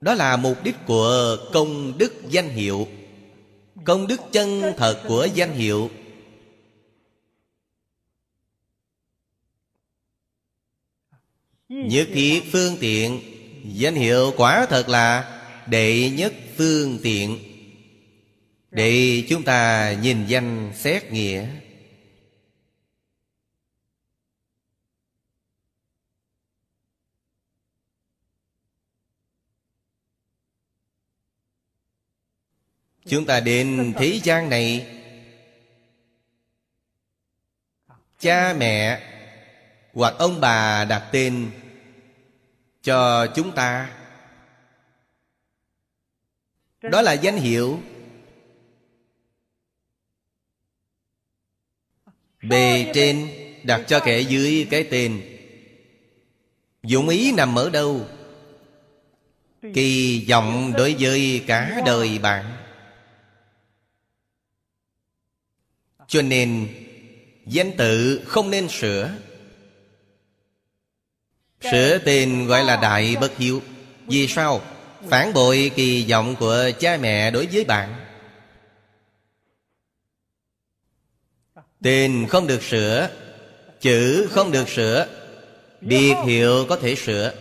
[0.00, 2.88] Đó là mục đích của công đức danh hiệu.
[3.84, 5.90] Công đức chân thật của danh hiệu.
[11.68, 13.20] Nhất thiết phương tiện.
[13.64, 15.34] Danh hiệu quả thật là
[15.66, 17.47] Đệ nhất phương tiện.
[18.70, 21.46] Để chúng ta nhìn danh xét nghĩa.
[33.06, 34.94] Chúng ta đến thế gian này.
[38.18, 39.02] Cha mẹ
[39.92, 41.50] Hoặc ông bà đặt tên
[42.82, 43.90] Cho chúng ta.
[46.82, 47.80] Đó là danh hiệu
[52.42, 53.28] Bề trên
[53.62, 55.22] đặt cho kẻ dưới cái tên.
[56.82, 58.06] Dụng ý nằm ở đâu?
[59.74, 62.44] Kỳ vọng đối với cả đời bạn.
[66.08, 66.68] Cho nên,
[67.48, 69.10] Danh tự không nên sửa.
[71.70, 73.62] Sửa tên gọi là đại bất hiếu.
[74.06, 74.60] Vì sao?
[75.08, 78.07] Phản bội kỳ vọng của cha mẹ đối với bạn.
[81.82, 83.10] Tên không được sửa
[83.80, 85.06] Chữ không được sửa
[85.80, 87.32] Biệt hiệu có thể sửa.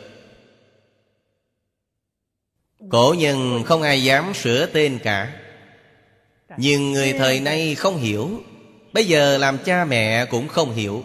[2.89, 5.41] Cổ nhân không ai dám sửa tên cả.
[6.57, 8.43] Nhưng người thời nay không hiểu
[8.93, 11.03] Bây giờ làm cha mẹ cũng không hiểu.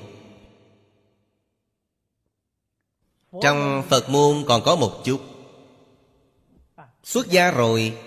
[3.43, 5.21] Trong Phật môn còn có một chút.
[7.05, 7.99] Xuất gia rồi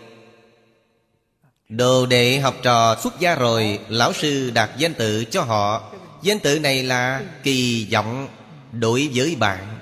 [1.70, 5.94] Đồ đệ học trò xuất gia rồi, Lão sư đặt danh tự cho họ.
[6.22, 8.28] Danh tự này là kỳ vọng,
[8.72, 9.80] đối với bạn.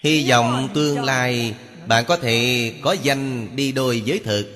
[0.00, 1.54] Hy vọng tương lai,
[1.86, 4.46] Bạn có thể có danh đi đôi với thực.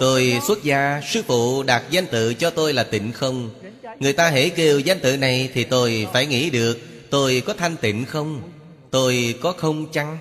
[0.00, 3.50] Tôi xuất gia, Sư phụ đặt danh tự cho tôi là tịnh không.
[3.98, 6.78] Người ta hãy kêu danh tự này Thì tôi phải nghĩ được,
[7.10, 8.50] Tôi có thanh tịnh không?
[8.90, 10.18] Tôi có không chăng?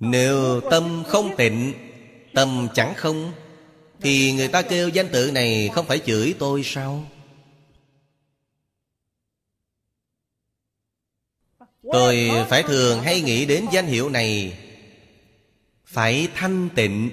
[0.00, 1.74] Nếu tâm không tịnh,
[2.34, 3.32] Tâm chẳng không,
[4.00, 7.06] Thì người ta kêu danh tự này Không phải chửi tôi sao?
[11.92, 14.58] Tôi phải thường hay nghĩ đến danh hiệu này.
[15.84, 17.10] Phải thanh tịnh.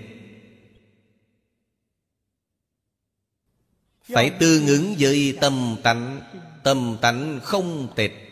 [4.03, 6.21] Phải tương ứng với tâm tánh
[6.63, 8.22] tâm tánh không tịch.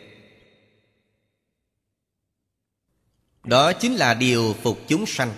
[3.44, 5.34] Đó chính là điều phục chúng sanh.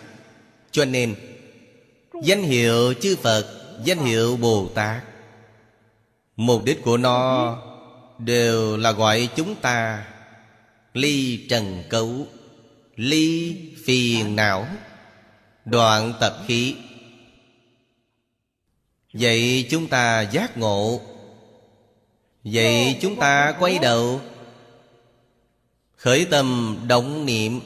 [0.71, 1.15] Cho nên,
[2.23, 5.03] danh hiệu chư phật, danh hiệu bồ tát,
[6.37, 7.57] mục đích của nó
[8.19, 10.07] đều là gọi chúng ta
[10.95, 12.27] ly trần cấu,
[12.97, 14.67] ly phiền não,
[15.65, 16.77] Đoạn tập khí.
[19.13, 21.01] Vậy chúng ta giác ngộ.
[22.45, 24.21] Vậy chúng ta quay đầu.
[25.97, 27.61] Khởi tâm động niệm.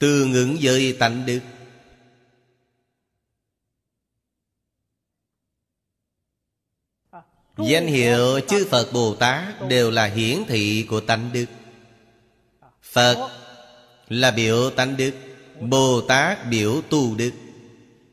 [0.00, 1.40] Tương ứng với tánh đức.
[7.58, 11.46] Danh hiệu chư Phật Bồ Tát Đều là hiển thị của tánh đức.
[12.82, 13.30] Phật
[14.08, 15.12] là biểu tánh đức,
[15.60, 17.32] Bồ Tát biểu tu đức.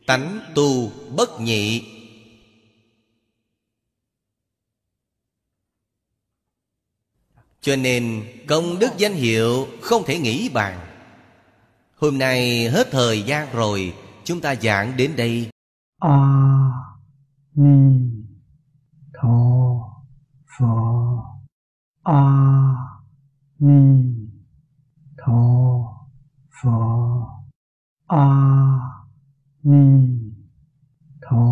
[0.05, 1.83] Tánh tu bất nhị.
[7.61, 10.86] Cho nên công đức danh hiệu không thể nghĩ bàn.
[12.01, 13.93] Hôm nay hết thời gian rồi
[14.23, 15.49] Chúng ta giảng đến đây.
[15.99, 16.71] A à,
[17.55, 17.99] Ni
[19.13, 19.29] Tho
[20.57, 20.65] Phở
[22.03, 22.75] A à,
[23.59, 24.15] Ni
[25.17, 25.43] Tho
[26.61, 26.69] Phở
[28.07, 28.79] A à,
[29.63, 30.07] Ni
[31.21, 31.45] Tho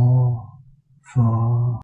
[1.16, 1.66] Phở